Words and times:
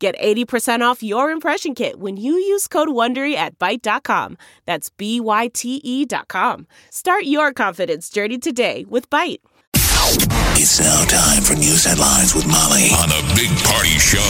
Get 0.00 0.18
80% 0.18 0.80
off 0.80 1.02
your 1.02 1.30
impression 1.30 1.74
kit 1.74 2.00
when 2.00 2.16
you 2.16 2.32
use 2.32 2.66
code 2.66 2.88
WONDERY 2.88 3.34
at 3.34 3.58
Byte.com. 3.58 4.38
That's 4.64 4.88
B-Y-T-E 4.88 6.06
dot 6.06 6.26
com. 6.26 6.66
Start 6.88 7.24
your 7.24 7.52
confidence 7.52 8.08
journey 8.08 8.38
today 8.38 8.86
with 8.88 9.10
Byte. 9.10 9.40
It's 10.56 10.80
now 10.80 11.04
time 11.04 11.42
for 11.42 11.52
news 11.52 11.84
headlines 11.84 12.34
with 12.34 12.46
Molly 12.46 12.88
on 12.96 13.10
the 13.10 13.22
Big 13.36 13.50
Party 13.62 13.98
Show 13.98 14.24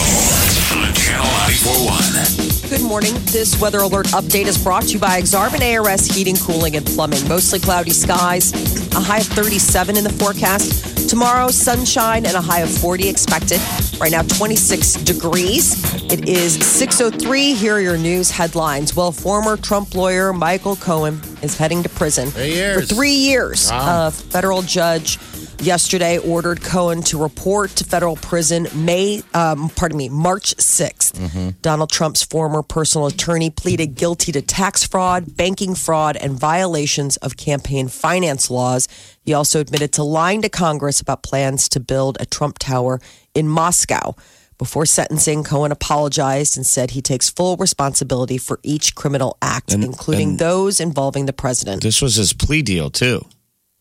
on 0.74 0.92
Channel 0.92 1.24
941. 1.24 2.68
Good 2.68 2.82
morning. 2.82 3.14
This 3.26 3.60
weather 3.60 3.78
alert 3.78 4.06
update 4.08 4.46
is 4.46 4.62
brought 4.62 4.82
to 4.84 4.94
you 4.94 4.98
by 4.98 5.20
Exarban 5.20 5.62
ARS 5.62 6.06
Heating, 6.06 6.36
Cooling, 6.36 6.74
and 6.74 6.84
Plumbing. 6.84 7.26
Mostly 7.28 7.60
cloudy 7.60 7.92
skies, 7.92 8.52
a 8.92 9.00
high 9.00 9.18
of 9.18 9.26
37 9.28 9.96
in 9.96 10.02
the 10.02 10.10
forecast. 10.10 10.89
Tomorrow, 11.10 11.48
sunshine 11.48 12.24
and 12.24 12.36
a 12.36 12.40
high 12.40 12.60
of 12.60 12.70
40 12.70 13.08
expected. 13.08 13.60
Right 14.00 14.12
now, 14.12 14.22
26 14.22 14.92
degrees. 15.02 15.74
It 16.04 16.28
is 16.28 16.56
6.03. 16.56 17.56
Here 17.56 17.74
are 17.74 17.80
your 17.80 17.98
news 17.98 18.30
headlines. 18.30 18.94
Well, 18.94 19.10
former 19.10 19.56
Trump 19.56 19.96
lawyer 19.96 20.32
Michael 20.32 20.76
Cohen 20.76 21.20
is 21.42 21.58
heading 21.58 21.82
to 21.82 21.88
prison 21.88 22.30
Three 22.30 22.52
years. 22.52 22.88
for 22.88 22.94
three 22.94 23.10
years. 23.10 23.70
Wow. 23.72 24.06
A 24.06 24.10
federal 24.12 24.62
judge 24.62 25.18
yesterday 25.62 26.18
ordered 26.18 26.62
Cohen 26.62 27.02
to 27.04 27.18
report 27.20 27.70
to 27.76 27.84
federal 27.84 28.16
prison 28.16 28.66
May, 28.74 29.22
um, 29.34 29.70
pardon 29.70 29.98
me, 29.98 30.08
March 30.08 30.54
6th. 30.56 31.60
Donald 31.62 31.90
Trump's 31.90 32.22
former 32.22 32.62
personal 32.62 33.06
attorney 33.06 33.50
pleaded 33.50 33.94
guilty 33.94 34.32
to 34.32 34.42
tax 34.42 34.84
fraud, 34.86 35.36
banking 35.36 35.74
fraud, 35.74 36.16
and 36.16 36.38
violations 36.38 37.16
of 37.18 37.36
campaign 37.36 37.88
finance 37.88 38.50
laws. 38.50 38.88
He 39.22 39.32
also 39.34 39.60
admitted 39.60 39.92
to 39.94 40.02
lying 40.02 40.42
to 40.42 40.48
Congress 40.48 41.00
about 41.00 41.22
plans 41.22 41.68
to 41.70 41.80
build 41.80 42.16
a 42.20 42.26
Trump 42.26 42.58
Tower 42.58 43.00
in 43.34 43.48
Moscow. 43.48 44.14
Before 44.58 44.84
sentencing, 44.84 45.42
Cohen 45.42 45.72
apologized 45.72 46.56
and 46.58 46.66
said 46.66 46.90
he 46.90 47.00
takes 47.00 47.30
full 47.30 47.56
responsibility 47.56 48.36
for 48.36 48.60
each 48.62 48.94
criminal 48.94 49.38
act, 49.40 49.72
And- 49.72 49.82
including 49.82 50.30
and- 50.30 50.38
those 50.38 50.80
involving 50.80 51.24
the 51.26 51.32
president. 51.32 51.82
This 51.82 52.02
was 52.02 52.16
his 52.16 52.32
plea 52.34 52.60
deal 52.60 52.90
too. 52.90 53.24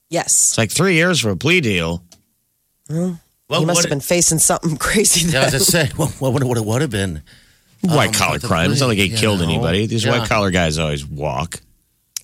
Yes. 0.10 0.28
It's 0.52 0.58
like 0.58 0.72
three 0.72 0.96
years 0.96 1.20
for 1.20 1.30
a 1.30 1.38
plea 1.38 1.62
deal. 1.62 2.04
Well, 2.90 3.20
he 3.50 3.66
must 3.66 3.78
what- 3.78 3.86
have 3.86 3.90
been 3.90 4.00
facing 4.00 4.40
something 4.40 4.78
crazy. 4.80 5.28
Yeah, 5.30 5.42
I 5.42 5.44
was 5.46 5.52
then. 5.52 5.60
just 5.60 5.72
saying, 5.72 5.92
what, 5.96 6.10
what, 6.20 6.34
would- 6.34 6.44
what 6.44 6.58
it 6.58 6.66
would 6.66 6.82
have 6.82 6.92
been? 6.92 7.22
White 7.82 8.14
collar 8.14 8.40
but 8.40 8.48
crime. 8.48 8.72
It's 8.72 8.82
not 8.82 8.88
like 8.88 8.98
he 8.98 9.10
plea, 9.10 9.18
killed 9.18 9.40
you 9.40 9.46
know. 9.46 9.54
anybody. 9.54 9.86
These 9.86 10.04
Yeah. 10.04 10.20
white 10.20 10.28
collar 10.28 10.52
guys 10.52 10.78
always 10.78 11.06
walk. 11.06 11.62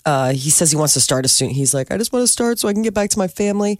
uh, 0.05 0.33
he 0.33 0.49
says 0.49 0.69
he 0.69 0.77
wants 0.77 0.93
to 0.95 0.99
start 1.01 1.23
as 1.25 1.31
soon. 1.31 1.49
He's 1.49 1.73
like, 1.73 1.91
I 1.91 1.97
just 1.97 2.11
want 2.11 2.23
to 2.23 2.27
start 2.27 2.59
so 2.59 2.67
I 2.67 2.73
can 2.73 2.81
get 2.81 2.93
back 2.93 3.09
to 3.11 3.17
my 3.19 3.27
family. 3.27 3.79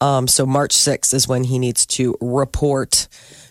Um, 0.00 0.26
so 0.28 0.46
March 0.46 0.74
6th 0.74 1.12
is 1.12 1.26
when 1.28 1.44
he 1.44 1.58
needs 1.58 1.84
to 1.86 2.16
report. 2.20 3.08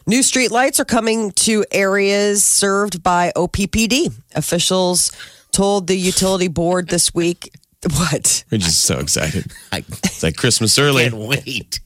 New 0.07 0.23
street 0.23 0.49
lights 0.51 0.79
are 0.79 0.85
coming 0.85 1.31
to 1.31 1.63
areas 1.71 2.43
served 2.43 3.03
by 3.03 3.31
OPPD. 3.35 4.11
Officials 4.35 5.11
told 5.51 5.85
the 5.87 5.95
utility 5.97 6.47
board 6.47 6.87
this 6.87 7.13
week. 7.13 7.53
What? 7.91 8.43
We're 8.51 8.57
just 8.57 8.81
so 8.81 8.99
excited. 8.99 9.51
I 9.71 9.79
It's 9.79 10.21
like 10.21 10.35
Christmas 10.35 10.77
early. 10.77 11.09
can't 11.09 11.15
wait. 11.15 11.79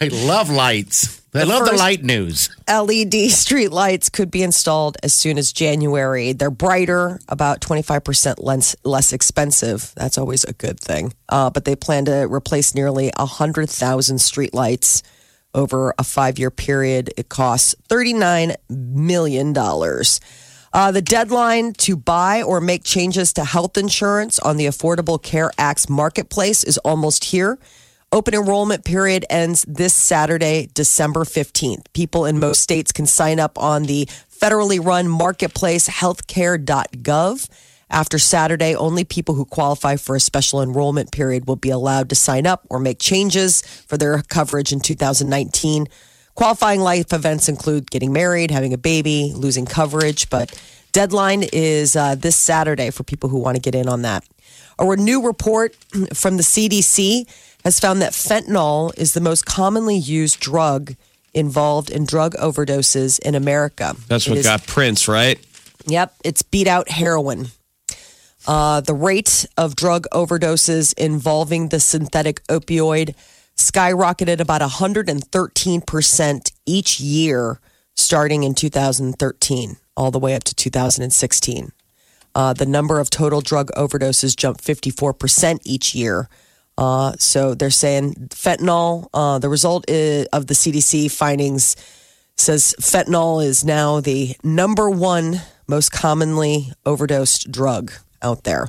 I 0.00 0.08
love 0.08 0.48
lights. 0.48 1.20
I 1.34 1.42
love 1.42 1.66
the 1.66 1.76
light 1.76 2.04
news. 2.04 2.48
LED 2.68 3.30
street 3.30 3.72
lights 3.72 4.08
could 4.08 4.30
be 4.30 4.42
installed 4.42 4.96
as 5.02 5.12
soon 5.12 5.36
as 5.36 5.52
January. 5.52 6.32
They're 6.32 6.50
brighter, 6.50 7.18
about 7.28 7.60
25% 7.60 8.36
less, 8.38 8.76
less 8.84 9.12
expensive. 9.12 9.92
That's 9.96 10.16
always 10.16 10.44
a 10.44 10.52
good 10.52 10.78
thing. 10.78 11.12
Uh, 11.28 11.50
but 11.50 11.64
they 11.64 11.74
plan 11.74 12.04
to 12.04 12.28
replace 12.32 12.74
nearly 12.74 13.10
100,000 13.16 14.18
street 14.20 14.54
lights 14.54 15.02
over 15.54 15.92
a 15.98 16.04
five 16.04 16.38
year 16.38 16.52
period. 16.52 17.12
It 17.16 17.28
costs 17.28 17.74
$39 17.88 18.54
million. 18.68 19.52
Uh, 20.74 20.90
the 20.90 21.00
deadline 21.00 21.72
to 21.72 21.96
buy 21.96 22.42
or 22.42 22.60
make 22.60 22.82
changes 22.82 23.32
to 23.32 23.44
health 23.44 23.78
insurance 23.78 24.40
on 24.40 24.56
the 24.56 24.66
Affordable 24.66 25.22
Care 25.22 25.52
Act's 25.56 25.88
marketplace 25.88 26.64
is 26.64 26.78
almost 26.78 27.26
here. 27.26 27.60
Open 28.10 28.34
enrollment 28.34 28.84
period 28.84 29.24
ends 29.30 29.64
this 29.68 29.94
Saturday, 29.94 30.68
December 30.74 31.20
15th. 31.20 31.84
People 31.92 32.24
in 32.26 32.40
most 32.40 32.60
states 32.60 32.90
can 32.90 33.06
sign 33.06 33.38
up 33.38 33.56
on 33.56 33.84
the 33.84 34.06
federally 34.28 34.84
run 34.84 35.06
marketplace 35.06 35.88
healthcare.gov. 35.88 37.48
After 37.88 38.18
Saturday, 38.18 38.74
only 38.74 39.04
people 39.04 39.36
who 39.36 39.44
qualify 39.44 39.94
for 39.94 40.16
a 40.16 40.20
special 40.20 40.60
enrollment 40.60 41.12
period 41.12 41.46
will 41.46 41.54
be 41.54 41.70
allowed 41.70 42.08
to 42.08 42.16
sign 42.16 42.48
up 42.48 42.66
or 42.68 42.80
make 42.80 42.98
changes 42.98 43.62
for 43.86 43.96
their 43.96 44.20
coverage 44.22 44.72
in 44.72 44.80
2019. 44.80 45.86
Qualifying 46.34 46.80
life 46.80 47.12
events 47.12 47.48
include 47.48 47.90
getting 47.90 48.12
married, 48.12 48.50
having 48.50 48.72
a 48.72 48.78
baby, 48.78 49.32
losing 49.36 49.66
coverage, 49.66 50.28
but 50.30 50.52
deadline 50.92 51.44
is 51.52 51.94
uh, 51.94 52.16
this 52.16 52.34
Saturday 52.34 52.90
for 52.90 53.04
people 53.04 53.28
who 53.28 53.38
want 53.38 53.56
to 53.56 53.60
get 53.60 53.74
in 53.74 53.88
on 53.88 54.02
that. 54.02 54.24
A 54.78 54.96
new 54.96 55.24
report 55.24 55.74
from 56.14 56.36
the 56.36 56.42
CDC 56.42 57.26
has 57.62 57.78
found 57.78 58.02
that 58.02 58.12
fentanyl 58.12 58.92
is 58.98 59.14
the 59.14 59.20
most 59.20 59.46
commonly 59.46 59.96
used 59.96 60.40
drug 60.40 60.94
involved 61.32 61.88
in 61.90 62.04
drug 62.04 62.34
overdoses 62.34 63.18
in 63.20 63.34
America. 63.36 63.94
That's 64.08 64.26
It 64.26 64.30
what 64.30 64.38
is- 64.40 64.46
got 64.46 64.66
Prince, 64.66 65.06
right? 65.08 65.38
Yep, 65.86 66.14
it's 66.24 66.42
beat 66.42 66.66
out 66.66 66.88
heroin. 66.88 67.48
Uh, 68.46 68.80
the 68.80 68.94
rate 68.94 69.46
of 69.56 69.76
drug 69.76 70.06
overdoses 70.12 70.92
involving 70.98 71.68
the 71.68 71.80
synthetic 71.80 72.42
opioid 72.48 73.14
skyrocketed 73.56 74.40
about 74.40 74.60
113% 74.60 76.52
each 76.66 77.00
year 77.00 77.60
starting 77.96 78.42
in 78.42 78.54
2013, 78.54 79.76
all 79.96 80.10
the 80.10 80.18
way 80.18 80.34
up 80.34 80.44
to 80.44 80.54
2016. 80.54 81.72
Uh, 82.34 82.52
the 82.52 82.66
number 82.66 82.98
of 82.98 83.10
total 83.10 83.40
drug 83.40 83.70
overdoses 83.76 84.36
jumped 84.36 84.64
54% 84.64 85.60
each 85.64 85.94
year. 85.94 86.28
Uh, 86.76 87.12
so 87.18 87.54
they're 87.54 87.70
saying 87.70 88.14
fentanyl, 88.30 89.06
uh, 89.14 89.38
the 89.38 89.48
result 89.48 89.84
i 89.88 90.26
of 90.32 90.48
the 90.48 90.54
CDC 90.54 91.10
findings 91.10 91.76
says 92.36 92.74
fentanyl 92.80 93.44
is 93.44 93.64
now 93.64 94.00
the 94.00 94.34
number 94.42 94.90
one 94.90 95.40
most 95.68 95.92
commonly 95.92 96.72
overdosed 96.84 97.52
drug 97.52 97.92
out 98.20 98.42
there. 98.42 98.66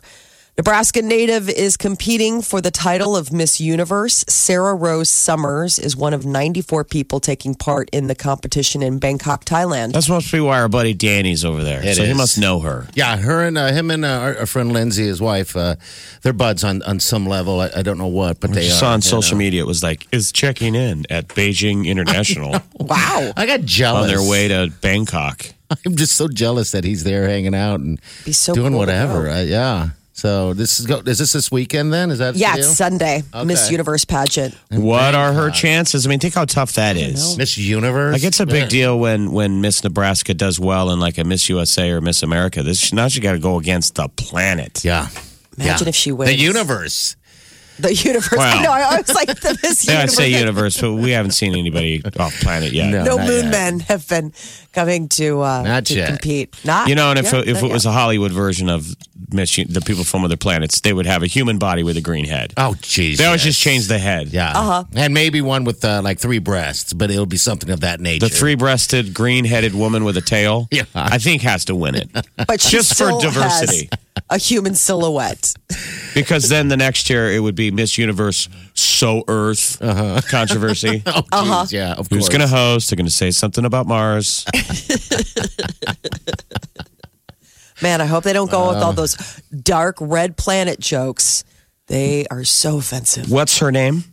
Nebraska 0.57 1.01
native 1.01 1.49
is 1.49 1.75
competing 1.75 2.41
for 2.41 2.61
the 2.61 2.71
title 2.71 3.17
of 3.17 3.29
Miss 3.33 3.59
Universe. 3.59 4.23
Sarah 4.29 4.73
Rose 4.73 5.09
Summers 5.09 5.77
is 5.77 5.97
one 5.97 6.13
of 6.13 6.25
94 6.25 6.85
people 6.85 7.19
taking 7.19 7.55
part 7.55 7.89
in 7.89 8.07
the 8.07 8.15
competition 8.15 8.81
in 8.81 8.97
Bangkok, 8.97 9.43
Thailand. 9.43 9.91
That's 9.91 10.07
must 10.07 10.31
be 10.31 10.39
why 10.39 10.61
our 10.61 10.69
buddy 10.69 10.93
Danny's 10.93 11.43
over 11.43 11.61
there. 11.61 11.83
It 11.83 11.97
so 11.97 12.05
he 12.05 12.13
must 12.13 12.39
know 12.39 12.61
her. 12.61 12.87
Yeah, 12.93 13.17
her 13.17 13.41
and 13.45 13.57
uh, 13.57 13.73
him 13.73 13.91
and 13.91 14.05
uh, 14.05 14.07
our, 14.07 14.37
our 14.37 14.45
friend 14.45 14.71
Lindsay, 14.71 15.05
his 15.05 15.19
wife, 15.19 15.57
uh, 15.57 15.75
they're 16.21 16.31
buds 16.31 16.63
on, 16.63 16.81
on 16.83 17.01
some 17.01 17.27
level. 17.27 17.59
I, 17.59 17.71
I 17.75 17.81
don't 17.81 17.97
know 17.97 18.07
what, 18.07 18.39
but 18.39 18.51
I 18.51 18.53
they 18.53 18.61
just 18.61 18.77
are. 18.77 18.79
saw 18.79 18.93
on 18.93 19.01
social 19.01 19.35
know. 19.35 19.39
media 19.39 19.61
it 19.61 19.67
was 19.67 19.83
like 19.83 20.07
is 20.13 20.31
checking 20.31 20.73
in 20.73 21.05
at 21.09 21.27
Beijing 21.27 21.85
International 21.95 22.61
wow. 22.79 23.33
I 23.35 23.45
got 23.45 23.63
jealous 23.63 24.03
on 24.03 24.07
their 24.07 24.23
way 24.25 24.47
to 24.47 24.71
Bangkok. 24.79 25.47
I'm 25.85 25.97
just 25.97 26.13
so 26.13 26.29
jealous 26.29 26.71
that 26.71 26.85
he's 26.85 27.03
there 27.03 27.27
hanging 27.27 27.55
out 27.55 27.81
and 27.81 27.99
Be 28.23 28.31
so 28.31 28.53
doing 28.53 28.71
cool 28.71 28.79
whatever. 28.79 29.25
go. 29.25 29.31
Uh, 29.33 29.41
yeah. 29.41 29.89
So 30.17 30.53
this 30.53 30.79
is 30.79 30.85
go. 30.85 31.01
Is 31.05 31.19
this 31.19 31.33
this 31.33 31.51
weekend 31.51 31.91
then? 31.91 32.09
Is 32.09 32.19
that 32.19 32.35
Yeah, 32.37 32.55
it's 32.55 32.67
deal? 32.67 32.73
Sunday, 32.75 33.23
Miss 33.43 33.69
Universe 33.69 34.05
pageant. 34.05 34.55
What 34.71 35.13
are 35.13 35.33
her 35.33 35.51
chances? 35.51 36.07
I 36.07 36.09
mean, 36.09 36.19
think 36.19 36.33
how 36.35 36.45
tough 36.45 36.71
that 36.73 36.95
is. 36.95 37.37
Miss 37.37 37.57
Universe? 37.57 38.13
Like 38.13 38.23
it's 38.23 38.39
a 38.39 38.45
big 38.45 38.63
Yeah. 38.63 38.67
deal 38.69 38.99
when 38.99 39.33
when 39.33 39.59
Miss 39.59 39.83
Nebraska 39.83 40.33
does 40.33 40.57
well 40.57 40.89
in 40.91 41.01
like 41.01 41.17
a 41.17 41.25
Miss 41.25 41.49
USA 41.49 41.89
or 41.91 41.99
Miss 41.99 42.23
America. 42.23 42.63
This 42.63 42.93
now 42.93 43.09
she 43.09 43.19
got 43.19 43.33
to 43.33 43.39
go 43.39 43.59
against 43.59 43.95
the 43.95 44.07
planet. 44.07 44.85
Yeah. 44.85 45.09
Imagine 45.57 45.85
Yeah. 45.85 45.89
if 45.89 45.95
she 45.95 46.13
wins. 46.13 46.31
The 46.31 46.37
universe. 46.37 47.17
The 47.77 47.93
universe. 47.93 48.37
Wow. 48.37 48.61
No, 48.61 48.71
I 48.71 48.97
was 49.01 49.13
like 49.13 49.27
the 49.41 49.59
Miss 49.61 49.85
Yeah, 49.85 49.95
I 49.95 49.95
Universe. 50.03 50.15
say 50.15 50.29
universe, 50.39 50.79
but 50.79 50.93
we 50.93 51.11
haven't 51.11 51.31
seen 51.31 51.53
anybody 51.55 52.01
off 52.17 52.39
planet 52.39 52.71
yet. 52.71 52.89
No. 52.89 53.03
no 53.03 53.17
moon 53.17 53.43
yet. 53.43 53.51
men 53.51 53.79
have 53.81 54.07
been 54.07 54.31
coming 54.75 55.07
to 55.09 55.41
uh, 55.41 55.63
Not 55.63 55.85
to 55.87 55.95
yet. 55.95 56.07
compete. 56.09 56.53
Not 56.65 56.87
You 56.89 56.95
know, 56.95 57.09
and 57.09 57.17
if 57.19 57.31
yeah, 57.33 57.39
it, 57.39 57.47
if 57.47 57.61
not 57.61 57.69
it 57.71 57.73
was 57.73 57.85
a 57.85 57.91
Hollywood 57.91 58.31
version 58.31 58.69
of 58.69 58.85
Miss, 59.31 59.57
U- 59.57 59.65
the 59.65 59.81
people 59.81 60.03
from 60.03 60.23
other 60.23 60.37
planets, 60.37 60.81
they 60.81 60.93
would 60.93 61.05
have 61.07 61.23
a 61.23 61.27
human 61.27 61.57
body 61.57 61.81
with 61.83 61.97
a 61.97 62.01
green 62.01 62.25
head. 62.25 62.53
Oh, 62.57 62.75
jeez. 62.81 63.17
They 63.17 63.25
always 63.25 63.43
just 63.43 63.59
change 63.59 63.87
the 63.87 63.97
head. 63.97 64.27
Yeah. 64.27 64.51
Uh-huh. 64.51 64.83
And 64.95 65.13
maybe 65.13 65.41
one 65.41 65.63
with 65.63 65.83
uh, 65.83 66.01
like 66.03 66.19
three 66.19 66.39
breasts, 66.39 66.93
but 66.93 67.09
it'll 67.09 67.25
be 67.25 67.37
something 67.37 67.69
of 67.71 67.79
that 67.79 67.99
nature. 67.99 68.27
The 68.27 68.35
three-breasted, 68.35 69.13
green-headed 69.13 69.73
woman 69.73 70.03
with 70.03 70.17
a 70.17 70.21
tail, 70.21 70.67
Yeah. 70.71 70.83
I 70.93 71.17
think 71.17 71.41
has 71.41 71.65
to 71.65 71.75
win 71.75 71.95
it 71.95 72.09
but 72.47 72.61
she 72.61 72.77
just 72.77 72.97
for 72.97 73.09
diversity. 73.19 73.89
has 73.91 73.99
a 74.29 74.37
human 74.37 74.75
silhouette. 74.75 75.53
because 76.13 76.49
then 76.49 76.67
the 76.67 76.77
next 76.77 77.09
year 77.09 77.31
it 77.31 77.39
would 77.39 77.55
be 77.55 77.71
Miss 77.71 77.97
Universe 77.97 78.49
So 78.77 79.23
Earth 79.27 79.79
controversy. 80.29 81.01
Oh, 81.05 81.21
jeez, 81.31 81.71
yeah, 81.71 81.93
of 81.93 82.07
Who's 82.09 82.23
course. 82.27 82.29
going 82.29 82.41
to 82.41 82.47
host? 82.47 82.89
They're 82.89 82.97
going 82.97 83.05
to 83.07 83.11
say 83.11 83.31
something 83.31 83.63
about 83.65 83.87
Mars. 83.87 84.45
Man, 87.81 87.99
I 88.01 88.05
hope 88.05 88.23
they 88.23 88.33
don't 88.33 88.49
go 88.49 88.69
with 88.69 88.77
Uh. 88.77 88.85
all 88.85 88.93
those 88.93 89.15
dark 89.63 89.97
red 89.99 90.37
planet 90.37 90.79
jokes. 90.79 91.43
They 91.87 92.25
are 92.31 92.43
so 92.43 92.77
offensive. 92.77 93.29
What's 93.29 93.59
her 93.59 93.71
name? 93.71 94.05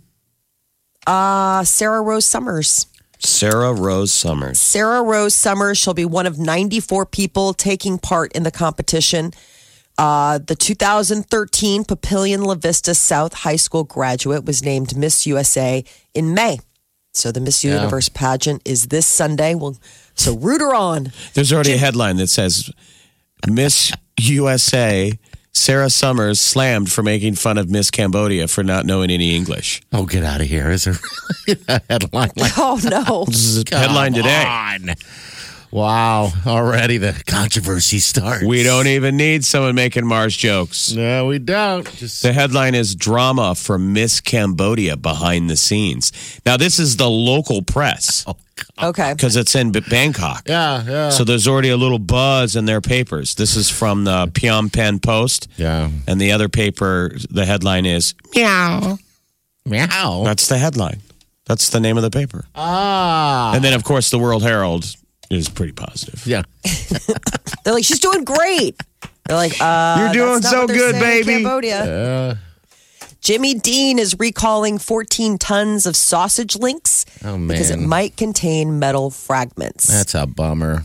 Uh, 1.06 1.64
Sarah 1.64 2.02
Rose 2.02 2.24
Summers. 2.26 2.86
Sarah 3.18 3.72
Rose 3.72 4.12
Summers. 4.12 4.60
Sarah 4.60 5.02
Rose 5.02 5.34
Summers. 5.34 5.78
She'll 5.78 5.94
be 5.94 6.04
one 6.04 6.26
of 6.26 6.38
94 6.38 7.06
people 7.06 7.54
taking 7.54 7.98
part 7.98 8.32
in 8.32 8.42
the 8.42 8.50
competition. 8.50 9.32
Uh, 9.98 10.38
the 10.38 10.54
2013 10.56 11.84
Papillion 11.84 12.44
La 12.44 12.54
Vista 12.54 12.94
South 12.94 13.34
High 13.34 13.56
School 13.56 13.84
graduate 13.84 14.44
was 14.44 14.62
named 14.62 14.96
Miss 14.96 15.26
USA 15.26 15.84
in 16.14 16.34
May. 16.34 16.58
So 17.14 17.30
the 17.30 17.40
Miss 17.40 17.62
Universe 17.62 18.08
pageant 18.08 18.62
is 18.64 18.86
this 18.86 19.06
Sunday. 19.06 19.54
Well, 19.54 19.76
so 20.14 20.34
root 20.36 20.62
her 20.62 20.74
on. 20.74 21.12
There's 21.34 21.52
already 21.52 21.72
a 21.72 21.78
headline 21.78 22.16
that 22.16 22.28
says 22.28 22.70
Miss 23.46 23.92
USA 24.18 25.18
Sarah 25.52 25.90
Summers 25.90 26.40
slammed 26.40 26.90
for 26.90 27.02
making 27.02 27.34
fun 27.34 27.58
of 27.58 27.68
Miss 27.68 27.90
Cambodia 27.90 28.48
for 28.48 28.64
not 28.64 28.86
knowing 28.86 29.10
any 29.10 29.36
English. 29.36 29.82
Oh, 29.92 30.06
get 30.06 30.24
out 30.24 30.40
of 30.40 30.46
here. 30.46 30.70
Is 30.70 30.84
there 30.84 30.94
really 31.46 31.60
a 31.68 31.80
headline 31.90 32.30
like 32.36 32.52
Oh 32.56 32.80
no. 32.82 33.24
This 33.26 33.44
is 33.44 33.64
a 33.70 33.76
headline 33.76 34.14
today. 34.14 34.44
on. 34.46 34.94
Wow. 35.72 36.30
Already 36.46 36.98
the 36.98 37.20
controversy 37.26 37.98
starts. 37.98 38.44
We 38.44 38.62
don't 38.62 38.86
even 38.86 39.16
need 39.16 39.42
someone 39.44 39.74
making 39.74 40.06
Mars 40.06 40.36
jokes. 40.36 40.92
No, 40.92 41.24
we 41.26 41.38
don't. 41.38 41.90
Just 41.96 42.22
The 42.22 42.34
headline 42.34 42.74
is 42.74 42.94
Drama 42.94 43.54
from 43.54 43.94
Miss 43.94 44.20
Cambodia 44.20 44.98
behind 44.98 45.48
the 45.48 45.56
scenes. 45.56 46.12
Now, 46.44 46.58
this 46.58 46.78
is 46.78 46.98
the 46.98 47.08
local 47.08 47.62
press 47.62 48.26
Okay. 48.82 49.14
because 49.14 49.34
it's 49.34 49.54
in 49.54 49.72
Bangkok. 49.72 50.42
yeah, 50.46 50.84
yeah. 50.86 51.08
So 51.08 51.24
there's 51.24 51.48
already 51.48 51.70
a 51.70 51.76
little 51.78 51.98
buzz 51.98 52.54
in 52.54 52.66
their 52.66 52.82
papers. 52.82 53.34
This 53.34 53.56
is 53.56 53.70
from 53.70 54.04
the 54.04 54.26
Phnom 54.26 54.70
Penh 54.70 54.98
Post. 55.00 55.48
yeah. 55.56 55.88
And 56.06 56.20
the 56.20 56.32
other 56.32 56.50
paper, 56.50 57.16
the 57.30 57.46
headline 57.46 57.86
is 57.86 58.12
Meow. 58.36 58.98
Meow. 59.64 60.22
That's 60.24 60.48
the 60.48 60.58
headline. 60.58 61.00
That's 61.46 61.70
the 61.70 61.80
name 61.80 61.96
of 61.96 62.02
the 62.02 62.10
paper. 62.10 62.44
Ah. 62.54 63.54
And 63.54 63.64
then, 63.64 63.72
of 63.72 63.84
course, 63.84 64.10
the 64.10 64.18
World 64.18 64.42
Herald 64.42 64.94
is 65.32 65.48
pretty 65.48 65.72
positive. 65.72 66.26
yeah. 66.26 66.42
They're 67.64 67.74
like, 67.74 67.84
she's 67.84 68.00
doing 68.00 68.24
great. 68.24 68.80
They're 69.26 69.36
like, 69.36 69.60
uh, 69.60 69.96
You're 70.00 70.12
doing 70.12 70.40
that's 70.40 70.44
not 70.44 70.50
so 70.52 70.60
what 70.62 70.68
good, 70.68 70.94
baby. 71.00 71.32
Cambodia. 71.42 72.38
Jimmy 73.20 73.54
Dean 73.54 74.00
is 74.00 74.16
recalling 74.18 74.78
14 74.78 75.38
tons 75.38 75.86
of 75.86 75.94
sausage 75.94 76.56
links 76.56 77.06
Oh, 77.24 77.38
because 77.38 77.70
it 77.70 77.78
might 77.78 78.16
contain 78.16 78.80
metal 78.80 79.10
fragments. 79.10 79.86
That's 79.86 80.16
a 80.16 80.26
bummer. 80.26 80.82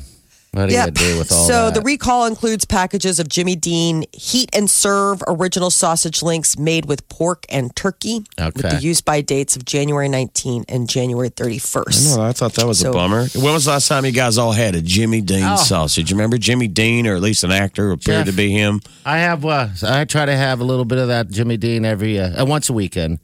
What 0.57 0.69
do 0.69 0.74
Yep. 0.75 0.86
you 0.88 0.92
do 0.92 1.18
with 1.19 1.31
all 1.31 1.48
so 1.48 1.65
that? 1.65 1.74
the 1.75 1.81
recall 1.81 2.25
includes 2.25 2.65
packages 2.65 3.19
of 3.19 3.30
Jimmy 3.30 3.56
Dean 3.56 4.06
heat 4.12 4.50
and 4.54 4.69
serve 4.69 5.21
original 5.27 5.69
sausage 5.69 6.21
links 6.24 6.57
made 6.57 6.86
with 6.86 7.07
pork 7.09 7.45
and 7.50 7.75
turkey 7.75 8.25
with 8.38 8.56
the 8.69 8.80
use 8.81 9.01
by 9.01 9.21
dates 9.21 9.56
of 9.56 9.65
January 9.65 10.09
19 10.09 10.65
and 10.68 10.89
January 10.89 11.30
31st. 11.30 12.18
No, 12.18 12.24
I 12.24 12.31
thought 12.33 12.54
that 12.54 12.65
was 12.68 12.83
a 12.83 12.92
bummer. 12.92 13.27
When 13.36 13.54
was 13.54 13.65
the 13.65 13.71
last 13.71 13.88
time 13.88 14.06
you 14.06 14.12
guys 14.12 14.38
all 14.38 14.51
had 14.51 14.75
a 14.75 14.81
Jimmy 14.81 15.21
Dean 15.21 15.44
Oh. 15.44 15.56
sausage? 15.57 16.12
Remember 16.12 16.38
Jimmy 16.38 16.68
Dean, 16.68 17.06
or 17.07 17.15
at 17.15 17.21
least 17.21 17.44
an 17.44 17.51
actor 17.51 17.88
who 17.88 17.94
appeared 17.94 18.25
Jeff. 18.25 18.27
to 18.27 18.31
be 18.33 18.51
him? 18.51 18.81
I 19.06 19.19
have. 19.19 19.45
Uh, 19.45 19.68
I 19.83 20.06
try 20.06 20.25
to 20.25 20.36
have 20.36 20.60
a 20.60 20.63
little 20.63 20.86
bit 20.86 20.98
of 20.98 21.07
that 21.10 21.30
Jimmy 21.30 21.57
Dean 21.57 21.86
every 21.86 22.19
uh, 22.19 22.42
uh, 22.42 22.45
once 22.45 22.69
a 22.69 22.74
weekend. 22.74 23.19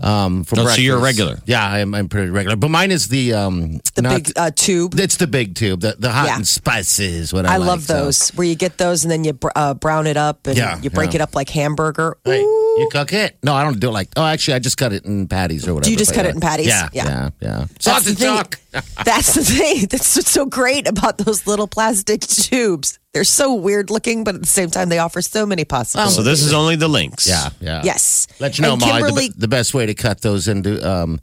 Um, 0.00 0.44
for 0.44 0.60
Oh, 0.60 0.66
so 0.66 0.80
you're 0.80 0.98
a 0.98 1.00
regular? 1.00 1.40
Yeah, 1.44 1.66
I'm, 1.66 1.92
I'm 1.94 2.08
pretty 2.08 2.30
regular. 2.30 2.54
But 2.56 2.70
mine 2.70 2.92
is 2.92 3.08
the 3.08 3.34
um, 3.34 3.80
The 3.94 4.02
not- 4.02 4.14
big 4.14 4.32
uh, 4.36 4.50
tube. 4.54 4.94
It's 4.98 5.16
the 5.16 5.26
big 5.26 5.56
tube, 5.56 5.80
the 5.80 5.96
the 5.98 6.12
hot 6.12 6.26
Yeah. 6.26 6.36
and 6.36 6.46
spices. 6.46 7.32
What 7.32 7.46
I, 7.46 7.54
I 7.54 7.56
like, 7.56 7.66
love 7.68 7.82
so. 7.82 8.04
those 8.04 8.28
where 8.30 8.46
you 8.46 8.54
get 8.54 8.78
those 8.78 9.04
and 9.04 9.10
then 9.10 9.24
you 9.24 9.32
br- 9.32 9.48
uh, 9.56 9.74
brown 9.74 10.06
it 10.06 10.16
up 10.16 10.46
and 10.46 10.56
Yeah, 10.56 10.80
you 10.80 10.90
break 10.90 11.10
yeah. 11.14 11.16
it 11.16 11.20
up 11.22 11.34
like 11.34 11.48
hamburger. 11.50 12.16
Hey, 12.24 12.42
Ooh. 12.42 12.57
You 12.78 12.88
cook 12.90 13.12
it? 13.12 13.36
No, 13.42 13.54
I 13.54 13.64
don't 13.64 13.78
do 13.80 13.88
it 13.88 13.92
like. 13.92 14.08
Oh, 14.16 14.24
actually, 14.24 14.54
I 14.54 14.58
just 14.58 14.76
cut 14.76 14.92
it 14.92 15.04
in 15.04 15.26
patties 15.28 15.66
or 15.66 15.74
whatever. 15.74 15.84
Do 15.86 15.90
you 15.90 15.96
just 15.96 16.14
cut 16.14 16.24
yeah. 16.24 16.30
it 16.30 16.34
in 16.34 16.40
patties? 16.40 16.66
Yeah, 16.66 16.88
Yeah. 16.92 17.04
yeah, 17.06 17.30
yeah. 17.40 17.58
That's 17.58 17.72
the 17.74 17.82
Sausage 17.82 18.18
thing. 18.18 18.36
talk. 18.36 18.60
That's 19.04 19.34
the 19.34 19.44
thing. 19.44 19.86
That's 19.90 20.16
what's 20.16 20.30
so 20.30 20.46
great 20.46 20.86
about 20.88 21.18
those 21.18 21.46
little 21.46 21.66
plastic 21.66 22.20
tubes. 22.20 22.98
They're 23.14 23.24
so 23.24 23.54
weird 23.54 23.90
looking, 23.90 24.22
but 24.24 24.34
at 24.34 24.40
the 24.42 24.46
same 24.46 24.70
time, 24.70 24.88
they 24.90 24.98
offer 24.98 25.22
so 25.22 25.46
many 25.46 25.64
possibilities. 25.64 26.14
So 26.16 26.22
this 26.22 26.42
is 26.42 26.52
only 26.52 26.76
the 26.76 26.88
links. 26.88 27.26
Yeah, 27.26 27.48
yeah. 27.60 27.82
Yes. 27.84 28.26
Let 28.38 28.58
you 28.58 28.62
know, 28.62 28.72
And 28.74 28.80
Molly, 28.80 28.92
the, 28.92 29.06
Kimberly- 29.06 29.32
the 29.36 29.48
best 29.48 29.74
way 29.74 29.86
to 29.86 29.94
cut 29.94 30.20
those 30.20 30.46
into 30.48 30.86
um, 30.88 31.20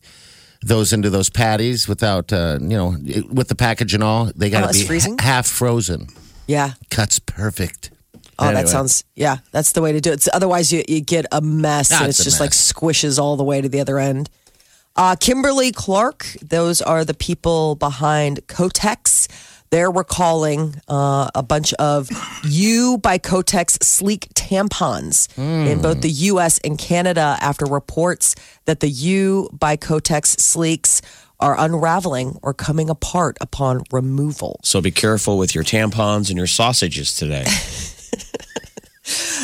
those 0.62 0.94
into 0.94 1.10
those 1.12 1.30
patties 1.30 1.88
without 1.88 2.34
uh, 2.34 2.58
you 2.62 2.70
know 2.76 2.96
with 3.32 3.48
the 3.50 3.56
package 3.56 3.94
and 3.94 4.04
all, 4.04 4.32
they 4.36 4.50
got 4.50 4.62
to 4.62 4.66
Oh, 4.66 4.70
it's 4.70 4.80
be 4.80 4.86
freezing? 4.88 5.18
half 5.20 5.46
frozen. 5.48 6.08
Yeah. 6.48 6.72
Cuts 6.90 7.20
perfect. 7.20 7.92
Oh, 8.38 8.46
Anyway. 8.48 8.64
that 8.64 8.70
sounds, 8.70 9.04
yeah, 9.16 9.38
that's 9.52 9.72
the 9.72 9.82
way 9.82 9.92
to 9.94 10.02
do 10.02 10.12
it. 10.12 10.28
Otherwise, 10.34 10.72
you, 10.74 10.84
you 10.88 11.02
get 11.02 11.26
a 11.32 11.42
mess 11.42 11.92
and 11.92 12.02
That's 12.06 12.20
it's 12.20 12.28
a 12.28 12.30
just 12.30 12.40
like 12.40 12.52
squishes 12.52 13.18
all 13.20 13.38
the 13.38 13.44
way 13.44 13.62
to 13.62 13.70
the 13.70 13.80
other 13.80 13.98
end. 14.00 14.30
Uh, 14.98 15.16
Kimberly 15.20 15.72
Clark, 15.72 16.26
those 16.42 16.82
are 16.82 17.04
the 17.04 17.14
people 17.14 17.76
behind 17.76 18.46
Kotex. 18.48 19.28
They're 19.70 19.92
recalling 19.92 20.76
uh, 20.88 21.30
a 21.36 21.44
bunch 21.44 21.74
of 21.74 22.10
U 22.46 22.98
by 22.98 23.18
Kotex 23.18 23.84
sleek 23.84 24.30
tampons 24.34 25.28
in 25.38 25.82
both 25.82 26.00
the 26.02 26.10
US 26.10 26.60
and 26.60 26.78
Canada 26.78 27.36
after 27.42 27.66
reports 27.66 28.36
that 28.66 28.80
the 28.80 28.88
U 28.88 29.50
by 29.52 29.76
Kotex 29.76 30.38
sleeks 30.38 31.02
are 31.42 31.60
unraveling 31.60 32.40
or 32.42 32.54
coming 32.54 32.90
apart 32.90 33.38
upon 33.42 33.82
removal. 33.92 34.62
So 34.64 34.80
be 34.80 34.92
careful 34.92 35.38
with 35.38 35.54
your 35.54 35.66
tampons 35.66 36.30
and 36.30 36.38
your 36.38 36.48
sausages 36.48 37.14
today. 37.14 37.44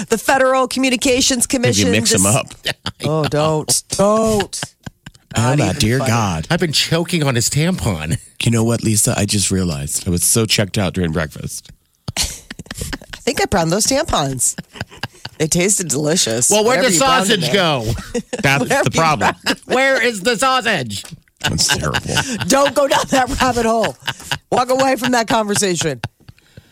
The 0.09 0.17
Federal 0.17 0.67
Communications 0.67 1.43
If 1.45 1.49
Commission. 1.49 1.87
you 1.87 1.91
mix 1.91 2.11
them 2.11 2.25
up. 2.25 2.47
Oh, 3.03 3.23
don't. 3.23 3.83
Don't. 3.89 4.61
Oh, 5.35 5.55
my 5.57 5.73
dear 5.73 5.97
funny. 5.97 6.09
God. 6.09 6.47
I've 6.51 6.59
been 6.59 6.71
choking 6.71 7.23
on 7.23 7.33
his 7.33 7.49
tampon. 7.49 8.19
You 8.45 8.51
know 8.51 8.63
what, 8.63 8.83
Lisa? 8.83 9.15
I 9.17 9.25
just 9.25 9.49
realized 9.49 10.07
I 10.07 10.11
was 10.11 10.23
so 10.23 10.45
checked 10.45 10.77
out 10.77 10.93
during 10.93 11.11
breakfast. 11.11 11.71
I 12.19 12.21
think 12.21 13.41
I 13.41 13.45
browned 13.45 13.71
those 13.71 13.87
tampons. 13.87 14.55
They 15.39 15.47
tasted 15.47 15.87
delicious. 15.87 16.51
Well, 16.51 16.63
where'd 16.63 16.77
Whatever 16.83 16.89
the 16.89 16.93
you 16.93 16.99
browned 16.99 17.29
in 17.31 17.41
sausage 17.41 17.51
there. 17.51 17.53
go? 17.53 17.83
That's 18.43 18.83
the 18.83 18.91
problem. 18.93 19.35
Where 19.65 19.99
is 20.05 20.21
the 20.21 20.37
sausage? 20.37 21.03
That's 21.39 21.67
terrible. 21.75 21.99
Don't 22.47 22.75
go 22.75 22.87
down 22.87 23.05
that 23.09 23.41
rabbit 23.41 23.65
hole. 23.65 23.95
Walk 24.51 24.69
away 24.69 24.95
from 24.95 25.13
that 25.13 25.27
conversation. 25.27 26.01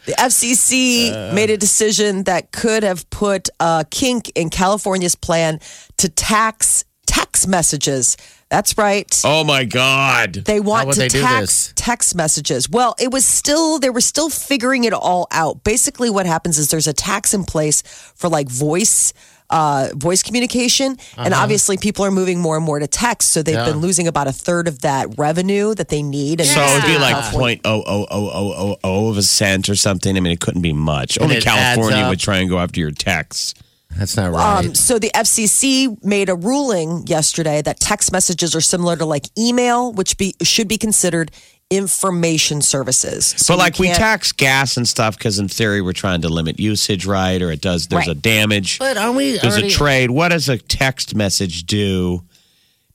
The 0.06 0.14
FCC 0.14 1.12
uh-huh. 1.12 1.36
made 1.36 1.50
a 1.50 1.58
decision 1.58 2.24
that 2.24 2.52
could 2.52 2.84
have 2.84 3.10
put 3.10 3.50
a 3.60 3.86
kink 3.90 4.32
in 4.36 4.50
California's 4.50 5.16
plan 5.16 5.60
to 5.98 6.10
tax 6.10 6.86
text 7.06 7.48
messages. 7.48 8.18
That's 8.50 8.78
right. 8.78 9.22
Oh 9.24 9.44
my 9.44 9.66
God. 9.66 10.34
They 10.34 10.60
want 10.60 10.94
to 10.94 11.00
they 11.02 11.10
tax 11.10 11.74
text 11.76 12.16
messages. 12.16 12.70
Well, 12.70 12.96
it 13.00 13.12
was 13.12 13.26
still 13.26 13.78
they 13.78 13.90
were 13.90 14.02
still 14.02 14.30
figuring 14.30 14.86
it 14.86 14.94
all 14.94 15.28
out. 15.32 15.64
Basically, 15.64 16.10
what 16.10 16.26
happens 16.26 16.58
is 16.58 16.70
there's 16.70 16.88
a 16.88 16.94
tax 16.94 17.34
in 17.34 17.44
place 17.44 17.82
for 18.16 18.30
like 18.30 18.50
voice. 18.50 19.14
Uh, 19.50 19.90
voice 19.96 20.22
communication, 20.22 20.96
and 21.18 21.34
obviously 21.34 21.76
people 21.76 22.06
are 22.06 22.12
moving 22.12 22.40
more 22.40 22.56
and 22.56 22.64
more 22.64 22.78
to 22.78 22.86
text, 22.86 23.30
so 23.30 23.42
they've 23.42 23.56
Uh-huh. 23.56 23.66
Yeah. 23.66 23.72
been 23.74 23.82
losing 23.82 24.08
about 24.08 24.28
a 24.28 24.32
third 24.32 24.68
of 24.68 24.82
that 24.82 25.08
revenue 25.18 25.74
that 25.74 25.90
they 25.90 26.04
need. 26.04 26.40
And 26.40 26.48
So 26.50 26.62
it 26.62 26.74
would 26.76 26.86
be 26.86 27.00
like 27.00 27.14
California- 27.16 27.40
point 27.40 27.62
oh 27.66 27.84
oh 27.88 28.06
oh 28.12 28.30
oh 28.32 28.54
oh 28.58 28.78
oh 28.84 29.10
of 29.10 29.18
a 29.18 29.24
cent 29.24 29.68
or 29.68 29.76
something. 29.76 30.16
I 30.16 30.20
mean, 30.20 30.34
it 30.34 30.40
couldn't 30.40 30.62
be 30.62 30.74
much. 30.74 31.18
Only 31.20 31.42
California 31.42 32.08
would 32.08 32.20
try 32.20 32.38
and 32.38 32.48
go 32.50 32.60
after 32.60 32.80
your 32.80 32.92
texts. 32.92 33.56
That's 33.98 34.16
not 34.16 34.32
right. 34.32 34.66
Um, 34.66 34.76
so 34.76 35.00
the 35.00 35.10
FCC 35.16 35.98
made 36.04 36.30
a 36.30 36.36
ruling 36.36 37.06
yesterday 37.08 37.64
that 37.64 37.80
text 37.80 38.12
messages 38.12 38.54
are 38.56 38.62
similar 38.62 38.96
to 38.98 39.06
like 39.06 39.26
email, 39.36 39.92
which 39.92 40.16
be 40.18 40.36
should 40.44 40.68
be 40.68 40.78
considered 40.78 41.32
information 41.70 42.62
services. 42.62 43.28
So 43.38 43.54
but 43.54 43.60
like 43.60 43.80
we 43.80 43.88
tax 43.90 44.32
gas 44.32 44.76
and 44.78 44.88
stuff 44.88 45.18
because 45.18 45.38
in 45.40 45.48
theory 45.48 45.82
we're 45.82 45.94
trying 45.94 46.22
to 46.22 46.30
limit 46.30 46.60
usage, 46.60 47.06
right? 47.06 47.42
Or 47.42 47.52
it 47.52 47.62
does 47.62 47.88
there's 47.88 48.08
a 48.08 48.16
damage. 48.16 48.80
But 48.80 48.98
aren't 48.98 49.16
we 49.16 49.32
there's 49.38 49.54
already- 49.54 49.68
a 49.68 49.72
trade. 49.72 50.12
What 50.12 50.30
does 50.30 50.50
a 50.50 50.58
text 50.58 51.16
message 51.16 51.66
do 51.66 52.24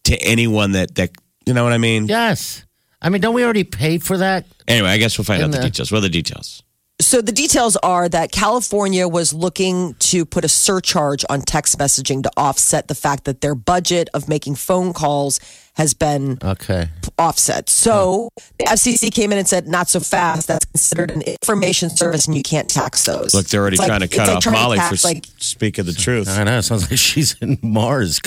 to 0.04 0.16
anyone 0.18 0.72
that 0.72 0.94
that 0.96 1.10
you 1.46 1.54
know 1.54 1.62
what 1.64 1.72
I 1.72 1.78
mean? 1.78 2.06
Yes. 2.06 2.64
I 3.02 3.10
mean, 3.10 3.20
don't 3.20 3.34
we 3.34 3.44
already 3.44 3.64
pay 3.64 3.98
for 3.98 4.16
that? 4.18 4.46
Anyway, 4.66 4.88
I 4.88 4.96
guess 4.96 5.18
we'll 5.18 5.26
find 5.26 5.42
In 5.42 5.48
out 5.48 5.52
the 5.52 5.58
the- 5.58 5.64
details. 5.64 5.92
What 5.92 5.98
are 5.98 6.02
the 6.02 6.08
details? 6.08 6.62
So 7.00 7.20
the 7.20 7.32
details 7.32 7.76
are 7.82 8.08
that 8.08 8.30
California 8.32 9.06
was 9.08 9.32
looking 9.34 9.94
to 9.98 10.24
put 10.24 10.44
a 10.44 10.48
surcharge 10.48 11.24
on 11.28 11.42
text 11.42 11.76
messaging 11.76 12.22
to 12.22 12.30
offset 12.36 12.86
the 12.86 12.94
fact 12.94 13.24
that 13.24 13.40
their 13.40 13.54
budget 13.56 14.08
of 14.14 14.28
making 14.28 14.54
phone 14.54 14.92
calls 14.92 15.40
has 15.76 15.92
been 15.94 16.38
Okay. 16.42 16.88
offset. 17.18 17.68
So 17.68 18.28
the 18.58 18.64
FCC 18.66 19.10
came 19.12 19.32
in 19.32 19.38
and 19.38 19.48
said, 19.48 19.66
not 19.66 19.88
so 19.88 19.98
fast. 20.00 20.46
That's 20.48 20.64
considered 20.66 21.10
an 21.10 21.22
information 21.22 21.90
service 21.90 22.26
and 22.26 22.36
you 22.36 22.42
can't 22.42 22.68
tax 22.68 23.04
those. 23.04 23.34
Look, 23.34 23.46
they're 23.48 23.60
already 23.60 23.74
It's 23.74 23.80
like- 23.80 23.88
trying 23.88 24.00
to 24.00 24.04
it's 24.06 24.14
cut 24.16 24.26
like 24.28 24.36
off 24.36 24.42
trying 24.44 24.54
to 24.54 24.60
Molly 24.60 24.78
tax, 24.78 25.02
for 25.02 25.08
like 25.08 25.26
speaking 25.38 25.84
the 25.84 25.92
truth. 25.92 26.28
I 26.28 26.44
know. 26.44 26.58
It 26.58 26.62
sounds 26.62 26.88
like 26.90 26.98
she's 26.98 27.34
in 27.40 27.58
Mars. 27.62 28.20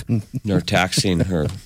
They're 0.43 0.61
taxing 0.61 1.21
her. 1.21 1.47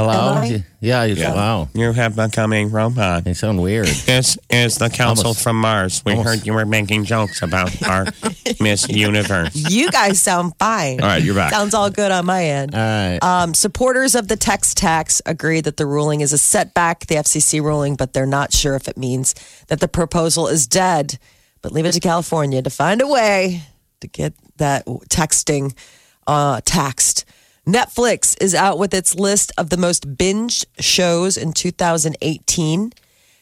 Hello? 0.00 0.30
Am 0.32 0.38
I? 0.38 0.64
Yeah. 0.80 1.04
you- 1.04 1.14
Yeah. 1.16 1.34
Wow. 1.34 1.68
You 1.74 1.92
have 1.92 2.16
becoming 2.16 2.70
robot. 2.70 3.24
They 3.24 3.34
sound 3.34 3.60
weird. 3.60 3.86
This 3.86 4.38
is 4.48 4.76
the 4.78 4.88
council 4.90 5.26
Almost- 5.28 5.42
from 5.42 5.60
Mars. 5.60 6.02
We 6.04 6.12
almost- 6.12 6.28
heard 6.28 6.46
you 6.46 6.54
were 6.54 6.66
making 6.66 7.04
jokes 7.04 7.42
about 7.42 7.70
our 7.82 8.06
Miss 8.60 8.88
Universe. 8.88 9.54
you 9.54 9.90
guys 9.90 10.20
sound 10.20 10.54
fine. 10.58 11.00
All 11.00 11.06
right, 11.08 11.22
you're 11.22 11.34
back. 11.34 11.52
Sounds 11.52 11.74
all 11.74 11.90
good 11.90 12.10
on 12.12 12.26
my 12.26 12.44
end. 12.44 12.74
All 12.74 12.80
right. 12.80 13.18
Um, 13.22 13.54
supporters 13.54 14.14
of 14.14 14.28
the 14.28 14.36
text 14.36 14.76
tax 14.76 15.20
agree 15.26 15.60
that 15.60 15.76
the 15.76 15.86
ruling 15.86 16.20
is 16.22 16.32
a 16.32 16.38
setback, 16.38 17.06
the 17.06 17.16
FCC 17.16 17.60
ruling, 17.62 17.96
but 17.96 18.12
they're 18.12 18.26
not 18.26 18.52
sure 18.52 18.74
if 18.74 18.88
it 18.88 18.96
means 18.96 19.34
that 19.68 19.80
the 19.80 19.88
proposal 19.88 20.48
is 20.48 20.66
dead. 20.66 21.18
But 21.62 21.72
leave 21.72 21.84
it 21.84 21.92
to 21.92 22.00
California 22.00 22.62
to 22.62 22.70
find 22.70 23.02
a 23.02 23.06
way 23.06 23.62
to 24.00 24.08
get 24.08 24.32
that 24.56 24.86
texting 25.10 25.76
uh, 26.26 26.60
taxed. 26.64 27.24
Netflix 27.66 28.36
is 28.40 28.54
out 28.54 28.78
with 28.78 28.94
its 28.94 29.14
list 29.14 29.52
of 29.58 29.70
the 29.70 29.76
most 29.76 30.16
binged 30.16 30.64
shows 30.78 31.36
in 31.36 31.52
2018. 31.52 32.92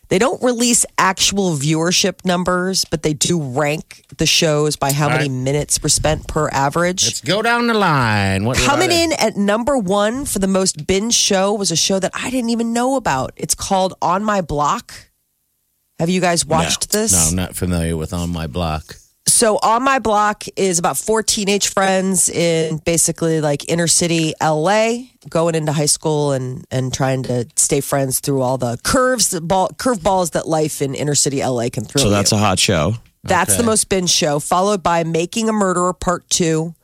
They 0.09 0.19
don't 0.19 0.43
release 0.43 0.87
actual 0.97 1.53
viewership 1.53 2.25
numbers, 2.25 2.87
but 2.87 3.03
they 3.03 3.13
do 3.13 3.41
rank 3.41 4.07
the 4.17 4.25
shows 4.25 4.75
by 4.75 4.93
how 4.93 5.09
many 5.09 5.29
right. 5.29 5.31
minutes 5.31 5.83
were 5.83 5.91
spent 5.91 6.27
per 6.27 6.49
average. 6.49 7.05
Let's 7.05 7.21
go 7.21 7.43
down 7.43 7.67
the 7.67 7.75
line. 7.75 8.45
What 8.45 8.57
Coming 8.57 8.91
in 8.91 9.13
at 9.13 9.37
number 9.37 9.77
one 9.77 10.25
for 10.25 10.39
the 10.39 10.47
most 10.47 10.87
binge 10.87 11.15
show 11.15 11.53
was 11.53 11.71
a 11.71 11.77
show 11.77 11.99
that 11.99 12.13
I 12.15 12.31
didn't 12.31 12.51
even 12.51 12.73
know 12.73 12.97
about. 12.97 13.33
It's 13.37 13.55
called 13.55 13.95
On 14.01 14.25
My 14.25 14.41
Block. 14.41 14.95
Have 15.99 16.09
you 16.09 16.23
guys 16.23 16.47
watched 16.47 16.91
they? 16.91 17.01
this? 17.01 17.13
No, 17.13 17.29
I'm 17.29 17.37
not 17.37 17.55
familiar 17.55 17.97
with 17.97 18.15
On 18.15 18.31
My 18.31 18.47
Block. 18.47 18.97
So 19.39 19.57
On 19.63 19.85
My 19.85 20.01
Block 20.01 20.47
is 20.57 20.81
about 20.81 20.97
four 20.97 21.23
teenage 21.23 21.69
friends 21.69 22.29
in 22.29 22.79
basically 22.79 23.41
like 23.41 23.71
inner 23.71 23.87
city 23.87 24.35
LA, 24.43 25.03
going 25.31 25.55
into 25.55 25.71
high 25.71 25.87
school 25.87 26.33
and 26.33 26.67
and 26.73 26.93
trying 26.93 27.23
to 27.23 27.47
stay 27.55 27.81
friends 27.81 28.19
through 28.19 28.43
all 28.43 28.59
the 28.59 28.79
curves, 28.83 29.31
the 29.31 29.41
ball, 29.41 29.69
curveballs 29.69 30.33
that 30.33 30.49
life 30.49 30.83
in 30.83 30.93
inner 30.93 31.15
city 31.15 31.41
LA 31.41 31.69
can 31.69 31.85
throw. 31.85 32.03
So 32.03 32.11
that's 32.11 32.33
you. 32.33 32.39
a 32.39 32.41
hot 32.41 32.59
show. 32.59 32.95
That's 33.23 33.57
the 33.57 33.63
most 33.63 33.89
binge 33.89 34.11
show, 34.11 34.41
followed 34.41 34.83
by 34.83 35.05
Making 35.05 35.49
a 35.49 35.53
Murderer 35.53 35.93
Part 35.93 36.29
2, 36.31 36.75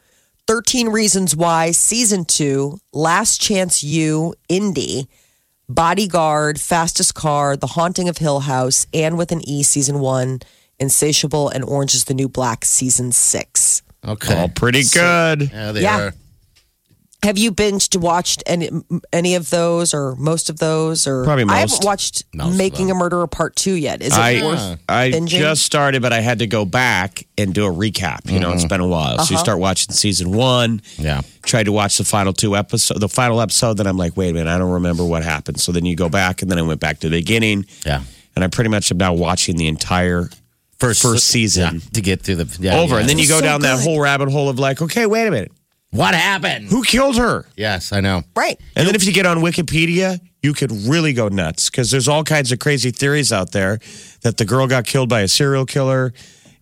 13 0.46 0.90
Reasons 0.90 1.34
Why 1.34 1.72
Season 1.72 2.24
2, 2.24 2.78
Last 2.92 3.40
Chance 3.40 3.82
U, 3.82 4.32
Indie, 4.48 5.08
Bodyguard, 5.68 6.60
Fastest 6.60 7.16
Car, 7.16 7.56
The 7.56 7.66
Haunting 7.66 8.08
of 8.08 8.18
Hill 8.18 8.40
House, 8.40 8.86
Anne 8.94 9.16
with 9.16 9.32
an 9.32 9.40
E 9.48 9.64
Season 9.64 9.98
1, 9.98 10.38
Insatiable, 10.84 11.48
and 11.48 11.64
Orange 11.64 11.94
is 11.94 12.04
the 12.04 12.14
New 12.14 12.28
Black 12.28 12.64
Season 12.64 13.10
6. 13.10 13.82
Okay. 14.06 14.38
All 14.38 14.48
pretty 14.48 14.82
good. 14.92 15.50
yeah, 15.50 15.72
they 15.72 15.82
Yeah. 15.82 15.98
are. 15.98 16.14
Have 17.24 17.38
you 17.38 17.52
binged 17.52 17.96
watched 17.96 18.42
any 18.44 18.68
any 19.10 19.34
of 19.34 19.48
those 19.48 19.94
or 19.94 20.14
most 20.16 20.50
of 20.50 20.58
those 20.58 21.06
or 21.06 21.24
Probably 21.24 21.44
most, 21.44 21.54
I 21.54 21.60
haven't 21.60 21.82
watched 21.82 22.24
Most 22.34 22.58
Making 22.58 22.86
a 22.86 22.88
them. 22.88 22.98
Murderer 22.98 23.26
Part 23.26 23.56
2 23.56 23.72
yet. 23.72 24.02
Is 24.02 24.12
it 24.12 24.18
I 24.18 24.42
worth 24.44 24.78
I 24.90 25.10
binging? 25.10 25.28
just 25.28 25.62
started, 25.62 26.02
but 26.02 26.12
I 26.12 26.20
had 26.20 26.40
to 26.40 26.46
go 26.46 26.66
back 26.66 27.26
and 27.38 27.54
do 27.54 27.64
a 27.64 27.72
recap. 27.72 28.30
You 28.30 28.40
know, 28.40 28.52
it's 28.52 28.64
mm-hmm. 28.64 28.68
been 28.68 28.80
a 28.82 28.86
while. 28.86 29.16
So 29.20 29.30
you 29.30 29.36
uh-huh. 29.36 29.42
start 29.42 29.58
watching 29.58 29.94
season 29.94 30.32
one. 30.32 30.82
Yeah. 30.98 31.22
Tried 31.44 31.62
to 31.64 31.72
watch 31.72 31.96
the 31.96 32.04
final 32.04 32.34
two 32.34 32.56
episode, 32.56 33.00
the 33.00 33.08
final 33.08 33.40
episode. 33.40 33.78
Then 33.78 33.86
I'm 33.86 33.96
like, 33.96 34.18
wait 34.18 34.28
a 34.28 34.34
minute, 34.34 34.50
I 34.50 34.58
don't 34.58 34.72
remember 34.72 35.02
what 35.02 35.22
happened. 35.24 35.58
So 35.58 35.72
then 35.72 35.86
you 35.86 35.96
go 35.96 36.10
back, 36.10 36.42
and 36.42 36.50
then 36.50 36.58
I 36.58 36.62
went 36.62 36.80
back 36.80 36.98
to 37.00 37.08
the 37.08 37.16
beginning, 37.16 37.64
Yeah. 37.86 38.02
and 38.36 38.44
I 38.44 38.48
pretty 38.48 38.68
much 38.68 38.90
am 38.90 38.98
now 38.98 39.14
watching 39.14 39.56
the 39.56 39.68
entire 39.68 40.28
First, 40.78 41.02
First 41.02 41.26
season. 41.28 41.74
Yeah, 41.76 41.80
to 41.94 42.00
get 42.00 42.22
through 42.22 42.36
the 42.36 42.56
yeah, 42.60 42.78
over, 42.78 42.94
yeah. 42.96 43.00
and 43.00 43.08
then 43.08 43.18
you 43.18 43.28
go 43.28 43.38
So 43.38 43.44
down 43.44 43.60
that 43.62 43.82
whole 43.82 44.00
rabbit 44.00 44.30
hole 44.30 44.48
of 44.48 44.58
like, 44.58 44.82
okay, 44.82 45.06
wait 45.06 45.26
a 45.26 45.30
minute, 45.30 45.52
what 45.90 46.14
happened? 46.14 46.66
who 46.68 46.82
killed 46.82 47.16
her? 47.16 47.46
Yes, 47.56 47.92
I 47.92 48.00
know. 48.00 48.22
Right. 48.36 48.58
And 48.76 48.86
then 48.86 48.94
if 48.94 49.04
you 49.06 49.12
get 49.12 49.26
on 49.26 49.38
Wikipedia, 49.38 50.18
you 50.42 50.52
could 50.52 50.72
really 50.72 51.12
go 51.12 51.28
nuts 51.28 51.70
because 51.70 51.90
there's 51.90 52.08
all 52.08 52.24
kinds 52.24 52.50
of 52.52 52.58
crazy 52.58 52.90
theories 52.90 53.32
out 53.32 53.52
there 53.52 53.78
that 54.22 54.36
the 54.36 54.44
girl 54.44 54.66
got 54.66 54.84
killed 54.84 55.08
by 55.08 55.20
a 55.20 55.28
serial 55.28 55.64
killer. 55.64 56.12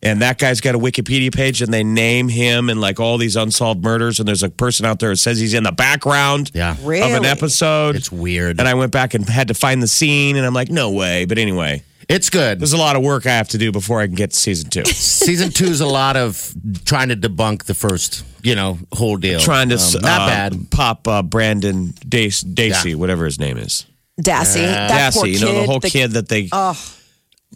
And 0.05 0.21
that 0.21 0.39
guy's 0.39 0.61
got 0.61 0.75
a 0.75 0.79
Wikipedia 0.81 1.33
page 1.33 1.63
and 1.63 1.73
they 1.73 1.85
name 1.85 2.29
him 2.29 2.69
and 2.69 2.81
like 2.81 2.99
all 2.99 3.19
these 3.19 3.37
unsolved 3.37 3.85
murders. 3.85 4.19
And 4.19 4.27
there's 4.27 4.43
a 4.43 4.51
person 4.51 4.85
out 4.85 4.99
there 4.99 5.11
who 5.11 5.17
says 5.17 5.39
he's 5.39 5.55
in 5.55 5.63
the 5.63 5.71
background 5.73 6.51
Yeah. 6.55 6.73
of 6.73 6.81
an 6.81 6.87
Really? 6.87 7.27
episode. 7.29 7.95
It's 7.95 8.11
weird. 8.11 8.59
and 8.59 8.69
I 8.69 8.75
went 8.75 8.91
back 8.91 9.15
and 9.15 9.25
had 9.29 9.47
to 9.49 9.55
find 9.55 9.81
the 9.81 9.87
scene. 9.87 10.37
And 10.37 10.45
I'm 10.45 10.55
like, 10.55 10.71
no 10.71 10.91
way. 10.91 11.25
But 11.25 11.39
anyway, 11.39 11.85
It's 12.09 12.31
good. 12.31 12.61
there's 12.61 12.73
a 12.73 12.77
lot 12.79 12.97
of 12.97 13.03
work 13.03 13.27
I 13.27 13.31
have 13.31 13.49
to 13.49 13.59
do 13.59 13.73
before 13.73 14.01
I 14.01 14.07
can 14.07 14.15
get 14.15 14.31
to 14.31 14.37
season 14.37 14.71
two. 14.71 14.85
Season 14.87 15.51
two 15.51 15.67
is 15.67 15.81
a 15.81 15.87
lot 15.87 16.17
of 16.17 16.53
trying 16.85 17.09
to 17.11 17.17
debunk 17.17 17.65
the 17.65 17.75
first, 17.75 18.25
you 18.43 18.55
know, 18.55 18.79
whole 18.93 19.17
deal. 19.17 19.39
Trying 19.41 19.69
to 19.71 19.77
Um, 19.77 19.97
uh, 19.97 20.01
not 20.01 20.29
bad. 20.29 20.71
pop 20.71 21.07
uh, 21.09 21.23
Brendan 21.23 21.95
Dace, 22.09 22.41
Dacey, 22.43 22.91
Yeah. 22.91 22.95
whatever 22.97 23.25
his 23.25 23.39
name 23.39 23.57
is. 23.59 23.87
Dassey. 24.21 24.63
that 24.63 25.13
poor 25.15 25.25
Dassey, 25.25 25.33
you 25.35 25.41
know, 25.41 25.53
the 25.53 25.61
kid, 25.61 25.67
whole 25.67 25.81
kid 25.81 26.11
that 26.13 26.29
they, 26.29 26.49
Oh, 26.53 26.79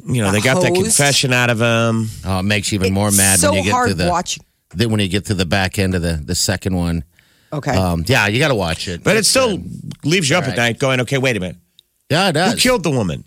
you 0.07 0.23
know, 0.23 0.31
they 0.31 0.41
got 0.41 0.63
that 0.63 0.75
confession 0.75 1.33
out 1.33 1.51
of 1.51 1.59
him. 1.61 2.09
Oh, 2.25 2.39
it 2.41 2.43
makes 2.45 2.71
you 2.73 2.79
even 2.79 2.93
more 2.93 3.11
mad 3.11 3.39
so 3.41 3.51
when 3.51 3.59
you 3.59 3.65
get 3.65 3.73
hard 3.73 3.89
to 3.89 3.95
the 3.95 4.09
watching. 4.09 4.45
then 4.75 4.91
when 4.91 5.01
you 5.01 5.09
get 5.09 5.27
to 5.27 5.35
the 5.35 5.47
back 5.47 5.79
end 5.79 5.95
of 5.95 6.03
the 6.03 6.15
the 6.25 6.35
second 6.35 6.75
one. 6.77 7.05
Okay. 7.53 7.71
Um, 7.77 8.05
yeah, 8.07 8.27
you 8.27 8.39
got 8.39 8.49
to 8.49 8.55
watch 8.55 8.89
it. 8.89 9.03
But 9.05 9.17
it 9.17 9.25
still 9.25 9.57
good. 9.57 10.05
leaves 10.05 10.29
you 10.31 10.37
up 10.37 10.45
at 10.45 10.57
night 10.57 10.79
going, 10.79 11.01
okay, 11.03 11.17
wait 11.19 11.37
a 11.37 11.41
minute. 11.41 11.57
yeah, 12.11 12.29
it 12.29 12.33
does. 12.33 12.53
Who 12.55 12.59
killed 12.59 12.83
the 12.83 12.91
woman? 12.91 13.25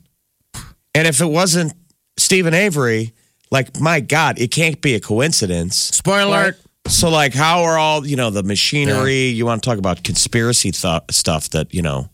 And 0.96 1.08
if 1.08 1.22
it 1.22 1.26
wasn't 1.28 1.74
Steven 2.18 2.54
Avery, 2.54 3.14
like, 3.52 3.80
my 3.80 4.00
God, 4.00 4.40
it 4.40 4.52
can't 4.52 4.82
be 4.82 4.96
a 4.96 5.00
coincidence. 5.00 5.76
Spoiler 5.78 6.26
alert. 6.42 6.60
So, 6.88 7.10
like, 7.10 7.34
how 7.34 7.64
are 7.64 7.78
all, 7.78 8.06
you 8.06 8.16
know, 8.16 8.30
the 8.30 8.44
machinery, 8.44 9.26
you 9.28 9.46
want 9.46 9.62
to 9.62 9.70
talk 9.70 9.78
about 9.78 10.04
conspiracy 10.04 10.72
th- 10.72 11.02
stuff 11.12 11.50
that, 11.52 11.74
you 11.74 11.82
know, 11.82 12.10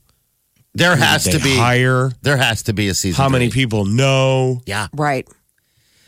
There 0.74 0.96
has 0.96 1.24
they 1.24 1.32
to 1.32 1.40
be 1.40 1.56
hire, 1.56 2.12
there 2.22 2.36
has 2.38 2.64
to 2.64 2.74
be 2.74 2.90
a 2.90 2.94
season. 2.94 3.22
how 3.22 3.30
many 3.30 3.50
three. 3.50 3.62
people 3.64 3.86
know. 3.86 4.62
Yeah. 4.66 4.88
right. 4.94 5.26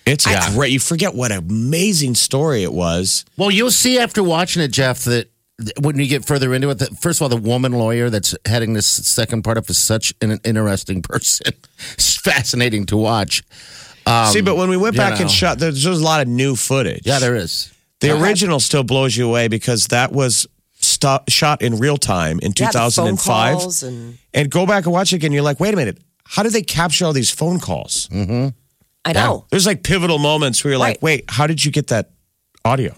It's 0.06 0.26
a 0.26 0.32
Yeah. 0.32 0.54
great, 0.54 0.72
you 0.72 0.80
forget 0.80 1.16
what 1.16 1.32
an 1.32 1.38
amazing 1.40 2.16
story 2.16 2.64
it 2.64 2.74
was. 2.74 3.26
Well, 3.38 3.52
you'll 3.52 3.72
see 3.72 4.00
after 4.00 4.24
watching 4.24 4.62
it, 4.62 4.70
Jeff, 4.72 5.04
that 5.06 5.30
that 5.60 5.80
when 5.82 5.98
you 5.98 6.06
get 6.08 6.24
further 6.24 6.54
into 6.54 6.70
it, 6.70 6.76
that 6.80 7.00
first 7.02 7.18
of 7.20 7.24
all, 7.24 7.30
the 7.30 7.36
woman 7.38 7.72
lawyer 7.72 8.10
that's 8.12 8.36
heading 8.46 8.74
this 8.74 8.86
second 8.86 9.42
part 9.44 9.58
up 9.58 9.68
is 9.72 9.78
such 9.80 10.14
an 10.22 10.40
interesting 10.44 11.02
person. 11.02 11.52
It's 12.28 12.36
fascinating 12.36 12.86
to 12.88 12.98
watch. 12.98 13.44
Um, 14.06 14.28
See, 14.28 14.42
but 14.42 14.56
when 14.56 14.70
we 14.70 14.78
went 14.78 14.96
you 14.96 15.00
back 15.02 15.20
and 15.20 15.30
shot, 15.30 15.60
there's, 15.60 15.84
there's 15.84 16.00
a 16.00 16.04
lot 16.04 16.22
of 16.22 16.28
new 16.28 16.56
footage. 16.56 17.02
Yeah, 17.06 17.20
there 17.20 17.36
is. 17.36 17.74
The 18.00 18.12
original 18.22 18.60
still 18.60 18.84
blows 18.84 19.18
you 19.18 19.28
away 19.28 19.48
because 19.48 19.88
that 19.88 20.12
was 20.12 20.48
sto- 20.80 21.24
shot 21.28 21.62
in 21.62 21.78
real 21.80 21.98
time 21.98 22.40
in 22.40 22.54
Yeah, 22.56 22.68
the 22.72 22.80
phone 22.80 22.90
2005. 23.18 23.58
calls 23.58 23.84
and 23.84 24.18
and 24.34 24.50
go 24.52 24.66
back 24.66 24.86
and 24.86 24.94
watch 24.94 25.12
it 25.14 25.18
again. 25.18 25.32
You're 25.32 25.42
like, 25.42 25.60
wait 25.60 25.74
a 25.74 25.78
minute, 25.78 25.98
how 26.24 26.44
did 26.44 26.54
they 26.54 26.62
capture 26.62 27.06
all 27.06 27.14
these 27.14 27.32
phone 27.32 27.60
calls? 27.60 28.08
Mm-hmm. 28.10 28.50
I 29.04 29.14
know. 29.14 29.46
There's 29.50 29.66
like 29.66 29.84
pivotal 29.84 30.20
moments 30.20 30.64
where 30.64 30.72
you're 30.72 30.80
like, 30.80 31.02
wait, 31.02 31.26
how 31.30 31.48
did 31.48 31.66
you 31.66 31.72
get 31.72 31.88
that 31.88 32.12
audio? 32.64 32.94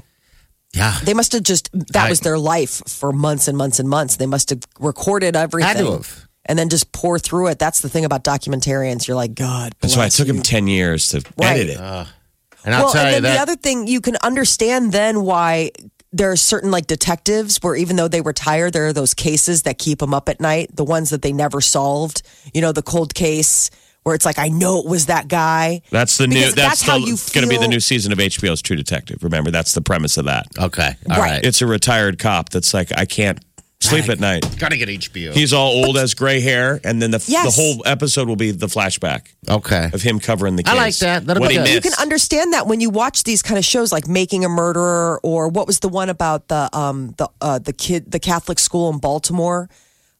Yeah. 0.76 0.98
They 1.04 1.14
must 1.16 1.32
have 1.34 1.44
just 1.44 1.70
that 1.94 2.08
I- 2.08 2.10
was 2.10 2.20
their 2.20 2.38
life 2.38 2.82
for 2.88 3.12
months 3.12 3.48
and 3.48 3.58
months 3.58 3.80
and 3.80 3.90
months. 3.90 4.18
They 4.18 4.28
must 4.28 4.50
have 4.52 4.60
recorded 4.80 5.36
everything. 5.36 5.68
Had 5.68 5.78
to 5.78 5.92
have. 5.94 6.28
And 6.50 6.60
then 6.60 6.68
just 6.68 6.92
pour 6.92 7.18
through 7.20 7.48
it. 7.48 7.60
That's 7.60 7.80
the 7.80 7.88
thing 7.90 8.04
about 8.04 8.24
documentarians. 8.26 9.08
You're 9.08 9.16
like, 9.16 9.36
God. 9.36 9.74
That's 9.80 9.96
why 9.96 10.08
it 10.08 10.12
took 10.12 10.28
you. 10.28 10.34
him 10.34 10.42
10 10.42 10.68
years 10.68 11.08
to 11.10 11.18
Right. 11.38 11.52
edit 11.62 11.70
it. 11.70 11.78
And 11.78 12.76
I'll 12.76 12.86
well, 12.86 12.92
tell 12.94 13.06
and 13.06 13.16
you 13.16 13.22
then 13.22 13.24
that. 13.24 13.34
the 13.36 13.40
other 13.42 13.56
thing 13.56 13.88
you 13.88 14.02
can 14.02 14.18
understand 14.24 14.92
then 14.92 15.22
why 15.22 15.72
there 16.12 16.32
are 16.32 16.36
certain 16.36 16.72
like 16.72 16.88
detectives 16.88 17.58
where 17.62 17.76
even 17.76 17.96
though 17.96 18.08
they 18.08 18.22
retire, 18.22 18.72
there 18.72 18.88
are 18.88 18.94
those 18.94 19.14
cases 19.14 19.62
that 19.64 19.78
keep 19.78 20.00
them 20.00 20.14
up 20.14 20.28
at 20.28 20.42
night. 20.42 20.76
The 20.76 20.84
ones 20.84 21.12
that 21.12 21.22
they 21.22 21.32
never 21.32 21.62
solved. 21.62 22.24
You 22.54 22.62
know, 22.62 22.72
the 22.72 22.82
cold 22.82 23.14
case 23.14 23.70
where 24.04 24.16
it's 24.16 24.26
like 24.26 24.40
I 24.40 24.48
know 24.48 24.80
it 24.80 24.86
was 24.88 25.06
that 25.06 25.28
guy. 25.28 25.82
that's 25.92 26.18
the 26.18 26.26
new, 26.26 26.36
Because 26.36 26.56
that's, 26.56 26.68
that's 26.80 26.82
how 26.82 26.98
the, 27.00 27.06
you 27.06 27.18
going 27.34 27.44
to 27.44 27.50
be 27.50 27.58
the 27.58 27.68
new 27.68 27.80
season 27.82 28.12
of 28.12 28.18
HBO's 28.18 28.62
True 28.62 28.76
Detective. 28.78 29.24
Remember, 29.24 29.52
that's 29.52 29.74
the 29.74 29.82
premise 29.82 30.18
of 30.18 30.26
that. 30.26 30.48
okay. 30.58 30.96
all 31.12 31.18
Right. 31.18 31.32
right. 31.32 31.46
It's 31.46 31.62
a 31.62 31.68
retired 31.68 32.18
cop 32.18 32.50
that's 32.50 32.74
like, 32.74 32.92
I 32.98 33.06
can't 33.06 33.40
sleep 33.82 34.10
at 34.10 34.20
night. 34.20 34.46
Gotta 34.60 34.78
get 34.78 34.90
HBO. 34.90 35.34
He's 35.34 35.54
all 35.54 35.86
old, 35.86 35.96
has 35.98 36.14
gray 36.14 36.42
hair, 36.42 36.80
and 36.84 37.02
then 37.02 37.12
the 37.12 37.24
Yes. 37.28 37.46
the 37.56 37.62
whole 37.62 37.82
episode 37.86 38.28
will 38.28 38.36
be 38.36 38.52
the 38.52 38.68
flashback 38.68 39.28
okay. 39.48 39.90
of 39.94 40.02
him 40.02 40.20
covering 40.20 40.56
the 40.58 40.64
case. 40.64 40.74
I 40.74 40.78
like 40.78 40.98
that. 40.98 41.26
That'll 41.26 41.42
what 41.42 41.50
be 41.50 41.54
he 41.56 41.60
good. 41.60 41.64
missed. 41.64 41.86
You 41.86 41.92
can 41.92 42.02
understand 42.02 42.54
that 42.54 42.68
when 42.68 42.82
you 42.82 42.90
watch 42.90 43.24
these 43.24 43.42
kind 43.42 43.58
of 43.58 43.64
shows 43.66 43.92
like 43.92 44.08
Making 44.08 44.44
a 44.46 44.50
Murderer 44.50 45.20
or 45.24 45.48
what 45.48 45.66
was 45.68 45.80
the 45.80 45.90
one 45.90 46.10
about 46.10 46.48
the 46.50 46.70
um 46.78 47.14
the 47.18 47.30
uh 47.42 47.60
the 47.60 47.74
kid 47.74 48.12
the 48.12 48.20
Catholic 48.20 48.60
school 48.60 48.90
in 48.92 49.00
Baltimore 49.00 49.70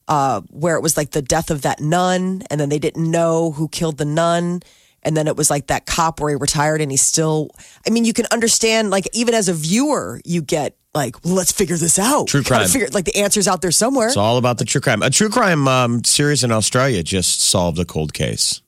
uh 0.08 0.40
where 0.50 0.76
it 0.76 0.80
was 0.82 0.96
like 0.96 1.10
the 1.10 1.22
death 1.22 1.50
of 1.50 1.62
that 1.62 1.80
nun 1.80 2.42
and 2.50 2.60
then 2.60 2.68
they 2.70 2.78
didn't 2.78 3.10
know 3.10 3.50
who 3.52 3.68
killed 3.68 3.98
the 3.98 4.04
nun 4.06 4.62
and 5.02 5.16
then 5.16 5.26
it 5.28 5.36
was 5.36 5.50
like 5.50 5.66
that 5.68 5.86
cop 5.86 6.20
where 6.20 6.30
he 6.30 6.36
retired 6.36 6.80
and 6.80 6.90
he's 6.90 7.02
still 7.02 7.50
I 7.86 7.90
mean 7.90 8.04
you 8.06 8.12
can 8.14 8.26
understand 8.32 8.90
like 8.90 9.06
even 9.12 9.34
as 9.34 9.48
a 9.48 9.52
viewer 9.54 10.20
you 10.24 10.40
get 10.42 10.76
like 10.94 11.16
let's 11.24 11.52
figure 11.52 11.76
this 11.76 11.98
out. 11.98 12.28
True 12.28 12.42
Gotta 12.42 12.64
crime. 12.64 12.68
Figure, 12.68 12.88
like 12.92 13.04
the 13.04 13.16
answer's 13.16 13.46
out 13.48 13.62
there 13.62 13.70
somewhere. 13.70 14.08
It's 14.08 14.16
all 14.16 14.38
about 14.38 14.58
the 14.58 14.64
true 14.64 14.80
crime. 14.80 15.02
A 15.02 15.10
true 15.10 15.28
crime 15.28 15.68
um, 15.68 16.04
series 16.04 16.42
in 16.44 16.50
Australia 16.52 17.02
just 17.02 17.40
solved 17.42 17.78
a 17.78 17.84
cold 17.84 18.12
case. 18.12 18.60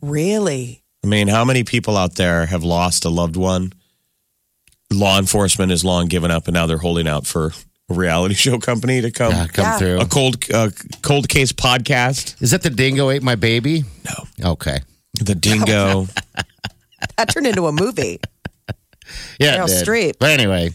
really? 0.00 0.82
I 1.02 1.06
mean, 1.06 1.28
how 1.28 1.46
many 1.46 1.64
people 1.64 1.96
out 1.96 2.16
there 2.16 2.44
have 2.44 2.62
lost 2.62 3.06
a 3.06 3.08
loved 3.08 3.34
one? 3.36 3.72
Law 4.92 5.18
enforcement 5.18 5.70
has 5.70 5.82
long 5.84 6.06
given 6.08 6.30
up, 6.30 6.46
and 6.46 6.52
now 6.54 6.66
they're 6.66 6.76
holding 6.76 7.08
out 7.08 7.26
for 7.26 7.52
a 7.88 7.94
reality 7.94 8.34
show 8.46 8.58
company 8.58 9.00
to 9.00 9.10
come. 9.10 9.32
Yeah, 9.32 9.46
come 9.46 9.64
Yeah. 9.64 9.78
through. 9.78 10.00
A 10.00 10.04
cold 10.06 10.44
uh, 10.52 10.70
cold 11.02 11.28
case 11.28 11.52
podcast. 11.52 12.42
Is 12.42 12.50
that 12.50 12.62
the 12.62 12.68
dingo 12.70 13.08
ate 13.10 13.22
my 13.22 13.34
baby? 13.34 13.84
No, 14.04 14.50
Okay. 14.52 14.78
the 15.20 15.34
dingo. 15.34 16.06
That 17.16 17.30
turned 17.30 17.46
into 17.46 17.66
a 17.66 17.72
movie. 17.72 18.20
Yeah. 19.38 19.56
Meryl 19.58 19.68
it. 19.68 19.86
Streep. 19.86 20.12
But 20.18 20.30
anyway, 20.30 20.70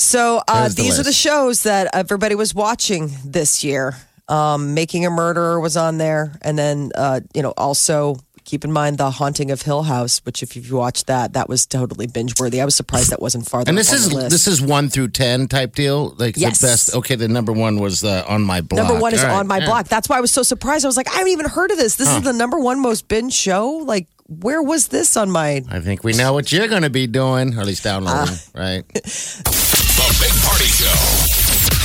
So 0.00 0.42
uh, 0.48 0.68
the 0.68 0.74
these 0.74 0.98
are 0.98 1.02
the 1.02 1.12
shows 1.12 1.64
that 1.64 1.88
everybody 1.94 2.34
was 2.34 2.54
watching 2.54 3.10
this 3.24 3.62
year. 3.62 3.96
Um, 4.28 4.74
Making 4.74 5.04
a 5.06 5.10
Murderer 5.10 5.60
was 5.60 5.76
on 5.76 5.98
there, 5.98 6.38
and 6.42 6.56
then 6.58 6.90
uh, 6.94 7.20
you 7.34 7.42
know 7.42 7.52
also 7.56 8.16
keep 8.44 8.64
in 8.64 8.72
mind 8.72 8.96
the 8.98 9.10
Haunting 9.10 9.50
of 9.50 9.60
Hill 9.62 9.82
House, 9.82 10.20
which 10.24 10.42
if 10.42 10.56
you 10.56 10.76
watched 10.76 11.06
that, 11.08 11.34
that 11.34 11.48
was 11.48 11.66
totally 11.66 12.06
binge 12.06 12.40
worthy. 12.40 12.60
I 12.60 12.64
was 12.64 12.74
surprised 12.74 13.10
that 13.10 13.20
wasn't 13.20 13.46
farther. 13.48 13.68
and 13.68 13.76
this 13.76 13.92
is 13.92 14.08
the 14.08 14.14
list. 14.16 14.30
this 14.30 14.46
is 14.46 14.62
one 14.62 14.88
through 14.88 15.08
ten 15.08 15.48
type 15.48 15.74
deal. 15.74 16.14
Like 16.16 16.36
Yes. 16.38 16.60
the 16.60 16.66
best. 16.68 16.94
Okay, 16.94 17.16
the 17.16 17.28
number 17.28 17.52
one 17.52 17.78
was 17.78 18.02
uh, 18.02 18.24
on 18.26 18.42
my 18.42 18.60
block. 18.62 18.86
number 18.86 19.00
one 19.00 19.12
is 19.12 19.22
right, 19.22 19.32
on 19.32 19.46
my 19.46 19.58
yeah. 19.58 19.66
block. 19.66 19.88
That's 19.88 20.08
why 20.08 20.16
I 20.16 20.20
was 20.20 20.30
so 20.30 20.42
surprised. 20.42 20.84
I 20.84 20.88
was 20.88 20.96
like, 20.96 21.08
I 21.08 21.18
haven't 21.18 21.32
even 21.32 21.46
heard 21.48 21.70
of 21.72 21.76
this. 21.76 21.96
This 21.96 22.08
is 22.08 22.22
the 22.22 22.32
number 22.32 22.58
one 22.58 22.80
most 22.80 23.06
binge 23.08 23.34
show. 23.34 23.68
Like, 23.84 24.06
where 24.28 24.62
was 24.62 24.88
this 24.88 25.16
on 25.16 25.30
my? 25.30 25.62
I 25.68 25.80
think 25.80 26.04
we 26.04 26.12
know 26.12 26.32
what 26.32 26.50
you're 26.52 26.68
going 26.68 26.82
to 26.82 26.90
be 26.90 27.06
doing, 27.08 27.56
or 27.56 27.60
at 27.60 27.66
least 27.66 27.82
downloading, 27.84 28.36
Ah. 28.54 28.58
right? 28.60 28.84
The 30.00 30.16
Big 30.20 30.34
Party 30.42 30.64
Show. 30.64 30.96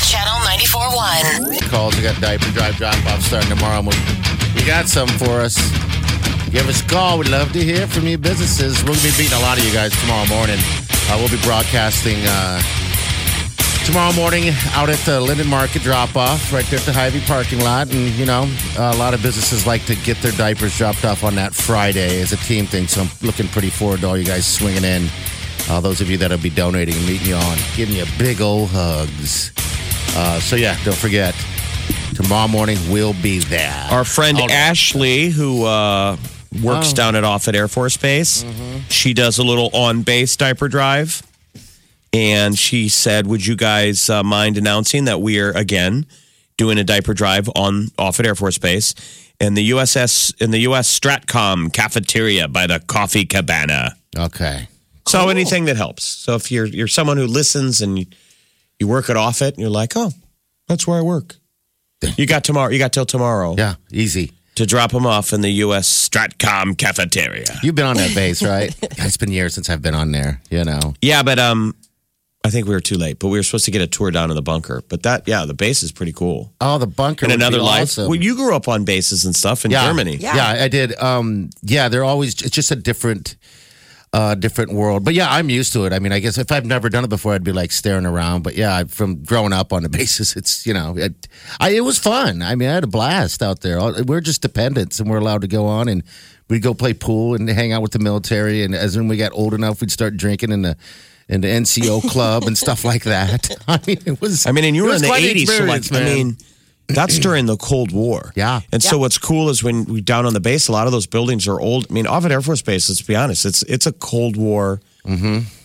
Channel 0.07 0.39
94.1. 0.48 1.69
Calls. 1.69 1.95
We 1.95 2.01
got 2.03 2.19
diaper 2.22 2.50
drive 2.51 2.75
drop 2.77 2.95
off 3.07 3.22
starting 3.22 3.50
tomorrow. 3.50 3.79
and 3.79 3.88
we- 3.88 4.60
You 4.60 4.65
got 4.65 4.88
some 4.88 5.07
for 5.19 5.41
us. 5.41 5.55
Give 6.51 6.67
us 6.69 6.81
a 6.81 6.86
call. 6.86 7.17
We'd 7.17 7.27
love 7.27 7.51
to 7.53 7.63
hear 7.63 7.88
from 7.88 8.07
you 8.07 8.17
businesses. 8.17 8.79
We're 8.84 8.88
going 8.95 9.00
to 9.00 9.03
be 9.12 9.17
beating 9.17 9.38
a 9.38 9.41
lot 9.41 9.57
of 9.57 9.65
you 9.65 9.74
guys 9.74 9.91
tomorrow 10.00 10.25
morning. 10.27 10.60
Uh, 11.10 11.17
we'll 11.19 11.27
be 11.29 11.41
broadcasting 11.43 12.15
uh, 12.25 12.62
tomorrow 13.86 14.13
morning 14.13 14.53
out 14.74 14.89
at 14.89 14.98
the 15.00 15.19
Linden 15.19 15.48
Market 15.48 15.81
drop 15.81 16.15
off 16.15 16.53
right 16.53 16.65
there 16.67 16.79
at 16.79 16.86
the 16.86 16.93
Hy-Vee 16.93 17.22
parking 17.27 17.60
lot. 17.60 17.91
And, 17.93 18.10
you 18.15 18.25
know, 18.25 18.48
a 18.77 18.95
lot 18.95 19.13
of 19.13 19.22
businesses 19.22 19.67
like 19.67 19.86
to 19.88 19.95
get 19.95 20.22
their 20.22 20.31
diapers 20.31 20.77
dropped 20.77 21.03
off 21.03 21.24
on 21.25 21.36
that 21.36 21.53
Friday 21.53 22.22
as 22.22 22.31
a 22.31 22.38
team 22.38 22.65
thing. 22.65 22.88
So 22.88 23.01
I'm 23.01 23.10
looking 23.22 23.48
pretty 23.50 23.69
forward 23.69 24.00
to 24.01 24.07
all 24.07 24.17
you 24.17 24.24
guys 24.25 24.45
swinging 24.45 24.86
in. 24.86 25.10
Uh, 25.69 25.79
those 25.79 26.00
of 26.01 26.10
you 26.10 26.17
that'll 26.17 26.38
be 26.38 26.50
donating 26.50 26.93
and 26.95 27.05
meeting 27.07 27.27
you 27.29 27.36
on, 27.36 27.57
giving 27.75 27.95
you 27.95 28.05
big 28.19 28.39
old 28.41 28.69
hugs. 28.69 29.51
Uh, 30.15 30.39
so, 30.39 30.55
yeah, 30.55 30.77
don't 30.86 30.95
forget, 30.95 31.36
tomorrow 32.13 32.48
morning 32.48 32.77
we'll 32.91 33.13
be 33.22 33.39
there. 33.39 33.88
Our 33.91 34.05
friend 34.05 34.38
All 34.38 34.48
right. 34.48 34.55
Ashley, 34.55 35.29
who 35.29 35.65
uh, 35.65 36.17
works 36.63 36.91
Oh. 36.91 36.95
down 36.95 37.15
at 37.15 37.24
Offutt 37.24 37.55
Air 37.55 37.67
Force 37.67 37.98
Base, 37.98 38.43
Mm-hmm. 38.43 38.88
she 38.89 39.13
does 39.13 39.39
a 39.39 39.43
little 39.43 39.69
on 39.74 40.03
base 40.03 40.36
diaper 40.36 40.67
drive. 40.67 41.22
And 42.13 42.57
she 42.57 42.88
said, 42.88 43.27
Would 43.27 43.45
you 43.45 43.55
guys 43.57 44.10
uh, 44.10 44.24
mind 44.24 44.57
announcing 44.57 45.05
that 45.05 45.19
we 45.19 45.39
are 45.39 45.51
again 45.51 46.05
doing 46.57 46.77
a 46.77 46.84
diaper 46.86 47.13
drive 47.13 47.50
on 47.55 47.88
Offutt 48.00 48.25
Air 48.25 48.36
Force 48.36 48.57
Base 48.57 48.95
in 49.41 49.53
the 49.55 49.72
USS 49.72 50.34
in 50.41 50.51
the 50.51 50.60
US 50.60 50.98
Stratcom 50.98 51.74
cafeteria 51.74 52.48
by 52.48 52.67
the 52.67 52.79
Coffee 52.79 53.25
Cabana? 53.25 53.98
Okay. 54.17 54.69
So 55.08 55.30
anything 55.30 55.66
that 55.66 55.78
helps. 55.78 56.04
So 56.04 56.36
if 56.36 56.52
you're 56.52 56.66
you're 56.66 56.88
someone 56.88 57.18
who 57.18 57.28
listens 57.28 57.82
and 57.82 58.00
you, 58.00 58.06
you 58.80 58.88
work 58.88 59.10
at 59.10 59.16
Offutt 59.16 59.54
and 59.54 59.60
you're 59.60 59.70
like, 59.70 59.94
oh, 59.96 60.12
that's 60.68 60.88
where 60.88 60.98
I 60.98 61.02
work. 61.02 61.36
You 62.18 62.26
got 62.28 62.44
tomorrow. 62.44 62.72
You 62.72 62.78
got 62.80 62.94
till 62.94 63.06
tomorrow 63.06 63.56
Yeah, 63.58 63.76
easy. 63.92 64.32
to 64.56 64.66
drop 64.66 64.92
them 64.92 65.06
off 65.08 65.34
in 65.34 65.42
the 65.42 65.50
U.S. 65.50 65.88
Stratcom 66.10 66.78
cafeteria. 66.78 67.46
You've 67.64 67.76
been 67.76 67.86
on 67.86 67.98
that 67.98 68.14
base, 68.14 68.44
right? 68.44 68.76
it's 68.82 69.18
been 69.18 69.32
years 69.32 69.56
since 69.56 69.70
I've 69.70 69.82
been 69.82 69.96
on 69.96 70.12
there, 70.12 70.42
you 70.52 70.64
know. 70.64 70.94
Yeah, 71.02 71.24
but 71.24 71.40
um, 71.40 71.74
I 72.44 72.52
think 72.52 72.68
we 72.68 72.76
were 72.76 72.82
too 72.82 72.98
late. 72.98 73.18
But 73.18 73.30
we 73.30 73.40
were 73.40 73.44
supposed 73.44 73.66
to 73.66 73.72
get 73.72 73.82
a 73.82 73.88
tour 73.88 74.12
down 74.12 74.30
to 74.30 74.36
the 74.36 74.42
bunker. 74.44 74.84
But 74.88 75.02
that, 75.04 75.28
yeah, 75.28 75.46
the 75.46 75.56
base 75.56 75.82
is 75.82 75.91
pretty 75.91 76.12
cool. 76.12 76.54
Oh, 76.62 76.78
the 76.78 76.86
bunker. 76.86 77.26
In 77.26 77.32
would 77.32 77.39
another 77.39 77.58
be 77.58 77.63
life, 77.63 77.84
awesome. 77.84 78.08
well, 78.10 78.20
you 78.22 78.36
grew 78.36 78.56
up 78.56 78.68
on 78.68 78.86
bases 78.86 79.26
and 79.26 79.36
stuff 79.36 79.65
in 79.65 79.72
yeah. 79.72 79.88
Germany. 79.88 80.18
Yeah. 80.18 80.56
I 80.60 80.68
did. 80.68 80.96
Um, 81.02 81.50
yeah, 81.63 81.89
they're 81.89 82.04
always 82.04 82.39
it's 82.41 82.52
just 82.56 82.70
a 82.70 82.76
different 82.76 83.38
uh 84.13 84.36
different 84.36 84.74
world. 84.74 85.04
But 85.04 85.13
yeah, 85.13 85.28
I'm 85.30 85.50
used 85.50 85.74
to 85.74 85.86
it. 85.86 85.94
I 85.94 86.00
mean, 86.00 86.12
I 86.12 86.20
guess 86.20 86.38
if 86.38 86.52
I've 86.52 86.65
never 86.65 86.89
done 86.89 87.04
it 87.04 87.10
before, 87.10 87.34
I'd 87.34 87.44
be 87.44 87.52
like 87.52 87.72
staring 87.72 88.06
around. 88.06 88.44
But 88.44 88.56
yeah, 88.56 88.84
from 88.86 89.24
growing 89.24 89.54
up 89.54 89.74
on 89.74 89.84
the 89.84 89.89
bases, 89.98 90.36
it's 90.36 90.65
you 90.65 90.74
know, 90.74 90.96
it, 90.98 91.28
I, 91.60 91.72
it 91.72 91.82
was 91.82 92.00
fun. 92.00 92.41
I 92.41 92.56
mean, 92.56 92.70
I 92.70 92.74
had 92.74 92.84
a 92.84 92.88
blast 92.88 93.41
out 93.41 93.62
there. 93.62 93.80
We're 94.04 94.22
just 94.22 94.41
dependents, 94.41 95.00
and 95.00 95.10
we're 95.10 95.18
allowed 95.18 95.41
to 95.41 95.48
go 95.48 95.65
on 95.65 95.88
and 95.88 96.04
we'd 96.50 96.62
go 96.62 96.74
play 96.74 96.94
pool 96.94 97.36
and 97.36 97.48
hang 97.50 97.72
out 97.72 97.82
with 97.82 97.91
the 97.91 98.00
military. 98.00 98.63
And 98.63 98.76
as 98.76 98.98
when 98.98 99.08
we 99.08 99.18
got 99.18 99.32
old 99.34 99.54
enough, 99.54 99.82
we'd 99.82 99.91
start 99.91 100.18
drinking 100.18 100.52
in 100.52 100.62
the 100.62 100.78
in 101.28 101.41
the 101.41 101.48
NCO 101.48 102.10
club 102.10 102.44
and 102.44 102.58
stuff 102.58 102.86
like 102.86 103.04
that. 103.04 103.50
I 103.68 103.80
mean, 103.86 103.98
it 104.06 104.22
was. 104.22 104.46
I 104.46 104.52
mean, 104.52 104.65
and 104.65 104.76
you 104.76 104.86
were 104.86 104.96
in 104.96 105.02
the 105.02 105.13
eighties, 105.13 105.56
so 105.56 105.65
like, 105.65 105.91
I 105.91 106.04
mean, 106.04 106.38
that's 106.88 107.19
during 107.19 107.45
the 107.45 107.58
Cold 107.58 107.91
War. 107.91 108.32
Yeah. 108.36 108.62
And 108.71 108.82
so 108.84 108.98
what's 108.98 109.17
cool 109.17 109.50
is 109.50 109.63
when 109.63 109.86
we 109.86 110.02
down 110.02 110.26
on 110.26 110.34
the 110.34 110.39
base, 110.39 110.67
a 110.67 110.71
lot 110.71 110.86
of 110.86 110.91
those 110.91 111.08
buildings 111.08 111.48
are 111.48 111.60
old. 111.60 111.88
I 111.89 111.93
mean, 111.93 112.08
off 112.08 112.24
Offutt 112.24 112.32
Air 112.32 112.41
Force 112.41 112.62
Base. 112.62 112.89
Let's 112.89 113.02
be 113.02 113.15
honest, 113.15 113.45
it's 113.45 113.63
it's 113.63 113.86
a 113.86 113.91
Cold 113.91 114.38
War 114.38 114.82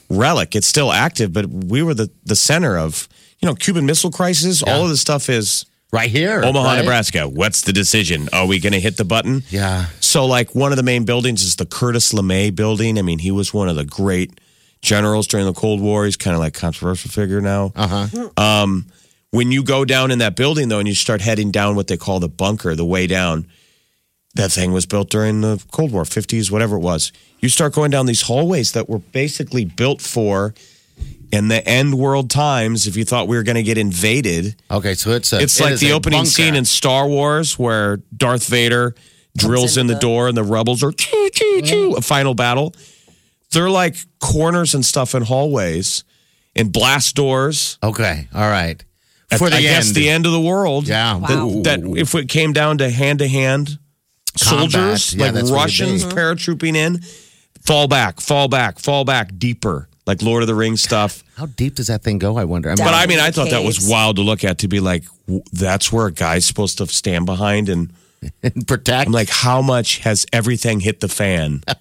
relic. 0.08 0.56
It's 0.56 0.66
still 0.66 0.92
active, 0.92 1.32
but 1.32 1.46
we 1.46 1.82
were 1.82 1.94
the 1.94 2.10
the 2.24 2.36
center 2.36 2.78
of 2.78 3.08
you 3.40 3.46
know 3.46 3.54
Cuban 3.54 3.86
Missile 3.86 4.10
Crisis. 4.10 4.62
All 4.62 4.84
of 4.84 4.88
this 4.88 5.00
stuff 5.00 5.28
is 5.28 5.66
right 5.92 6.10
here, 6.10 6.42
Omaha, 6.44 6.66
right? 6.66 6.78
Nebraska. 6.80 7.28
What's 7.28 7.62
the 7.62 7.72
decision? 7.72 8.28
Are 8.32 8.46
we 8.46 8.58
going 8.58 8.72
to 8.72 8.80
hit 8.80 8.96
the 8.96 9.04
button? 9.04 9.42
Yeah. 9.50 9.86
So, 10.00 10.26
like, 10.26 10.54
one 10.54 10.72
of 10.72 10.76
the 10.76 10.82
main 10.82 11.04
buildings 11.04 11.42
is 11.42 11.56
the 11.56 11.66
Curtis 11.66 12.12
LeMay 12.12 12.54
building. 12.54 12.98
I 12.98 13.02
mean, 13.02 13.18
he 13.18 13.30
was 13.30 13.54
one 13.54 13.68
of 13.68 13.76
the 13.76 13.84
great 13.84 14.40
generals 14.82 15.26
during 15.26 15.46
the 15.46 15.52
Cold 15.52 15.80
War. 15.80 16.04
He's 16.04 16.16
kind 16.16 16.34
of 16.34 16.40
like 16.40 16.54
controversial 16.54 17.10
figure 17.10 17.40
now. 17.40 17.72
Uh 17.74 18.06
huh. 18.06 18.28
Um, 18.36 18.86
when 19.30 19.52
you 19.52 19.62
go 19.62 19.84
down 19.84 20.10
in 20.10 20.18
that 20.18 20.36
building, 20.36 20.68
though, 20.68 20.78
and 20.78 20.88
you 20.88 20.94
start 20.94 21.20
heading 21.20 21.50
down 21.50 21.76
what 21.76 21.86
they 21.86 21.96
call 21.96 22.20
the 22.20 22.28
bunker, 22.28 22.74
the 22.74 22.84
way 22.84 23.06
down, 23.06 23.46
that 24.34 24.50
thing 24.52 24.72
was 24.72 24.86
built 24.86 25.10
during 25.10 25.40
the 25.40 25.62
Cold 25.72 25.92
War, 25.92 26.04
50s, 26.04 26.50
whatever 26.50 26.76
it 26.76 26.80
was. 26.80 27.12
You 27.40 27.48
start 27.48 27.72
going 27.74 27.90
down 27.90 28.06
these 28.06 28.22
hallways 28.22 28.72
that 28.72 28.88
were 28.88 28.98
basically 28.98 29.64
built 29.64 30.00
for 30.00 30.54
in 31.32 31.48
the 31.48 31.66
end 31.66 31.94
world 31.94 32.30
times. 32.30 32.86
If 32.86 32.96
you 32.96 33.04
thought 33.04 33.28
we 33.28 33.36
were 33.36 33.42
going 33.42 33.56
to 33.56 33.62
get 33.62 33.78
invaded, 33.78 34.56
Okay, 34.70 34.94
so 34.94 35.10
it's 35.10 35.32
a, 35.32 35.40
it's 35.40 35.60
like 35.60 35.72
is 35.72 35.80
the 35.80 35.92
opening 35.92 36.18
bunker. 36.20 36.30
scene 36.30 36.54
in 36.54 36.64
Star 36.64 37.08
Wars 37.08 37.58
where 37.58 37.98
Darth 38.16 38.46
Vader 38.46 38.94
drills 39.36 39.76
in 39.76 39.82
into 39.82 39.94
the 39.94 39.98
the- 39.98 40.00
door 40.00 40.28
and 40.28 40.36
the 40.36 40.42
rebels 40.44 40.82
are 40.82 40.90
choo 40.92 41.30
choo 41.32 41.62
choo 41.62 41.94
a 41.96 42.00
final 42.00 42.34
battle. 42.34 42.74
They're 43.52 43.70
like 43.70 43.96
corners 44.20 44.74
and 44.74 44.84
stuff 44.84 45.14
in 45.14 45.22
hallways 45.22 46.04
and 46.54 46.72
blast 46.72 47.16
doors. 47.16 47.78
Okay, 47.82 48.28
all 48.34 48.48
right. 48.48 48.84
At, 49.30 49.38
For 49.38 49.48
the 49.50 49.56
I 49.56 49.62
guess 49.62 49.90
the 49.92 50.08
end 50.08 50.26
of 50.26 50.32
the 50.32 50.40
world. 50.40 50.88
Yeah. 50.88 51.18
That, 51.20 51.60
that 51.64 51.98
if 51.98 52.14
it 52.14 52.28
came 52.28 52.52
down 52.52 52.78
to 52.78 52.90
hand 52.90 53.20
to 53.20 53.28
hand 53.28 53.78
soldiers, 54.36 55.14
Yeah, 55.14 55.26
like 55.26 55.34
that's 55.34 55.50
what 55.50 55.68
it'd 55.70 55.80
Russians 55.80 56.04
paratrooping 56.04 56.74
in, 56.76 57.00
fall 57.64 57.88
back, 57.88 58.20
fall 58.20 58.48
back, 58.48 58.78
fall 58.78 59.04
back 59.04 59.36
deeper, 59.38 59.88
like 60.06 60.22
Lord 60.22 60.42
of 60.42 60.46
the 60.48 60.54
Rings 60.54 60.82
stuff. 60.82 61.22
How 61.36 61.46
deep 61.46 61.76
does 61.76 61.86
that 61.88 62.02
thing 62.02 62.18
go? 62.18 62.36
I 62.36 62.44
wonder. 62.44 62.70
I 62.70 62.74
mean, 62.74 62.84
But 62.84 62.94
I 62.94 63.06
mean, 63.06 63.18
I 63.20 63.30
the 63.30 63.36
thought 63.36 63.50
that 63.50 63.62
was 63.64 63.88
wild 63.88 64.16
to 64.16 64.22
look 64.22 64.44
at 64.44 64.58
to 64.58 64.68
be 64.68 64.80
like, 64.80 65.04
w- 65.26 65.42
that's 65.52 65.92
where 65.92 66.06
a 66.06 66.12
guy's 66.12 66.44
supposed 66.46 66.78
to 66.78 66.86
stand 66.86 67.24
behind. 67.26 67.68
And 67.68 67.92
protect 68.66 69.06
I'm 69.06 69.12
like, 69.12 69.30
how 69.30 69.62
much 69.62 69.98
has 69.98 70.26
everything 70.32 70.80
hit 70.80 71.00
the 71.00 71.08
fan? 71.08 71.62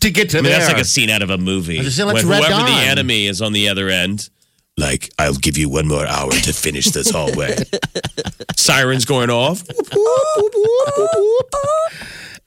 To 0.00 0.10
get 0.10 0.30
to 0.30 0.36
mean, 0.38 0.44
there. 0.44 0.58
that's 0.58 0.70
like 0.72 0.80
a 0.80 0.84
scene 0.84 1.10
out 1.10 1.22
of 1.22 1.30
a 1.30 1.38
movie. 1.38 1.80
I 1.80 1.82
just 1.82 1.96
say, 1.96 2.04
let's 2.04 2.22
When 2.22 2.28
Red 2.30 2.44
whoever 2.44 2.64
the 2.64 2.76
enemy 2.76 3.26
is 3.26 3.40
on 3.42 3.52
the 3.52 3.68
other 3.68 3.88
end, 3.88 4.28
like, 4.80 5.10
I'll 5.18 5.34
give 5.34 5.56
you 5.58 5.68
one 5.68 5.86
more 5.86 6.06
hour 6.06 6.30
to 6.30 6.52
finish 6.52 6.86
this 6.86 7.10
hallway. 7.10 7.56
Sirens 8.56 9.04
going 9.04 9.30
off. 9.30 9.62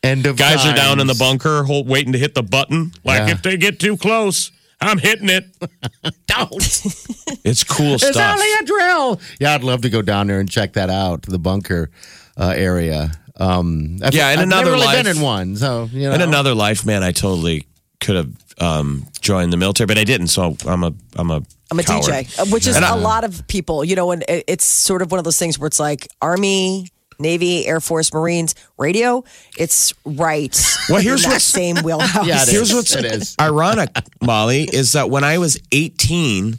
End 0.04 0.26
of 0.26 0.36
Guys 0.36 0.65
are 0.65 0.76
down 0.76 1.00
in 1.00 1.08
the 1.08 1.15
bunker, 1.15 1.63
hold, 1.63 1.88
waiting 1.88 2.12
to 2.12 2.19
hit 2.19 2.36
the 2.36 2.43
button. 2.43 2.91
Like, 3.06 3.28
Yeah. 3.28 3.32
if 3.36 3.41
they 3.41 3.56
get 3.56 3.80
too 3.80 3.96
close, 3.96 4.52
I'm 4.82 4.98
hitting 4.98 5.30
it. 5.30 5.46
Don't. 6.28 6.82
It's 7.46 7.62
cool 7.65 7.96
It's 7.96 8.08
stuff. 8.08 8.36
only 8.39 8.48
a 8.62 8.63
drill. 8.63 9.19
Yeah, 9.38 9.54
I'd 9.56 9.63
love 9.65 9.82
to 9.82 9.89
go 9.89 10.02
down 10.02 10.28
there 10.28 10.39
and 10.39 10.50
check 10.50 10.74
that 10.74 10.89
out, 10.89 11.24
the 11.24 11.38
bunker 11.38 11.89
uh, 12.38 12.54
area. 12.56 13.12
Um, 13.38 13.98
I've, 14.02 14.13
Yeah, 14.15 14.32
in 14.32 14.39
I've 14.39 14.43
another 14.46 14.63
never 14.67 14.76
really 14.78 14.86
life- 14.86 15.04
been 15.04 15.17
in 15.17 15.22
one, 15.22 15.56
so 15.58 15.89
you 15.91 16.08
know. 16.08 16.13
In 16.15 16.22
another 16.22 16.56
life, 16.56 16.86
man, 16.86 17.04
I 17.04 17.12
totally 17.12 17.67
could 18.00 18.15
have 18.15 18.32
um, 18.60 19.08
joined 19.19 19.52
the 19.52 19.58
military, 19.58 19.88
but 19.88 19.98
I 19.98 20.06
didn't. 20.06 20.28
So 20.28 20.56
I'm 20.65 20.86
a 20.86 20.93
I'm 21.17 21.32
a 21.32 21.41
I'm 21.73 21.79
a 21.79 21.83
coward. 21.83 22.03
DJ, 22.03 22.39
uh, 22.39 22.45
which 22.45 22.67
is 22.67 22.75
And 22.75 22.86
I- 22.86 22.95
a 22.95 22.97
lot 22.97 23.23
of 23.23 23.47
people, 23.47 23.83
you 23.83 23.95
know, 23.95 24.12
and 24.12 24.23
it's 24.27 24.65
sort 24.65 25.01
of 25.01 25.12
one 25.12 25.17
of 25.19 25.23
those 25.25 25.38
things 25.39 25.57
where 25.59 25.67
it's 25.67 25.79
like 25.79 26.07
Army, 26.21 26.89
Navy, 27.19 27.65
Air 27.67 27.79
Force, 27.79 28.13
Marines, 28.13 28.55
radio. 28.77 29.23
It's 29.57 29.93
right. 30.05 30.55
Well, 30.89 31.01
here's 31.01 31.23
in 31.23 31.29
that 31.29 31.36
what's- 31.36 31.43
same 31.45 31.77
wheelhouse. 31.83 32.25
Yeah, 32.27 32.41
it 32.43 32.49
Here's 32.49 32.69
is. 32.69 32.75
what's 32.75 32.95
It 32.95 33.05
is. 33.05 33.36
ironic, 33.39 33.89
Molly, 34.21 34.63
is 34.63 34.93
that 34.93 35.09
when 35.09 35.23
I 35.23 35.38
was 35.38 35.59
18, 35.71 36.57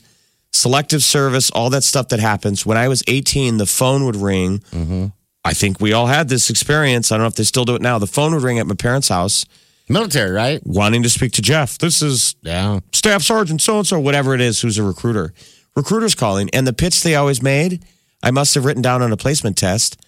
selective 0.53 1.03
service, 1.03 1.50
all 1.50 1.70
that 1.70 1.83
stuff 1.85 2.09
that 2.09 2.20
happens, 2.20 2.64
when 2.64 2.79
I 2.79 2.88
was 2.88 3.03
18, 3.09 3.57
the 3.57 3.66
phone 3.66 4.05
would 4.07 4.16
ring. 4.16 4.61
Mm-hmm. 4.72 5.07
I 5.44 5.53
think 5.53 5.81
we 5.81 5.92
all 5.92 6.07
had 6.07 6.29
this 6.29 6.48
experience. 6.48 7.11
I 7.12 7.16
don't 7.16 7.24
know 7.24 7.29
if 7.29 7.35
they 7.35 7.42
still 7.44 7.64
do 7.64 7.74
it 7.74 7.83
now. 7.83 7.98
The 7.98 8.07
phone 8.07 8.33
would 8.35 8.42
ring 8.42 8.59
at 8.59 8.66
my 8.66 8.74
parents' 8.74 9.09
house 9.09 9.44
Military, 9.88 10.31
right? 10.31 10.61
wanting 10.66 11.03
to 11.03 11.11
speak 11.11 11.33
to 11.33 11.42
Jeff. 11.42 11.79
This 11.79 12.01
is 12.01 12.37
Yeah. 12.42 12.81
Staff 12.92 13.23
Sergeant 13.23 13.61
so 13.61 13.79
and 13.79 13.87
so, 13.87 14.01
whatever 14.01 14.35
it 14.35 14.40
is, 14.40 14.61
who's 14.61 14.79
a 14.79 14.83
recruiter. 14.83 15.35
Recruiter's 15.77 16.14
calling. 16.14 16.49
And 16.53 16.66
the 16.66 16.73
pitch 16.73 17.03
they 17.03 17.14
always 17.14 17.42
made, 17.42 17.85
I 18.23 18.31
must 18.31 18.55
have 18.55 18.64
written 18.64 18.83
down 18.83 19.03
on 19.03 19.12
a 19.12 19.16
placement 19.16 19.59
test, 19.59 20.01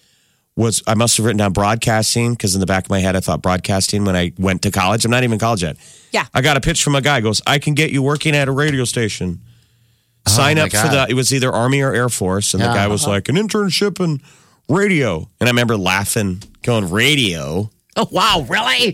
was 0.55 0.81
I 0.87 0.95
must 0.95 1.17
have 1.17 1.25
written 1.25 1.37
down 1.37 1.53
broadcasting 1.53 2.31
because 2.33 2.55
in 2.55 2.59
the 2.59 2.65
back 2.65 2.85
of 2.85 2.89
my 2.89 2.99
head, 2.99 3.15
I 3.15 3.19
thought 3.19 3.43
broadcasting 3.43 4.05
when 4.05 4.15
I 4.15 4.33
went 4.39 4.63
to 4.63 4.71
college. 4.71 5.05
I'm 5.05 5.11
not 5.11 5.23
even 5.23 5.33
in 5.33 5.39
college 5.39 5.61
yet. 5.61 5.77
Yeah. 6.11 6.25
I 6.33 6.41
got 6.41 6.57
a 6.57 6.61
pitch 6.61 6.83
from 6.83 6.95
a 6.95 7.01
guy 7.01 7.21
goes, 7.21 7.41
I 7.45 7.59
can 7.59 7.75
get 7.75 7.91
you 7.91 8.01
working 8.01 8.35
at 8.35 8.47
a 8.47 8.51
radio 8.51 8.83
station. 8.85 9.41
Oh 10.27 10.31
Sign 10.31 10.57
Oh, 10.57 10.61
my 10.61 10.65
up 10.65 10.71
for 10.71 10.87
God. 10.87 11.07
the, 11.07 11.11
it 11.11 11.13
was 11.13 11.31
either 11.33 11.51
Army 11.51 11.81
or 11.81 11.93
Air 11.93 12.09
Force. 12.09 12.53
And 12.55 12.63
the 12.63 12.67
guy 12.67 12.87
was 12.87 13.03
uh-huh. 13.03 13.11
like, 13.11 13.29
an 13.29 13.35
internship 13.35 14.03
in 14.03 14.21
radio. 14.67 15.29
And 15.39 15.47
I 15.47 15.51
remember 15.51 15.77
laughing, 15.77 16.41
going, 16.63 16.89
radio. 16.89 17.69
Oh 17.97 18.07
wow, 18.11 18.45
really? 18.47 18.91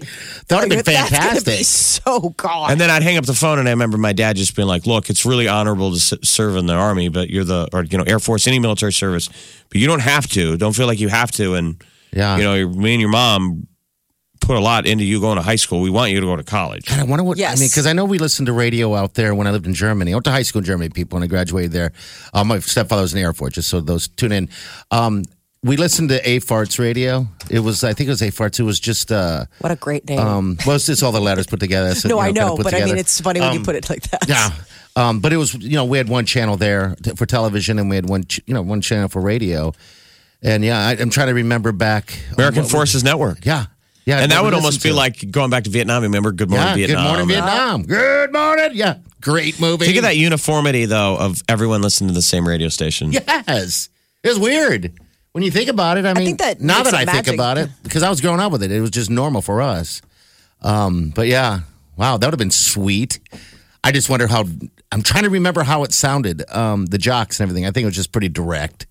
That 0.47 0.61
would 0.63 0.71
have 0.71 0.85
been 0.85 0.93
That's 0.95 1.09
fantastic. 1.09 1.57
be 1.59 1.63
so 1.63 2.29
gone. 2.37 2.71
And 2.71 2.79
then 2.81 2.89
I'd 2.89 3.03
hang 3.03 3.17
up 3.17 3.25
the 3.25 3.33
phone, 3.33 3.59
and 3.59 3.67
I 3.67 3.71
remember 3.71 3.97
my 3.97 4.13
dad 4.13 4.35
just 4.37 4.55
being 4.55 4.67
like, 4.67 4.87
"Look, 4.87 5.09
it's 5.09 5.25
really 5.25 5.47
honorable 5.47 5.91
to 5.91 5.97
s- 5.97 6.13
serve 6.23 6.55
in 6.55 6.65
the 6.65 6.73
army, 6.73 7.09
but 7.09 7.29
you're 7.29 7.43
the 7.43 7.67
or 7.73 7.83
you 7.83 7.97
know 7.97 8.03
Air 8.05 8.19
Force, 8.19 8.47
any 8.47 8.59
military 8.59 8.93
service, 8.93 9.27
but 9.69 9.79
you 9.79 9.87
don't 9.87 10.01
have 10.01 10.27
to. 10.29 10.57
Don't 10.57 10.73
feel 10.75 10.87
like 10.87 10.99
you 10.99 11.09
have 11.09 11.31
to." 11.33 11.55
And 11.55 11.83
Yeah. 12.13 12.37
you 12.37 12.43
know, 12.43 12.69
me 12.69 12.93
and 12.93 13.01
your 13.01 13.09
mom 13.11 13.67
put 14.41 14.57
a 14.57 14.59
lot 14.59 14.85
into 14.85 15.05
you 15.05 15.21
going 15.21 15.37
to 15.37 15.41
high 15.41 15.55
school. 15.55 15.79
We 15.79 15.89
want 15.89 16.11
you 16.11 16.19
to 16.19 16.25
go 16.25 16.35
to 16.35 16.43
college. 16.43 16.85
God, 16.85 16.99
I 16.99 17.03
wonder 17.03 17.23
what. 17.23 17.39
I 17.41 17.55
mean, 17.55 17.69
because 17.69 17.87
I 17.87 17.93
know 17.93 18.03
we 18.05 18.19
listened 18.19 18.47
to 18.47 18.53
radio 18.53 18.93
out 18.93 19.13
there 19.13 19.33
when 19.33 19.47
I 19.47 19.51
lived 19.51 19.65
in 19.65 19.73
Germany. 19.73 20.11
I 20.11 20.15
went 20.15 20.25
to 20.25 20.31
high 20.31 20.41
school 20.43 20.59
in 20.59 20.65
Germany, 20.65 20.89
people, 20.89 21.15
when 21.15 21.23
I 21.23 21.27
graduated 21.27 21.71
there. 21.71 21.93
Um, 22.33 22.47
my 22.49 22.59
stepfather 22.59 23.01
was 23.03 23.13
in 23.13 23.17
the 23.19 23.23
Air 23.23 23.31
Force, 23.33 23.53
just 23.53 23.69
so 23.69 23.79
those 23.79 24.09
tune 24.09 24.33
in. 24.33 24.49
Um, 24.91 25.23
we 25.63 25.77
listened 25.77 26.09
to 26.09 26.29
A 26.29 26.39
Farts 26.39 26.77
radio. 26.79 27.27
It 27.49 27.59
was, 27.59 27.83
I 27.83 27.93
think 27.93 28.07
it 28.07 28.11
was 28.11 28.21
A 28.21 28.31
Farts. 28.31 28.59
It 28.59 28.63
was 28.63 28.79
just, 28.79 29.11
uh, 29.11 29.45
what 29.59 29.71
a 29.71 29.75
great 29.75 30.07
name. 30.07 30.19
um, 30.19 30.57
well, 30.65 30.75
it's 30.75 30.85
just 30.85 31.01
all 31.03 31.11
the 31.11 31.21
letters 31.21 31.47
put 31.47 31.59
together. 31.59 31.95
So, 31.95 32.09
no, 32.09 32.15
you 32.15 32.21
I 32.21 32.25
kind 32.27 32.37
of 32.39 32.43
know, 32.49 32.55
put 32.57 32.63
but 32.65 32.73
I 32.73 32.85
mean, 32.85 32.97
it's 32.97 33.19
funny 33.21 33.39
when 33.39 33.53
you 33.53 33.59
Um, 33.59 33.65
put 33.65 33.75
it 33.75 33.89
like 33.89 34.03
that. 34.11 34.27
Yeah. 34.27 34.51
Um, 34.95 35.19
but 35.21 35.33
it 35.33 35.37
was, 35.37 35.53
you 35.55 35.75
know, 35.75 35.85
we 35.85 35.97
had 35.97 36.07
one 36.09 36.25
channel 36.25 36.55
there 36.57 36.95
t- 37.01 37.11
for 37.15 37.25
television 37.25 37.79
and 37.79 37.89
we 37.89 37.95
had 37.95 38.07
one, 38.07 38.25
ch- 38.25 38.41
you 38.45 38.53
know, 38.53 38.61
one 38.61 38.81
channel 38.81 39.07
for 39.09 39.21
radio. 39.21 39.73
And 40.43 40.63
yeah, 40.63 40.85
I, 40.87 40.91
I'm 40.99 41.09
trying 41.09 41.27
to 41.29 41.33
remember 41.33 41.71
back. 41.71 42.13
American 42.35 42.63
what- 42.63 42.71
Forces 42.71 43.03
Network. 43.03 43.45
Yeah. 43.45 43.65
Yeah. 44.05 44.19
and 44.19 44.31
that 44.33 44.43
would 44.43 44.53
almost 44.53 44.83
be 44.83 44.91
listened 44.91 45.15
to. 45.15 45.25
like 45.25 45.31
going 45.31 45.49
back 45.49 45.63
to 45.63 45.69
Vietnam. 45.69 46.03
Remember, 46.03 46.33
Good 46.33 46.49
Morning 46.49 46.67
yeah, 46.67 46.75
Vietnam. 46.75 47.03
Good 47.05 47.09
morning, 47.09 47.27
Vietnam. 47.27 47.83
Good 47.83 48.33
morning. 48.33 48.69
Yeah. 48.73 48.97
Great 49.21 49.59
movie. 49.61 49.85
Think 49.85 49.97
of 49.97 50.03
that 50.03 50.17
uniformity 50.17 50.83
though 50.85 51.15
of 51.17 51.41
everyone 51.47 51.81
listening 51.81 52.09
to 52.09 52.13
the 52.13 52.21
same 52.21 52.45
radio 52.45 52.67
station. 52.67 53.13
Yes. 53.13 53.87
It 54.23 54.27
was 54.27 54.37
weird. 54.39 54.91
When 55.33 55.43
you 55.43 55.49
think 55.49 55.67
about 55.67 55.97
it, 55.97 56.05
I 56.05 56.13
mean, 56.13 56.25
think 56.25 56.39
that 56.39 56.61
now 56.61 56.83
that 56.83 56.93
I 56.93 57.01
it 57.03 57.09
think 57.09 57.27
about 57.27 57.57
it, 57.57 57.69
because 57.81 58.03
I 58.03 58.09
was 58.09 58.21
growing 58.21 58.39
up 58.39 58.51
with 58.51 58.61
it, 58.61 58.71
it 58.71 58.81
was 58.81 58.91
just 58.91 59.09
normal 59.09 59.41
for 59.41 59.61
us. 59.61 60.01
Um, 60.61 61.11
but 61.13 61.27
yeah, 61.27 61.61
wow, 61.97 62.17
that 62.17 62.27
would 62.27 62.33
have 62.33 62.39
been 62.39 62.51
sweet. 62.51 63.19
I 63.83 63.91
just 63.91 64.09
wonder 64.09 64.27
how. 64.27 64.45
I'm 64.91 65.01
trying 65.01 65.23
to 65.23 65.31
remember 65.31 65.63
how 65.63 65.83
it 65.83 65.91
sounded. 65.91 66.47
Um, 66.51 66.85
the 66.85 66.99
jocks 66.99 67.39
and 67.39 67.49
everything. 67.49 67.65
I 67.65 67.71
think 67.71 67.83
it 67.83 67.87
was 67.87 67.95
just 67.95 68.11
pretty 68.11 68.29
direct. 68.29 68.85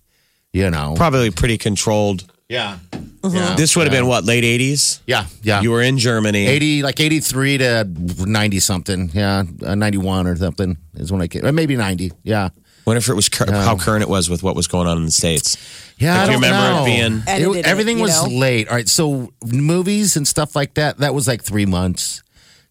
You 0.51 0.69
know. 0.69 0.95
Probably 0.97 1.31
pretty 1.31 1.57
controlled. 1.57 2.29
Yeah. 2.49 2.77
Mm-hmm. 2.91 3.35
Yeah. 3.35 3.55
This 3.55 3.75
would 3.77 3.83
have 3.83 3.93
been 3.93 4.05
what 4.05 4.25
late 4.25 4.43
'80s. 4.43 4.99
Yeah. 5.07 5.25
Yeah. 5.41 5.61
You 5.61 5.71
were 5.71 5.81
in 5.81 5.97
Germany. 5.97 6.45
80 6.45 6.83
like 6.83 6.99
83 6.99 7.57
to 7.59 7.87
90 8.19 8.59
something 8.59 9.09
yeah 9.13 9.43
uh, 9.65 9.75
91 9.75 10.27
or 10.27 10.35
something 10.35 10.77
is 10.95 11.11
when 11.11 11.21
i 11.21 11.27
came 11.27 11.45
or 11.45 11.51
maybe 11.51 11.75
90 11.75 12.11
yeah 12.23 12.49
Wonder 12.85 12.97
if 12.97 13.07
it 13.09 13.13
was 13.15 13.29
cur- 13.29 13.51
how 13.51 13.77
current 13.77 14.01
it 14.03 14.09
was 14.09 14.29
with 14.29 14.43
what 14.43 14.55
was 14.55 14.67
going 14.67 14.87
on 14.87 14.97
in 14.97 15.05
the 15.05 15.11
states. 15.11 15.57
yeah 15.97 16.13
Like, 16.13 16.21
I 16.21 16.25
do 16.25 16.31
you 16.31 16.41
don't 16.41 16.43
remember 16.51 16.67
it 16.67 16.79
know. 16.79 16.85
being- 16.85 17.17
It- 17.19 17.27
Edited 17.27 17.55
it, 17.57 17.65
everything 17.65 17.97
you 17.97 18.03
was 18.03 18.23
know? 18.23 18.29
late. 18.29 18.67
All 18.67 18.75
right 18.75 18.89
so 18.89 19.31
movies 19.45 20.15
and 20.17 20.27
stuff 20.27 20.55
like 20.55 20.73
that 20.75 20.97
that 20.97 21.13
was 21.13 21.27
like 21.27 21.43
three 21.43 21.65
months 21.65 22.21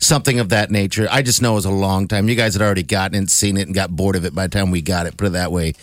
something 0.01 0.41
of 0.41 0.49
that 0.51 0.71
nature. 0.71 1.07
I 1.11 1.23
just 1.23 1.41
know 1.41 1.53
it 1.53 1.55
was 1.55 1.65
a 1.65 1.71
long 1.71 2.09
time. 2.09 2.29
You 2.29 2.35
guys 2.35 2.55
had 2.55 2.63
already 2.63 2.83
gotten 2.83 3.15
it 3.15 3.19
and 3.19 3.31
seen 3.31 3.57
it 3.57 3.67
and 3.69 3.75
got 3.75 3.91
bored 3.95 4.17
of 4.17 4.25
it 4.25 4.35
by 4.35 4.49
the 4.49 4.59
time 4.59 4.71
we 4.73 4.83
got 4.83 5.07
it 5.07 5.17
put 5.17 5.29
it 5.29 5.33
that 5.35 5.53
way. 5.53 5.75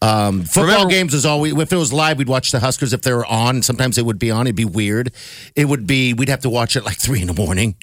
Um, 0.00 0.42
football 0.44 0.64
Remember- 0.72 0.90
games 0.90 1.12
was 1.12 1.26
always 1.26 1.52
if 1.54 1.72
it 1.72 1.76
was 1.76 1.92
live 1.92 2.18
we'd 2.18 2.28
watch 2.28 2.50
the 2.50 2.60
huskers. 2.60 2.92
If 2.92 3.02
they 3.02 3.12
were 3.12 3.26
on 3.26 3.62
sometimes 3.62 3.96
they 3.96 4.02
would 4.02 4.18
be 4.18 4.30
on. 4.30 4.46
It'd 4.46 4.56
be 4.56 4.64
weird. 4.64 5.12
It 5.54 5.66
would 5.66 5.86
be 5.86 6.14
we'd 6.14 6.28
have 6.30 6.40
to 6.40 6.50
watch 6.50 6.76
it 6.76 6.84
like 6.84 6.98
three 7.00 7.20
in 7.20 7.26
the 7.26 7.34
morning. 7.34 7.74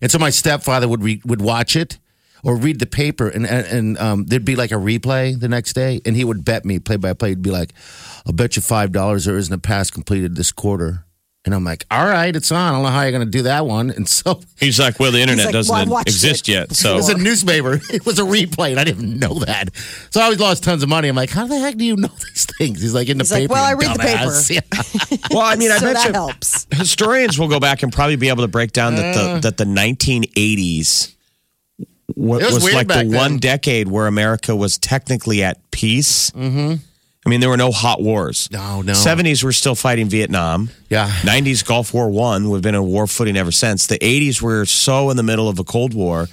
And 0.00 0.10
so 0.10 0.18
my 0.18 0.30
stepfather 0.30 0.86
would 0.88 1.02
re- 1.02 1.22
would 1.24 1.40
watch 1.40 1.74
it 1.76 1.98
or 2.44 2.56
read 2.56 2.78
the 2.78 2.86
paper 2.86 3.28
and 3.28 3.46
and, 3.46 3.66
and 3.66 3.98
um, 3.98 4.24
there'd 4.26 4.44
be 4.44 4.56
like 4.56 4.70
a 4.72 4.76
replay 4.76 5.38
the 5.38 5.48
next 5.48 5.72
day 5.74 6.00
and 6.04 6.16
he 6.16 6.24
would 6.24 6.44
bet 6.44 6.64
me 6.64 6.78
play 6.78 6.96
by 6.96 7.12
play 7.12 7.30
he'd 7.30 7.42
be 7.42 7.50
like 7.50 7.72
i'll 8.26 8.32
bet 8.32 8.56
you 8.56 8.62
five 8.62 8.92
dollars 8.92 9.24
there 9.24 9.36
isn't 9.36 9.54
a 9.54 9.58
pass 9.58 9.90
completed 9.90 10.36
this 10.36 10.50
quarter 10.52 11.04
and 11.44 11.54
i'm 11.54 11.64
like 11.64 11.84
all 11.90 12.04
right 12.06 12.34
it's 12.36 12.50
on 12.52 12.58
i 12.58 12.72
don't 12.72 12.82
know 12.82 12.88
how 12.90 13.02
you're 13.02 13.10
going 13.12 13.24
to 13.24 13.30
do 13.30 13.42
that 13.42 13.66
one 13.66 13.90
and 13.90 14.08
so 14.08 14.40
He's 14.60 14.78
like, 14.78 15.00
well, 15.00 15.10
the 15.10 15.20
internet 15.20 15.46
like, 15.46 15.52
doesn't 15.54 15.88
well, 15.88 15.98
exist 16.02 16.48
it 16.48 16.52
yet. 16.52 16.72
So 16.76 16.92
it 16.92 16.96
was 16.96 17.08
a 17.08 17.18
newspaper. 17.18 17.80
It 17.90 18.06
was 18.06 18.20
a 18.20 18.22
replay, 18.22 18.70
and 18.70 18.78
I 18.78 18.84
didn't 18.84 19.18
know 19.18 19.40
that. 19.40 19.74
So 20.10 20.20
I 20.20 20.24
always 20.24 20.38
lost 20.38 20.62
tons 20.62 20.84
of 20.84 20.88
money. 20.88 21.08
I'm 21.08 21.16
like, 21.16 21.30
how 21.30 21.48
the 21.48 21.58
heck 21.58 21.76
do 21.76 21.84
you 21.84 21.96
know 21.96 22.06
these 22.06 22.46
things? 22.58 22.80
He's 22.80 22.94
like, 22.94 23.08
in 23.08 23.18
the 23.18 23.24
He's 23.24 23.32
like, 23.32 23.40
paper. 23.42 23.54
well, 23.54 23.64
I 23.64 23.70
you 23.72 23.76
read 23.78 23.96
the 23.96 23.98
paper. 23.98 24.52
Yeah. 24.52 25.18
well, 25.32 25.40
I 25.40 25.56
mean, 25.56 25.72
I 25.72 25.78
so 25.78 25.86
bet 25.86 25.94
that 25.96 26.06
you 26.06 26.12
helps. 26.12 26.68
historians 26.70 27.40
will 27.40 27.48
go 27.48 27.58
back 27.58 27.82
and 27.82 27.92
probably 27.92 28.14
be 28.14 28.28
able 28.28 28.42
to 28.44 28.48
break 28.48 28.70
down 28.70 28.94
that 28.94 29.14
the 29.16 29.40
that 29.40 29.56
the 29.56 29.64
1980s 29.64 31.16
wa- 32.16 32.36
It 32.38 32.44
was 32.46 32.54
was, 32.64 32.74
like 32.74 32.88
the 32.88 32.94
then. 32.94 33.12
one 33.12 33.38
decade 33.38 33.88
where 33.88 34.06
America 34.06 34.54
was 34.56 34.78
technically 34.78 35.42
at 35.42 35.58
peace. 35.70 36.30
Mm-hmm. 36.30 36.74
I 37.24 37.28
mean, 37.28 37.38
there 37.40 37.50
were 37.50 37.56
no 37.56 37.70
hot 37.70 38.02
wars. 38.02 38.48
No, 38.50 38.82
no. 38.82 38.94
70s 38.94 39.44
were 39.44 39.52
still 39.52 39.76
fighting 39.76 40.08
Vietnam. 40.08 40.70
Yeah. 40.88 41.08
90s 41.20 41.64
Gulf 41.64 41.94
War 41.94 42.10
One. 42.10 42.50
We've 42.50 42.62
been 42.62 42.74
in 42.74 42.84
war 42.84 43.06
footing 43.06 43.36
ever 43.36 43.52
since. 43.52 43.86
The 43.86 43.98
80s 43.98 44.42
were 44.42 44.64
so 44.66 45.08
in 45.10 45.16
the 45.16 45.22
middle 45.22 45.48
of 45.48 45.58
a 45.60 45.64
Cold 45.64 45.94
War 45.94 46.26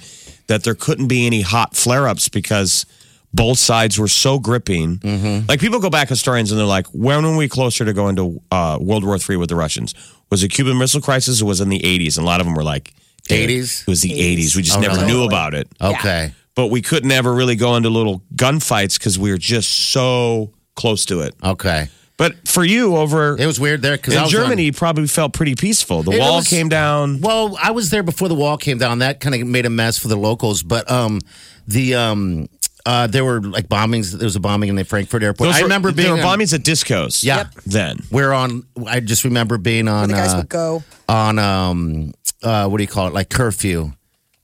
that 0.48 0.64
there 0.64 0.74
couldn't 0.74 1.06
be 1.06 1.26
any 1.26 1.42
hot 1.42 1.76
flare 1.76 2.08
ups 2.08 2.28
because 2.28 2.86
both 3.32 3.58
sides 3.58 4.00
were 4.00 4.08
so 4.08 4.40
gripping. 4.40 4.98
Mm-hmm. 4.98 5.46
Like 5.48 5.60
people 5.60 5.78
go 5.78 5.90
back 5.90 6.08
historians 6.08 6.50
and 6.50 6.58
they're 6.58 6.66
like, 6.66 6.88
when 6.88 7.22
were 7.24 7.36
we 7.36 7.48
closer 7.48 7.84
to 7.84 7.92
going 7.92 8.16
to 8.16 8.42
uh, 8.50 8.76
World 8.80 9.04
War 9.04 9.16
Three 9.16 9.36
with 9.36 9.48
the 9.48 9.54
Russians? 9.56 9.94
Was 10.28 10.42
it 10.42 10.48
Cuban 10.48 10.76
Missile 10.76 11.00
Crisis 11.00 11.40
or 11.40 11.44
was 11.44 11.60
in 11.60 11.68
the 11.68 11.78
80s? 11.78 12.16
And 12.18 12.24
a 12.24 12.26
lot 12.26 12.40
of 12.40 12.46
them 12.46 12.56
were 12.56 12.64
like, 12.64 12.92
80s? 13.28 13.82
It 13.82 13.86
was 13.86 14.00
the 14.02 14.10
80s. 14.10 14.56
We 14.56 14.62
just 14.62 14.78
Oh, 14.78 14.80
never 14.80 14.96
really? 14.96 15.06
knew 15.12 15.24
about 15.24 15.54
it. 15.54 15.68
Okay. 15.80 16.32
But 16.54 16.66
we 16.68 16.82
couldn't 16.82 17.10
ever 17.12 17.32
really 17.32 17.56
go 17.56 17.76
into 17.76 17.90
little 17.90 18.22
gunfights 18.34 18.98
because 18.98 19.18
we 19.18 19.30
were 19.30 19.38
just 19.38 19.70
so 19.90 20.52
close 20.76 21.04
to 21.06 21.20
it. 21.20 21.34
Okay. 21.42 21.88
But 22.16 22.46
for 22.46 22.64
you 22.64 22.96
over 22.98 23.34
It 23.38 23.46
was 23.46 23.58
weird 23.58 23.80
there 23.80 23.96
because 23.96 24.14
in 24.14 24.28
Germany, 24.28 24.64
you 24.64 24.72
probably 24.74 25.06
felt 25.06 25.32
pretty 25.32 25.54
peaceful. 25.54 26.02
The 26.02 26.10
It 26.12 26.20
wall 26.20 26.36
was- 26.36 26.48
came 26.48 26.68
down. 26.68 27.20
Well, 27.22 27.56
I 27.62 27.70
was 27.70 27.88
there 27.88 28.02
before 28.02 28.28
the 28.28 28.34
wall 28.34 28.58
came 28.58 28.76
down. 28.76 28.98
That 28.98 29.20
kind 29.20 29.34
of 29.34 29.46
made 29.48 29.64
a 29.64 29.70
mess 29.70 29.96
for 29.96 30.08
the 30.08 30.16
locals. 30.16 30.62
But 30.62 30.90
um, 30.90 31.20
the 31.66 31.94
um, 31.94 32.48
uh, 32.84 33.06
there 33.06 33.24
were 33.24 33.40
like 33.40 33.68
bombings. 33.68 34.12
There 34.12 34.26
was 34.26 34.36
a 34.36 34.40
bombing 34.40 34.68
in 34.68 34.74
the 34.74 34.84
Frankfurt 34.84 35.22
airport. 35.22 35.48
Those 35.48 35.56
I 35.56 35.60
were- 35.60 35.64
remember 35.64 35.92
there 35.92 36.04
being 36.12 36.18
were 36.18 36.22
on- 36.26 36.38
bombings 36.40 36.52
at 36.52 36.60
discos. 36.62 37.24
Yeah. 37.24 37.36
Yep. 37.38 37.46
Then 37.64 37.96
We're 38.10 38.32
on. 38.32 38.64
I 38.86 39.00
just 39.00 39.24
remember 39.24 39.56
being 39.56 39.88
on. 39.88 40.08
the 40.10 40.14
guys 40.14 40.34
uh, 40.34 40.38
would 40.38 40.48
go. 40.50 40.82
on 41.08 41.38
um 41.38 42.12
uh 42.42 42.68
what 42.68 42.78
do 42.78 42.84
you 42.84 42.88
call 42.88 43.06
it 43.06 43.14
like 43.14 43.28
curfew 43.28 43.92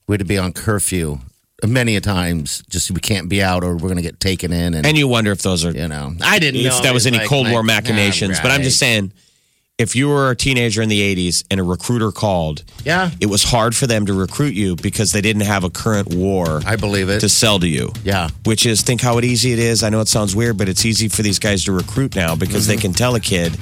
we 0.07 0.13
had 0.13 0.19
to 0.19 0.25
be 0.25 0.37
on 0.37 0.53
curfew 0.53 1.19
many 1.65 1.95
a 1.95 2.01
times 2.01 2.63
just 2.69 2.91
we 2.91 2.99
can't 2.99 3.27
be 3.29 3.41
out 3.41 3.63
or 3.63 3.75
we're 3.77 3.89
gonna 3.89 4.01
get 4.01 4.19
taken 4.19 4.53
in 4.53 4.73
and, 4.75 4.85
and 4.85 4.97
you 4.97 5.07
wonder 5.07 5.31
if 5.31 5.41
those 5.41 5.65
are 5.65 5.71
you 5.71 5.87
know 5.87 6.13
i 6.21 6.37
didn't 6.39 6.61
if 6.61 6.67
know 6.71 6.81
that 6.81 6.93
was 6.93 7.07
any 7.07 7.17
like- 7.17 7.27
Cold 7.27 7.49
War 7.49 7.63
machinations. 7.63 8.37
yeah, 8.37 8.43
But 8.43 8.51
I'm 8.51 8.61
just 8.61 8.77
saying, 8.79 9.11
if 9.79 9.95
you 9.95 10.07
were 10.09 10.31
a 10.31 10.35
teenager 10.35 10.81
in 10.81 10.89
the 10.89 11.01
80s 11.15 11.43
and 11.51 11.59
a 11.59 11.63
recruiter 11.63 12.11
called, 12.11 12.63
yeah 12.83 13.09
it 13.19 13.25
was 13.27 13.43
hard 13.43 13.75
for 13.75 13.85
them 13.87 14.05
to 14.07 14.13
recruit 14.13 14.53
you 14.53 14.75
because 14.75 15.11
they 15.11 15.21
didn't 15.21 15.43
have 15.43 15.63
a 15.63 15.69
current 15.69 16.13
war 16.15 16.61
i 16.65 16.75
believe 16.75 17.09
it 17.09 17.19
to 17.21 17.29
sell 17.29 17.59
to 17.59 17.67
you. 17.67 17.91
yeah 18.03 18.29
Which 18.45 18.65
is 18.67 18.81
think 18.81 19.01
how 19.01 19.19
easy 19.19 19.51
it 19.53 19.59
is. 19.59 19.83
I 19.83 19.89
know 19.89 19.99
it 20.01 20.07
sounds 20.07 20.35
weird, 20.35 20.57
but 20.57 20.69
it's 20.69 20.85
easy 20.85 21.07
for 21.09 21.21
these 21.23 21.39
guys 21.39 21.63
to 21.65 21.71
recruit 21.71 22.15
now 22.15 22.35
because 22.35 22.67
Mm-hmm. 22.67 22.75
they 22.75 22.81
can 22.81 22.93
tell 22.93 23.15
a 23.15 23.19
kid, 23.19 23.57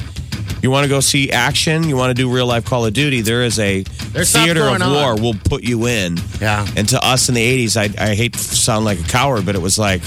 You 0.65 0.71
want 0.71 0.85
to 0.85 0.89
go 0.89 0.99
see 0.99 1.29
action? 1.29 1.83
You 1.87 1.95
want 1.95 2.09
to 2.09 2.15
do 2.15 2.27
real 2.27 2.47
life 2.47 2.65
Call 2.65 2.87
of 2.87 2.93
Duty? 2.93 3.21
There 3.21 3.43
is 3.43 3.59
a 3.59 3.83
There's 3.83 4.31
theater 4.31 4.63
of 4.63 4.79
war. 4.79 5.11
on. 5.11 5.21
We'll 5.21 5.35
put 5.35 5.63
you 5.63 5.85
in. 5.85 6.17
Yeah. 6.41 6.65
And 6.75 6.89
to 6.89 6.99
us 7.05 7.29
in 7.29 7.35
the 7.35 7.67
'80s, 7.67 7.77
I, 7.77 8.03
I 8.03 8.15
hate 8.15 8.33
to 8.33 8.39
sound 8.39 8.83
like 8.83 8.99
a 8.99 9.03
coward, 9.03 9.45
but 9.45 9.53
it 9.53 9.61
was 9.61 9.77
like 9.77 10.01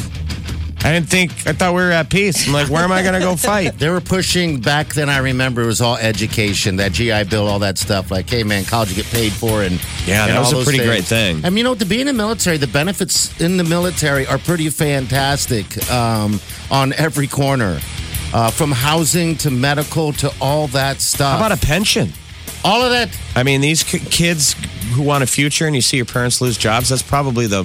I 0.83 0.93
didn't 0.93 1.07
think. 1.11 1.31
I 1.47 1.53
thought 1.53 1.75
we 1.77 1.81
were 1.83 1.93
at 1.93 2.11
peace. 2.11 2.49
I'm 2.49 2.53
like, 2.53 2.69
where 2.71 2.83
am 2.83 2.91
I 2.91 3.03
going 3.03 3.15
to 3.15 3.21
go 3.21 3.37
fight? 3.37 3.75
They 3.79 3.89
were 3.89 4.01
pushing 4.01 4.61
back 4.61 4.95
then. 4.95 5.09
I 5.09 5.19
remember 5.19 5.63
it 5.63 5.67
was 5.67 5.81
all 5.81 5.97
education, 5.97 6.75
that 6.79 6.91
GI 6.91 7.25
Bill, 7.31 7.47
all 7.47 7.61
that 7.61 7.79
stuff. 7.79 8.11
Like, 8.11 8.29
hey 8.29 8.43
man, 8.43 8.65
college 8.65 8.89
you 8.91 8.97
get 8.97 9.07
paid 9.13 9.31
for, 9.33 9.63
and 9.63 9.81
Yeah, 10.07 10.25
and 10.27 10.33
that 10.35 10.41
was 10.41 10.51
a 10.53 10.65
pretty 10.65 10.79
things. 10.79 10.89
great 10.91 11.05
thing. 11.05 11.45
I 11.45 11.51
mean, 11.51 11.59
you 11.59 11.63
know, 11.63 11.77
to 11.77 11.85
be 11.85 12.01
in 12.01 12.09
the 12.09 12.13
military, 12.13 12.57
the 12.57 12.67
benefits 12.67 13.41
in 13.41 13.59
the 13.59 13.65
military 13.65 14.27
are 14.27 14.39
pretty 14.39 14.71
fantastic 14.71 15.89
um, 15.89 16.41
on 16.69 16.93
every 16.95 17.29
corner, 17.29 17.79
uh, 18.33 18.51
from 18.51 18.73
housing 18.73 19.37
to 19.37 19.51
medical 19.51 20.13
to 20.15 20.33
all 20.41 20.67
that 20.69 21.01
stuff. 21.01 21.39
How 21.39 21.47
about 21.47 21.63
a 21.63 21.67
pension? 21.67 22.13
all 22.65 22.83
of 22.83 22.91
that? 22.91 23.17
I 23.37 23.45
mean, 23.45 23.61
these 23.61 23.85
k- 23.85 23.99
kids 24.01 24.55
who 24.95 25.03
want 25.03 25.23
a 25.23 25.27
future, 25.27 25.67
and 25.67 25.77
you 25.77 25.81
see 25.83 25.97
your 25.97 26.07
parents 26.07 26.41
lose 26.41 26.59
jobs. 26.59 26.89
That's 26.89 27.03
probably 27.03 27.47
the 27.47 27.65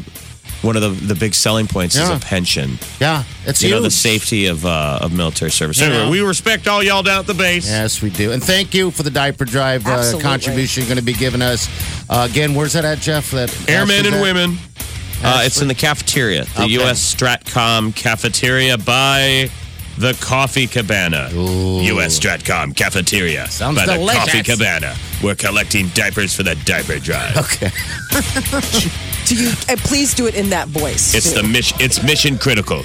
one 0.62 0.78
of 0.78 0.82
the, 0.82 0.90
the 1.08 1.16
big 1.16 1.34
selling 1.34 1.68
points 1.68 1.96
is 1.98 2.10
a 2.10 2.20
pension. 2.20 2.78
Yeah, 3.02 3.24
it's 3.46 3.62
You 3.62 3.72
know, 3.72 3.82
the 3.82 3.92
safety 3.92 4.46
of 4.46 4.66
uh, 4.66 5.00
of 5.02 5.12
military 5.12 5.52
service. 5.52 5.82
Yeah. 5.82 5.88
Anyway, 5.88 6.10
we 6.10 6.22
respect 6.22 6.68
all 6.70 6.82
y'all 6.82 7.04
down 7.04 7.20
at 7.20 7.28
the 7.28 7.34
base. 7.34 7.68
Yes, 7.68 8.02
we 8.02 8.12
do. 8.12 8.32
And 8.32 8.42
thank 8.42 8.74
you 8.74 8.90
for 8.92 9.04
the 9.04 9.10
diaper 9.10 9.44
drive 9.46 9.86
uh, 9.88 9.92
Absolutely. 9.92 10.24
contribution 10.24 10.84
you're 10.84 10.88
going 10.88 11.00
to 11.00 11.04
be 11.04 11.14
giving 11.14 11.42
us. 11.42 11.68
Uh, 12.10 12.28
again, 12.30 12.54
where's 12.56 12.74
that 12.74 12.86
at, 12.86 13.00
Jeff? 13.00 13.32
That 13.32 13.50
Airmen 13.70 14.06
and 14.06 14.16
that- 14.16 14.22
women. 14.22 14.58
Uh, 15.26 15.42
it's 15.46 15.62
in 15.62 15.68
the 15.70 15.76
cafeteria, 15.76 16.44
the 16.44 16.64
Okay. 16.64 16.74
U.S. 16.74 17.14
Stratcom 17.16 17.96
cafeteria 17.96 18.78
by 18.78 19.50
the 19.98 20.18
Coffee 20.22 20.68
Cabana. 20.68 21.30
U.S. 21.32 22.20
Stratcom 22.20 22.76
cafeteria 22.76 23.48
Sounds 23.48 23.78
by 23.78 23.86
the. 23.86 24.12
Coffee 24.14 24.44
Cabana. 24.44 24.96
We're 25.24 25.36
collecting 25.36 25.88
diapers 25.90 26.34
for 26.36 26.44
the 26.44 26.56
diaper 26.66 27.00
drive. 27.00 27.38
Okay. 27.38 27.70
Do 29.26 29.36
you? 29.36 29.52
And 29.70 29.80
please 29.80 30.14
do 30.14 30.28
it 30.28 30.36
in 30.36 30.50
that 30.50 30.68
voice. 30.68 31.14
It's 31.16 31.32
too. 31.32 31.42
the 31.42 31.48
mission. 31.48 31.78
It's 31.80 32.04
mission 32.04 32.38
critical. 32.38 32.84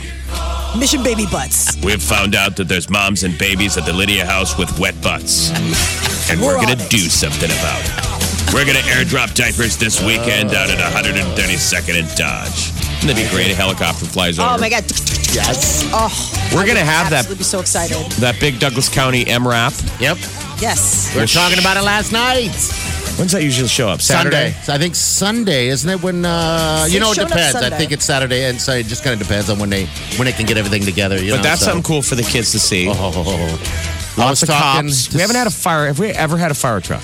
mission 0.79 1.03
baby 1.03 1.27
butts. 1.31 1.77
We've 1.85 2.03
found 2.03 2.35
out 2.37 2.57
that 2.57 2.69
there's 2.69 2.89
moms 2.89 3.25
and 3.25 3.37
babies 3.39 3.77
at 3.77 3.85
the 3.85 3.93
Lydia 3.93 4.25
house 4.25 4.57
with 4.57 4.79
wet 4.79 5.01
butts, 5.03 5.51
and 6.31 6.41
we're 6.41 6.57
We're 6.57 6.63
gonna 6.67 6.83
it. 6.83 6.91
do 6.91 6.99
something 6.99 7.51
about 7.51 7.81
it. 7.85 8.08
We're 8.53 8.65
gonna 8.65 8.79
airdrop 8.81 9.35
diapers 9.35 9.77
this 9.77 10.01
weekend 10.03 10.51
out 10.53 10.71
at 10.71 10.79
132nd 10.79 11.99
and 12.01 12.09
Dodge. 12.17 12.73
Wouldn't 13.03 13.15
that 13.15 13.17
be 13.17 13.29
great? 13.35 13.51
A 13.51 13.55
helicopter 13.55 14.07
flies 14.07 14.39
over. 14.39 14.49
Oh 14.55 14.59
my 14.59 14.69
god. 14.71 14.85
Yes. 15.33 15.85
Oh, 15.93 16.09
We're 16.55 16.67
gonna 16.67 16.81
have 16.85 17.11
that- 17.11 17.19
absolutely 17.29 17.39
Be 17.39 17.45
so 17.45 17.61
excited. 17.61 17.97
That 18.21 18.41
big 18.41 18.59
Douglas 18.59 18.89
County 18.89 19.25
MRAP. 19.27 20.01
Yep. 20.01 20.17
Yes. 20.61 21.11
We 21.15 21.21
were 21.21 21.27
talking 21.27 21.59
about 21.59 21.77
it 21.77 21.83
last 21.83 22.11
night. 22.11 22.51
When's 23.19 23.33
that 23.33 23.43
usually 23.43 23.69
show 23.69 23.89
up? 23.89 24.01
Saturday. 24.01 24.53
Sunday. 24.63 24.73
I 24.75 24.79
think 24.79 24.95
Sunday, 24.97 25.69
isn't 25.69 25.89
it? 25.91 26.03
When 26.03 26.25
uh, 26.25 26.87
you 26.89 26.99
know, 27.01 27.11
it 27.11 27.17
showed 27.17 27.23
up 27.25 27.29
depends. 27.29 27.55
I 27.57 27.61
Sunday. 27.61 27.77
think 27.79 27.93
it's 27.93 28.05
Saturday, 28.05 28.45
and 28.45 28.61
so 28.61 28.73
it 28.73 28.87
just 28.87 29.05
kind 29.05 29.13
of 29.21 29.25
depends 29.27 29.51
on 29.51 29.59
when 29.59 29.71
they 29.71 29.85
when 30.17 30.25
they 30.27 30.33
can 30.33 30.47
get 30.47 30.57
everything 30.57 30.85
together. 30.85 31.23
You 31.23 31.33
But 31.33 31.37
know, 31.39 31.43
that's 31.43 31.61
so. 31.61 31.67
something 31.67 31.83
cool 31.83 32.03
for 32.03 32.15
the 32.15 32.23
kids 32.23 32.51
to 32.53 32.59
see. 32.59 32.89
Oh, 32.89 32.93
I 34.17 34.21
Lots 34.21 34.43
of 34.43 34.49
talking 34.49 34.89
cops. 34.89 35.09
to- 35.09 35.17
We 35.17 35.21
haven't 35.21 35.37
had 35.37 35.47
a 35.47 35.51
fire. 35.51 35.87
Have 35.87 35.99
we 35.99 36.09
ever 36.11 36.37
had 36.39 36.51
a 36.51 36.55
fire 36.55 36.81
truck? 36.81 37.03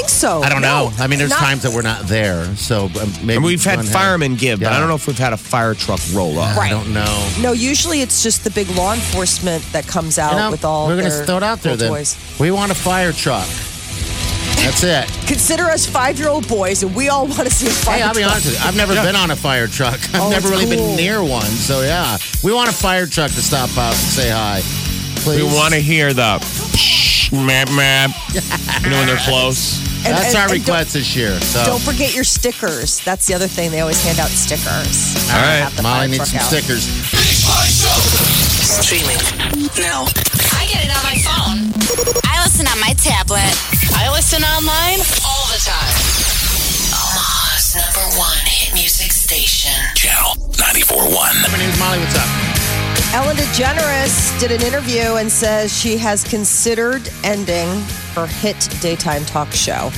I 0.00 0.02
don't 0.02 0.08
think 0.10 0.18
so. 0.20 0.42
I 0.42 0.48
don't 0.48 0.62
No. 0.62 0.88
know. 0.88 0.92
I 0.98 1.06
mean, 1.06 1.18
there's 1.18 1.30
Not- 1.30 1.38
times 1.40 1.62
that 1.62 1.72
we're 1.72 1.82
not 1.82 2.06
there, 2.08 2.46
so 2.56 2.86
um, 3.00 3.12
maybe 3.22 3.34
And 3.36 3.44
we've 3.44 3.62
had 3.64 3.76
one 3.78 3.86
firemen 3.86 4.36
give, 4.36 4.60
but 4.60 4.70
Yeah. 4.70 4.76
I 4.76 4.78
don't 4.80 4.88
know 4.88 4.94
if 4.94 5.06
we've 5.06 5.18
had 5.18 5.32
a 5.32 5.36
fire 5.36 5.74
truck 5.74 6.00
roll 6.12 6.38
up. 6.38 6.56
I 6.56 6.68
don't 6.70 6.92
know. 6.94 7.26
No, 7.40 7.52
usually 7.52 8.00
it's 8.00 8.22
just 8.22 8.44
the 8.44 8.50
big 8.50 8.68
law 8.70 8.94
enforcement 8.94 9.62
that 9.72 9.86
comes 9.86 10.18
out 10.18 10.32
You 10.32 10.38
know, 10.38 10.50
with 10.50 10.64
all 10.64 10.86
we're 10.88 10.96
gonna 10.96 11.10
their 11.10 11.24
throw 11.26 11.36
it 11.38 11.42
out 11.42 11.62
there. 11.62 11.72
cool 11.72 11.78
Then 11.78 11.88
toys. 11.90 12.16
we 12.38 12.50
want 12.50 12.72
a 12.72 12.74
fire 12.74 13.12
truck. 13.12 13.46
That's 14.56 14.82
it. 14.84 15.08
Consider 15.26 15.64
us 15.70 15.86
five-year-old 15.86 16.46
boys, 16.46 16.82
and 16.82 16.94
we 16.94 17.08
all 17.08 17.26
want 17.26 17.48
to 17.48 17.50
see 17.50 17.66
a 17.66 17.70
fire 17.70 17.96
Hey, 17.98 18.02
I'll 18.02 18.12
be 18.14 18.20
truck. 18.20 18.32
honest 18.32 18.46
with 18.46 18.60
you. 18.60 18.66
I've 18.68 18.76
never 18.76 18.94
been 18.94 19.16
on 19.16 19.30
a 19.30 19.36
fire 19.36 19.66
truck. 19.66 19.98
I've 20.14 20.20
Oh, 20.20 20.30
never 20.30 20.48
it's 20.48 20.50
really 20.60 20.76
cool. 20.76 20.86
been 20.88 20.96
near 20.96 21.22
one. 21.22 21.46
So 21.46 21.80
yeah, 21.82 22.18
we 22.42 22.52
want 22.52 22.68
a 22.68 22.72
fire 22.72 23.06
truck 23.06 23.30
to 23.32 23.42
stop 23.42 23.70
out 23.78 23.94
and 23.94 24.02
say 24.02 24.28
hi. 24.30 24.62
Please. 25.16 25.42
We 25.42 25.54
want 25.54 25.72
to 25.74 25.80
hear 25.80 26.12
the 26.12 26.38
map 27.32 27.70
map. 27.70 28.10
You 28.82 28.90
know 28.90 28.96
when 28.98 29.06
they're 29.06 29.16
close. 29.18 29.78
And- 30.04 30.16
That's 30.16 30.28
and- 30.34 30.36
our 30.36 30.48
and 30.48 30.52
request 30.52 30.94
this 30.94 31.14
year. 31.14 31.38
So 31.40 31.58
Don't, 31.64 31.66
don't 31.78 31.82
forget 31.92 32.14
your 32.14 32.24
stickers. 32.24 33.00
That's 33.04 33.26
the 33.26 33.34
other 33.34 33.48
thing. 33.48 33.70
They 33.70 33.80
always 33.80 34.02
hand 34.02 34.18
out 34.18 34.28
stickers. 34.30 35.14
All 35.30 35.40
right. 35.40 35.68
Molly 35.82 36.08
needs 36.08 36.30
some 36.30 36.40
out. 36.40 36.46
stickers. 36.48 36.84
Streaming 38.80 39.18
now. 39.78 40.06
I 40.56 40.64
get 40.66 40.84
it 40.84 40.90
on 40.90 41.02
my 41.04 41.16
phone. 41.20 41.58
I 42.24 42.42
listen 42.44 42.66
on 42.66 42.80
my 42.80 42.94
tablet. 42.96 43.52
I 43.96 44.10
listen 44.12 44.42
online 44.42 45.00
all 45.26 45.46
the 45.52 45.60
time. 45.60 45.94
Omaha's 46.96 47.76
number 47.76 48.04
one 48.18 48.38
hit 48.44 48.72
music 48.74 49.12
station. 49.12 49.72
Channel 49.96 50.34
94.1. 50.56 51.52
My 51.52 51.58
name's 51.58 51.78
Molly. 51.78 51.98
What's 51.98 52.16
up? 52.16 52.59
Ellen 53.12 53.34
DeGeneres 53.34 54.38
did 54.38 54.52
an 54.52 54.62
interview 54.62 55.16
and 55.16 55.32
says 55.32 55.76
she 55.76 55.96
has 55.96 56.22
considered 56.22 57.10
ending 57.24 57.68
her 58.14 58.24
hit 58.24 58.68
daytime 58.80 59.24
talk 59.24 59.50
show. 59.50 59.90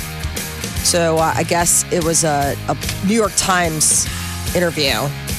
So 0.82 1.18
uh, 1.18 1.34
I 1.36 1.42
guess 1.42 1.84
it 1.92 2.02
was 2.04 2.24
a, 2.24 2.56
a 2.68 3.06
New 3.06 3.14
York 3.14 3.32
Times 3.36 4.06
interview. 4.56 4.94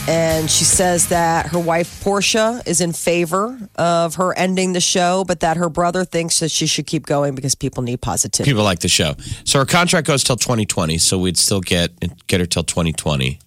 And 0.07 0.51
she 0.51 0.65
says 0.65 1.07
that 1.07 1.47
her 1.47 1.57
wife, 1.57 2.03
Portia, 2.03 2.61
is 2.67 2.79
in 2.79 2.93
favor 2.93 3.57
of 3.75 4.15
her 4.15 4.37
ending 4.37 4.73
the 4.73 4.79
show, 4.79 5.23
but 5.23 5.39
that 5.39 5.57
her 5.57 5.69
brother 5.69 6.05
thinks 6.05 6.41
that 6.41 6.51
she 6.51 6.67
should 6.67 6.85
keep 6.85 7.07
going 7.07 7.33
because 7.33 7.55
people 7.55 7.81
need 7.81 8.01
positivity. 8.01 8.51
People 8.51 8.63
like 8.63 8.79
the 8.79 8.87
show. 8.87 9.15
So 9.45 9.57
her 9.57 9.65
contract 9.65 10.05
goes 10.05 10.23
till 10.23 10.35
2020. 10.35 10.99
So 10.99 11.17
we'd 11.17 11.37
still 11.37 11.61
get 11.61 11.91
get 12.27 12.39
her 12.39 12.45
till 12.45 12.63
2020. 12.63 13.39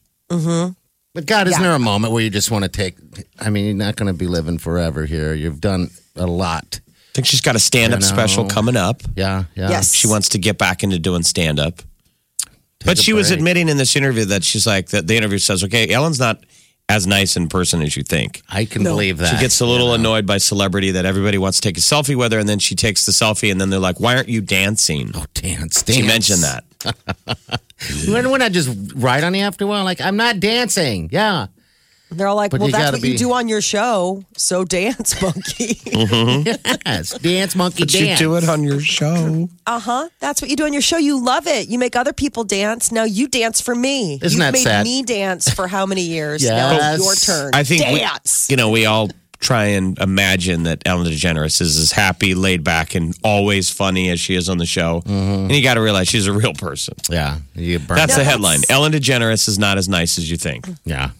But 1.16 1.24
God, 1.24 1.48
isn't 1.48 1.58
Yeah. 1.62 1.68
there 1.68 1.74
a 1.74 1.78
moment 1.78 2.12
where 2.12 2.22
you 2.22 2.28
just 2.28 2.50
want 2.50 2.64
to 2.64 2.68
take? 2.68 2.94
I 3.40 3.48
mean, 3.48 3.64
you're 3.64 3.74
not 3.74 3.96
going 3.96 4.08
to 4.08 4.12
be 4.12 4.26
living 4.26 4.58
forever 4.58 5.06
here. 5.06 5.32
You've 5.32 5.62
done 5.62 5.88
a 6.14 6.26
lot. 6.26 6.78
I 6.84 6.90
think 7.14 7.26
she's 7.26 7.40
got 7.40 7.56
a 7.56 7.58
stand 7.58 7.94
up 7.94 8.00
I 8.00 8.00
know. 8.02 8.06
special 8.06 8.44
coming 8.44 8.76
up. 8.76 9.00
Yeah, 9.16 9.44
yeah. 9.54 9.70
Yes. 9.70 9.94
She 9.94 10.06
wants 10.08 10.28
to 10.28 10.38
get 10.38 10.58
back 10.58 10.82
into 10.82 10.98
doing 10.98 11.22
stand 11.22 11.58
up. 11.58 11.80
But 12.84 12.98
a 12.98 13.02
she 13.02 13.14
was 13.14 13.30
admitting 13.30 13.70
in 13.70 13.78
this 13.78 13.96
interview 13.96 14.26
that 14.26 14.44
she's 14.44 14.66
like 14.66 14.90
that 14.90 15.06
the 15.06 15.16
interview 15.16 15.38
says, 15.38 15.64
okay, 15.64 15.88
Ellen's 15.88 16.20
not 16.20 16.40
as 16.88 17.06
nice 17.06 17.36
in 17.36 17.48
person 17.48 17.82
as 17.82 17.96
you 17.96 18.02
think. 18.02 18.42
I 18.48 18.64
can 18.64 18.82
believe 18.82 19.18
that. 19.18 19.34
She 19.34 19.40
gets 19.40 19.60
a 19.60 19.66
little 19.66 19.94
annoyed 19.94 20.26
by 20.26 20.38
celebrity 20.38 20.92
that 20.92 21.04
everybody 21.04 21.38
wants 21.38 21.60
to 21.60 21.68
take 21.68 21.76
a 21.78 21.80
selfie 21.80 22.16
with 22.16 22.32
her, 22.32 22.38
and 22.38 22.48
then 22.48 22.58
she 22.58 22.74
takes 22.74 23.06
the 23.06 23.12
selfie, 23.12 23.50
and 23.50 23.60
then 23.60 23.70
they're 23.70 23.80
like, 23.80 23.98
"Why 24.00 24.16
aren't 24.16 24.28
you 24.28 24.40
dancing?" 24.40 25.10
Oh, 25.14 25.24
dance, 25.34 25.82
dance. 25.82 25.98
She 25.98 26.06
mentioned 26.06 26.42
that. 26.42 26.64
When, 28.08 28.30
when 28.30 28.40
I 28.40 28.48
just 28.48 28.70
write 28.94 29.22
on 29.22 29.34
you 29.34 29.42
after 29.42 29.64
a 29.64 29.66
while, 29.66 29.84
like 29.84 30.00
I'm 30.00 30.16
not 30.16 30.40
dancing. 30.40 31.10
Yeah, 31.12 31.48
They're 32.10 32.28
all 32.28 32.36
like, 32.36 32.50
But 32.52 32.60
well, 32.60 32.68
that's 32.70 32.78
that's 32.78 32.90
gotta 32.92 33.00
what 33.02 33.08
you 33.10 33.18
do 33.18 33.32
on 33.32 33.48
your 33.48 33.60
show. 33.60 34.22
So 34.36 34.64
dance, 34.64 35.20
monkey. 35.22 35.80
yes, 36.86 37.18
dance, 37.18 37.56
monkey, 37.56 37.82
But 37.82 37.88
dance. 37.90 38.20
you 38.20 38.26
do 38.26 38.36
it 38.36 38.48
on 38.48 38.62
your 38.62 38.80
show. 38.80 39.48
Uh 39.66 39.78
huh. 39.80 40.08
That's 40.20 40.40
what 40.40 40.50
you 40.50 40.56
do 40.56 40.64
on 40.64 40.72
your 40.72 40.82
show. 40.82 40.98
You 40.98 41.22
love 41.22 41.46
it. 41.46 41.68
You 41.68 41.78
make 41.78 41.96
other 41.96 42.12
people 42.12 42.44
dance. 42.44 42.92
Now 42.92 43.04
you 43.04 43.28
dance 43.28 43.60
for 43.60 43.74
me. 43.74 44.20
Isn't 44.22 44.38
you 44.38 44.44
that 44.44 44.52
made 44.52 44.62
sad? 44.62 44.84
me 44.84 45.02
dance 45.02 45.50
for 45.52 45.66
how 45.66 45.84
many 45.86 46.02
years? 46.02 46.44
Now 46.48 46.94
it's 46.94 47.04
your 47.04 47.14
turn. 47.36 47.50
I 47.54 47.64
think 47.64 47.82
we- 47.88 47.98
dance. 47.98 48.48
You 48.50 48.56
know, 48.56 48.70
we 48.70 48.86
all 48.86 49.08
try 49.38 49.64
and 49.66 49.98
imagine 49.98 50.62
that 50.62 50.82
Ellen 50.86 51.06
DeGeneres 51.06 51.60
is 51.60 51.76
as 51.78 51.92
happy, 51.92 52.34
laid 52.34 52.64
back, 52.64 52.94
and 52.94 53.14
always 53.22 53.68
funny 53.68 54.08
as 54.10 54.18
she 54.18 54.34
is 54.34 54.48
on 54.48 54.56
the 54.58 54.64
show. 54.64 55.02
And 55.06 55.52
you 55.52 55.62
got 55.62 55.74
to 55.74 55.82
realize 55.82 56.08
she's 56.08 56.26
a 56.26 56.32
real 56.32 56.54
person. 56.54 56.94
Yeah, 57.10 57.38
you 57.54 57.78
burn. 57.78 57.96
That's 57.98 58.12
No, 58.16 58.22
the 58.22 58.24
that's- 58.24 58.26
headline. 58.32 58.60
Ellen 58.70 58.92
DeGeneres 58.92 59.48
is 59.48 59.58
not 59.58 59.76
as 59.76 59.88
nice 59.88 60.18
as 60.18 60.30
you 60.30 60.36
think. 60.36 60.66
yeah. 60.84 61.10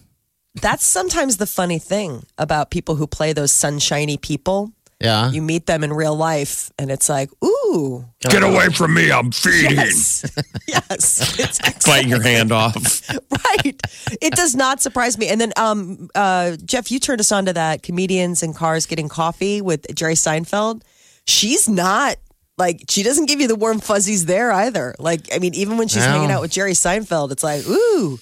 That's 0.61 0.85
sometimes 0.85 1.37
the 1.37 1.45
funny 1.45 1.79
thing 1.79 2.25
about 2.37 2.71
people 2.71 2.95
who 2.95 3.07
play 3.07 3.33
those 3.33 3.51
sunshiny 3.51 4.17
people. 4.17 4.71
Yeah. 4.99 5.29
You 5.29 5.43
meet 5.43 5.67
them 5.67 5.83
in 5.83 5.93
real 5.93 6.15
life, 6.15 6.71
and 6.79 6.89
it's 6.89 7.07
like, 7.07 7.29
ooh, 7.45 8.05
Get 8.21 8.41
away 8.41 8.69
from 8.69 8.95
me! 8.95 9.11
I'm 9.11 9.31
feeding. 9.31 9.77
yes, 9.77 10.25
yes, 10.67 11.39
it's 11.39 11.85
Biting 11.85 12.09
your 12.09 12.23
hand 12.23 12.51
off. 12.51 12.75
right. 13.09 13.79
It 14.21 14.33
does 14.33 14.55
not 14.55 14.81
surprise 14.81 15.15
me. 15.19 15.27
And 15.27 15.39
then, 15.39 15.53
um, 15.55 16.09
uh, 16.15 16.57
Jeff, 16.65 16.89
you 16.89 16.99
turned 16.99 17.19
us 17.19 17.31
on 17.31 17.45
to 17.45 17.53
that 17.53 17.83
comedians 17.83 18.41
in 18.41 18.53
cars 18.55 18.87
getting 18.87 19.07
coffee 19.07 19.61
with 19.61 19.85
Jerry 19.93 20.15
Seinfeld. 20.15 20.81
She's 21.27 21.69
not 21.69 22.15
like 22.57 22.85
she 22.89 23.03
doesn't 23.03 23.27
give 23.27 23.39
you 23.39 23.47
the 23.47 23.55
warm 23.55 23.79
fuzzies 23.79 24.25
there 24.25 24.51
either. 24.51 24.95
Like, 24.97 25.27
I 25.31 25.37
mean, 25.37 25.53
even 25.53 25.77
when 25.77 25.89
she's 25.89 26.05
No. 26.05 26.13
hanging 26.13 26.31
out 26.31 26.41
with 26.41 26.49
Jerry 26.49 26.71
Seinfeld, 26.73 27.31
it's 27.31 27.43
like, 27.43 27.67
ooh, 27.67 28.17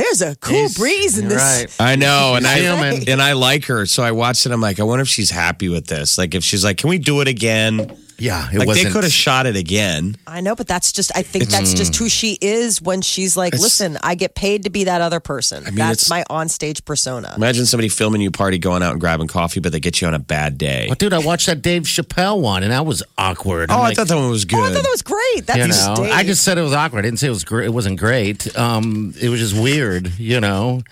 there's 0.00 0.22
a 0.22 0.34
cool 0.36 0.54
He's- 0.56 0.78
breeze 0.78 1.18
in 1.18 1.24
you're 1.28 1.38
this. 1.38 1.76
right. 1.78 1.92
I 1.92 1.96
know, 1.96 2.34
and 2.34 2.46
I 2.46 2.60
human. 2.60 3.08
and 3.08 3.20
I 3.22 3.32
like 3.34 3.64
her, 3.66 3.86
so 3.86 4.02
I 4.02 4.12
watched 4.12 4.46
it. 4.46 4.52
I'm 4.52 4.60
like, 4.60 4.80
I 4.80 4.82
wonder 4.84 5.02
if 5.02 5.08
she's 5.08 5.30
happy 5.30 5.68
with 5.68 5.86
this. 5.86 6.16
Like, 6.18 6.34
if 6.34 6.42
she's 6.44 6.64
like, 6.64 6.78
can 6.78 6.88
we 6.90 6.98
do 6.98 7.20
it 7.20 7.28
again? 7.28 7.96
Yeah, 8.20 8.48
it 8.52 8.58
like 8.58 8.68
wasn't. 8.68 8.86
they 8.88 8.92
could 8.92 9.04
have 9.04 9.12
shot 9.12 9.46
it 9.46 9.56
again. 9.56 10.16
I 10.26 10.40
know, 10.40 10.54
but 10.54 10.66
that's 10.68 10.92
just, 10.92 11.10
I 11.16 11.22
think 11.22 11.46
that's 11.48 11.74
just 11.74 11.96
who 11.96 12.08
she 12.08 12.36
is 12.40 12.80
when 12.80 13.00
she's 13.02 13.36
like, 13.36 13.54
It's- 13.54 13.62
listen, 13.62 13.98
I 14.02 14.14
get 14.14 14.34
paid 14.34 14.64
to 14.64 14.70
be 14.70 14.84
that 14.84 15.00
other 15.00 15.18
person. 15.20 15.64
mean, 15.64 15.74
that's 15.74 16.06
it's- 16.06 16.10
my 16.10 16.22
onstage 16.30 16.84
persona. 16.84 17.32
Imagine 17.36 17.66
somebody 17.66 17.88
filming 17.88 18.20
you 18.20 18.30
party, 18.30 18.58
going 18.58 18.82
out 18.82 18.92
and 18.92 19.00
grabbing 19.00 19.26
coffee, 19.26 19.60
but 19.60 19.72
they 19.72 19.80
get 19.80 20.00
you 20.00 20.06
on 20.06 20.14
a 20.14 20.18
bad 20.18 20.58
day. 20.58 20.86
Well, 20.88 20.96
dude, 20.96 21.12
I 21.14 21.18
watched 21.18 21.46
that 21.46 21.62
Dave 21.62 21.82
Chappelle 21.84 22.40
one, 22.40 22.62
and 22.62 22.70
that 22.72 22.84
was 22.86 23.02
awkward. 23.18 23.70
Oh, 23.70 23.74
I'm 23.74 23.80
I 23.80 23.82
like, 23.84 23.96
thought 23.96 24.08
that 24.08 24.16
one 24.16 24.30
was 24.30 24.44
good. 24.44 24.58
Oh, 24.58 24.62
I 24.64 24.72
thought 24.72 24.82
that 24.82 24.90
was 24.90 25.02
great. 25.02 25.46
That's 25.46 25.58
you 25.58 25.66
know, 25.88 25.94
Dave. 25.96 26.12
I 26.12 26.22
just 26.22 26.44
said 26.44 26.58
it 26.58 26.62
was 26.62 26.72
awkward. 26.74 26.98
I 27.00 27.02
didn't 27.02 27.18
say 27.18 27.26
it 27.26 27.30
was 27.30 27.44
great. 27.44 27.66
It 27.66 27.72
wasn't 27.72 27.98
great. 27.98 28.56
Um, 28.56 29.14
it 29.20 29.28
was 29.30 29.40
just 29.40 29.60
weird, 29.60 30.18
you 30.18 30.40
know. 30.40 30.82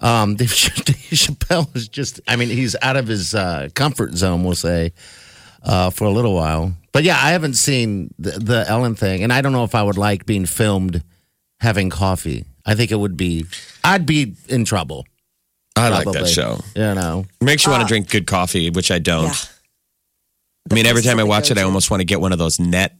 Um, 0.00 0.34
Dave 0.36 0.50
Chappelle 0.50 1.74
is 1.74 1.88
just. 1.88 2.20
I 2.28 2.36
mean, 2.36 2.48
he's 2.48 2.76
out 2.82 2.96
of 2.96 3.06
his 3.08 3.34
uh, 3.34 3.68
comfort 3.74 4.14
zone. 4.14 4.44
We'll 4.44 4.54
say 4.54 4.92
uh, 5.62 5.90
for 5.90 6.04
a 6.04 6.10
little 6.10 6.34
while. 6.34 6.74
But 6.92 7.04
yeah, 7.04 7.18
I 7.20 7.30
haven't 7.30 7.54
seen 7.54 8.12
the, 8.18 8.32
the 8.32 8.64
Ellen 8.68 8.94
thing, 8.94 9.22
and 9.22 9.32
I 9.32 9.40
don't 9.40 9.52
know 9.52 9.64
if 9.64 9.74
I 9.74 9.82
would 9.82 9.98
like 9.98 10.26
being 10.26 10.46
filmed 10.46 11.02
having 11.60 11.90
coffee. 11.90 12.44
I 12.64 12.74
think 12.74 12.90
it 12.90 12.96
would 12.96 13.16
be. 13.16 13.44
I'd 13.84 14.06
be 14.06 14.34
in 14.48 14.64
trouble. 14.64 15.06
I 15.76 15.88
like 15.90 16.10
that 16.10 16.28
show. 16.28 16.58
You 16.74 16.94
know. 16.94 17.26
Makes 17.40 17.64
you 17.66 17.72
want 17.72 17.82
to 17.82 17.88
drink 17.88 18.10
good 18.10 18.26
coffee, 18.26 18.70
which 18.70 18.90
I 18.90 18.98
don't. 18.98 19.24
Yeah. 19.24 19.32
I 20.70 20.74
mean, 20.74 20.86
every 20.86 21.02
time 21.02 21.18
I 21.18 21.24
watch 21.24 21.50
it, 21.50 21.56
I 21.56 21.62
almost 21.62 21.90
want 21.90 22.00
to 22.00 22.04
get 22.04 22.20
one 22.20 22.32
of 22.32 22.38
those 22.38 22.60
net. 22.60 22.94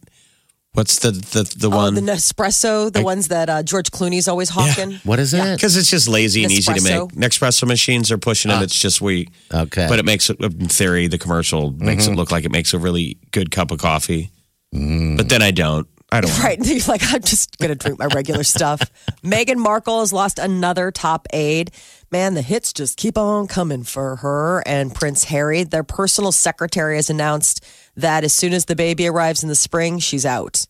What's 0.79 0.99
the 0.99 1.11
the 1.11 1.43
the 1.57 1.69
Oh, 1.69 1.75
one? 1.75 1.93
the 1.93 1.99
Nespresso, 1.99 2.89
the 2.89 3.03
ones 3.03 3.27
that 3.27 3.49
uh, 3.49 3.63
George 3.63 3.91
Clooney's 3.91 4.29
always 4.29 4.47
hawking. 4.47 4.93
What 5.03 5.19
is 5.19 5.33
it? 5.33 5.55
Because 5.57 5.75
it's 5.75 5.89
just 5.89 6.07
lazy 6.07 6.45
and 6.45 6.53
easy 6.53 6.73
to 6.73 6.81
make. 6.81 6.93
Nespresso. 6.93 7.11
Nespresso 7.11 7.67
machines 7.67 8.11
are 8.13 8.17
pushing 8.17 8.49
it. 8.49 8.53
Ah. 8.53 8.61
It's 8.61 8.79
just 8.79 9.01
we. 9.01 9.27
Okay. 9.53 9.87
But 9.89 9.99
it 9.99 10.05
makes 10.05 10.29
it, 10.29 10.39
in 10.39 10.69
theory, 10.69 11.07
the 11.07 11.17
commercial 11.17 11.71
makes 11.71 12.05
it 12.05 12.11
mm-hmm. 12.11 12.19
look 12.19 12.31
like 12.31 12.45
it 12.45 12.51
makes 12.53 12.73
a 12.73 12.79
really 12.79 13.17
good 13.31 13.51
cup 13.51 13.71
of 13.71 13.79
coffee. 13.79 14.31
Mm. 14.73 15.17
But 15.17 15.27
then 15.27 15.41
I 15.41 15.51
don't. 15.51 15.85
I 16.13 16.21
don't. 16.21 16.31
Right. 16.43 16.57
You're 16.63 16.79
like, 16.87 17.01
I'm 17.13 17.23
just 17.23 17.57
going 17.57 17.69
to 17.69 17.75
drink 17.75 17.99
my 17.99 18.05
regular 18.05 18.45
stuff. 18.45 18.79
Meghan 19.21 19.57
Markle 19.57 19.99
has 19.99 20.13
lost 20.13 20.39
another 20.39 20.91
top 20.91 21.27
aide. 21.33 21.71
Man, 22.09 22.35
the 22.35 22.41
hits 22.41 22.71
just 22.71 22.97
keep 22.97 23.17
on 23.17 23.47
coming 23.47 23.83
for 23.83 24.15
her 24.17 24.63
and 24.65 24.95
Prince 24.95 25.25
Harry. 25.25 25.63
Their 25.63 25.83
personal 25.83 26.31
secretary 26.31 26.95
has 26.95 27.09
announced 27.09 27.65
that 28.01 28.23
as 28.23 28.33
soon 28.33 28.53
as 28.53 28.65
the 28.65 28.75
baby 28.75 29.07
arrives 29.07 29.43
in 29.43 29.49
the 29.49 29.55
spring, 29.55 29.99
she's 29.99 30.25
out. 30.25 30.65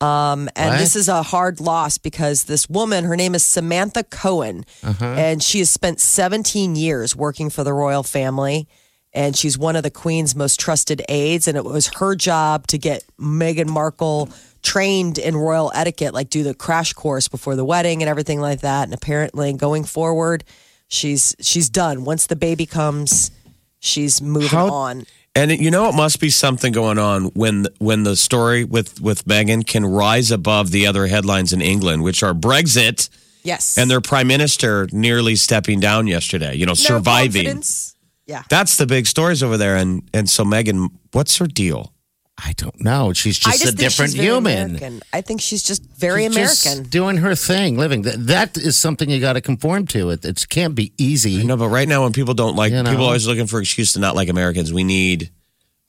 Um, 0.00 0.50
and 0.56 0.72
What? 0.74 0.78
this 0.78 0.94
is 0.94 1.08
a 1.08 1.22
hard 1.22 1.58
loss 1.60 1.96
because 1.96 2.44
this 2.44 2.68
woman, 2.68 3.04
her 3.04 3.16
name 3.16 3.34
is 3.34 3.44
Samantha 3.44 4.04
Cohen, 4.04 4.64
and 5.00 5.42
she 5.42 5.60
has 5.60 5.70
spent 5.70 6.00
17 6.00 6.76
years 6.76 7.16
working 7.16 7.48
for 7.48 7.64
the 7.64 7.72
royal 7.72 8.02
family. 8.02 8.68
And 9.14 9.34
she's 9.34 9.56
one 9.56 9.76
of 9.76 9.82
the 9.82 9.90
Queen's 9.90 10.36
most 10.36 10.60
trusted 10.60 11.00
aides. 11.08 11.48
And 11.48 11.56
it 11.56 11.64
was 11.64 11.86
her 12.00 12.14
job 12.14 12.66
to 12.66 12.76
get 12.76 13.02
Meghan 13.18 13.66
Markle 13.68 14.28
trained 14.62 15.16
in 15.16 15.34
royal 15.34 15.72
etiquette, 15.74 16.12
like 16.12 16.28
do 16.28 16.42
the 16.42 16.52
crash 16.52 16.92
course 16.92 17.26
before 17.26 17.56
the 17.56 17.64
wedding 17.64 18.02
and 18.02 18.10
everything 18.10 18.40
like 18.42 18.60
that. 18.60 18.84
And 18.84 18.92
apparently, 18.92 19.54
going 19.54 19.84
forward, 19.84 20.44
she's 20.88 21.34
she's 21.40 21.70
done. 21.70 22.04
Once 22.04 22.26
the 22.26 22.36
baby 22.36 22.66
comes, 22.66 23.30
she's 23.78 24.20
moving 24.20 24.50
How- 24.50 24.68
on. 24.68 25.06
And 25.36 25.50
you 25.50 25.70
know, 25.70 25.88
it 25.88 25.94
must 25.94 26.18
be 26.18 26.30
something 26.30 26.72
going 26.72 26.98
on 26.98 27.26
when 27.34 27.66
when 27.78 28.04
the 28.04 28.16
story 28.16 28.64
with 28.64 29.00
with 29.00 29.24
Meghan 29.26 29.66
can 29.66 29.84
rise 29.84 30.30
above 30.30 30.70
the 30.70 30.86
other 30.86 31.06
headlines 31.06 31.52
in 31.52 31.60
England, 31.60 32.02
which 32.02 32.22
are 32.22 32.32
Brexit 32.34 33.08
Yes, 33.42 33.78
and 33.78 33.88
their 33.90 34.00
prime 34.00 34.26
minister 34.26 34.88
nearly 34.92 35.36
stepping 35.36 35.78
down 35.78 36.06
yesterday. 36.08 36.56
You 36.56 36.66
know, 36.66 36.70
No 36.70 36.74
surviving. 36.74 37.44
confidence. 37.44 37.94
Yeah. 38.26 38.42
That's 38.48 38.76
the 38.76 38.86
big 38.86 39.06
stories 39.06 39.42
over 39.42 39.56
there. 39.56 39.76
And 39.76 40.02
and 40.12 40.28
so 40.28 40.42
Meghan, 40.44 40.88
what's 41.12 41.36
her 41.36 41.46
deal? 41.46 41.92
I 42.38 42.52
don't 42.56 42.78
know. 42.82 43.12
She's 43.14 43.38
just, 43.38 43.62
just 43.62 43.72
a 43.72 43.76
different 43.76 44.12
she's 44.12 44.20
human. 44.20 44.76
American. 44.76 45.00
I 45.12 45.22
think 45.22 45.40
she's 45.40 45.62
just 45.62 45.82
very 45.82 46.26
She's 46.26 46.34
just 46.36 46.66
American. 46.66 46.90
doing 46.90 47.16
her 47.18 47.34
thing, 47.34 47.78
living. 47.78 48.02
That, 48.02 48.26
that 48.26 48.56
is 48.58 48.76
something 48.76 49.08
you 49.08 49.20
got 49.20 49.32
to 49.34 49.40
conform 49.40 49.86
to. 49.88 50.10
It, 50.10 50.24
it 50.24 50.46
can't 50.50 50.74
be 50.74 50.92
easy. 50.98 51.42
No, 51.44 51.56
but 51.56 51.68
right 51.68 51.88
now 51.88 52.02
when 52.02 52.12
people 52.12 52.34
don't 52.34 52.54
like 52.54 52.72
You 52.72 52.82
know? 52.82 52.90
people 52.90 53.04
are 53.04 53.08
always 53.08 53.26
looking 53.26 53.46
for 53.46 53.58
excuse 53.60 53.94
to 53.94 54.00
not 54.00 54.14
like 54.14 54.28
Americans. 54.28 54.70
We 54.72 54.84
need 54.84 55.30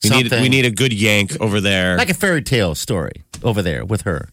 we 0.02 0.10
need 0.10 0.30
we 0.32 0.48
need 0.48 0.64
a 0.64 0.70
good 0.70 0.92
yank 0.92 1.38
over 1.40 1.60
there. 1.60 1.98
Like 1.98 2.08
a 2.10 2.14
fairy 2.14 2.42
tale 2.42 2.74
story 2.74 3.24
over 3.42 3.60
there 3.60 3.84
with 3.84 4.02
her. 4.02 4.28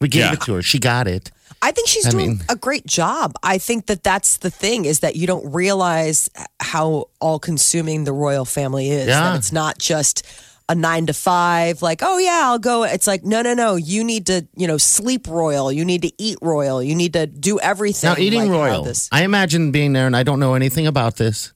We 0.00 0.08
gave 0.08 0.22
Yeah. 0.22 0.32
it 0.32 0.40
to 0.42 0.54
her. 0.54 0.62
She 0.62 0.78
got 0.80 1.06
it. 1.06 1.30
I 1.62 1.70
think 1.72 1.86
she's 1.88 2.06
I 2.06 2.10
doing 2.10 2.26
mean- 2.30 2.40
a 2.48 2.56
great 2.56 2.86
job. 2.86 3.34
I 3.44 3.58
think 3.58 3.86
that 3.86 4.02
that's 4.02 4.38
the 4.38 4.50
thing 4.50 4.86
is 4.86 5.00
that 5.00 5.14
you 5.14 5.26
don't 5.28 5.52
realize 5.52 6.28
how 6.58 7.10
all 7.20 7.38
consuming 7.38 8.04
the 8.04 8.12
royal 8.12 8.44
family 8.46 8.88
is. 8.90 9.06
Yeah. 9.06 9.20
That 9.20 9.36
it's 9.36 9.52
not 9.52 9.78
just 9.78 10.26
a 10.70 10.74
nine 10.76 11.06
to 11.06 11.12
five, 11.12 11.82
like, 11.82 12.00
oh 12.00 12.18
yeah, 12.18 12.42
I'll 12.44 12.60
go. 12.60 12.84
It's 12.84 13.08
like, 13.08 13.24
no, 13.24 13.42
no, 13.42 13.54
no. 13.54 13.74
You 13.74 14.04
need 14.04 14.26
to, 14.26 14.46
you 14.56 14.68
know, 14.68 14.78
sleep 14.78 15.26
royal. 15.26 15.72
You 15.72 15.84
need 15.84 16.02
to 16.02 16.12
eat 16.16 16.38
royal. 16.40 16.80
You 16.80 16.94
need 16.94 17.12
to 17.14 17.26
do 17.26 17.58
everything. 17.58 18.08
Now, 18.08 18.16
eating 18.16 18.42
like 18.42 18.50
royal. 18.50 18.84
This. 18.84 19.08
I 19.10 19.24
imagine 19.24 19.72
being 19.72 19.94
there, 19.94 20.06
and 20.06 20.16
I 20.16 20.22
don't 20.22 20.38
know 20.38 20.54
anything 20.54 20.86
about 20.86 21.16
this, 21.16 21.52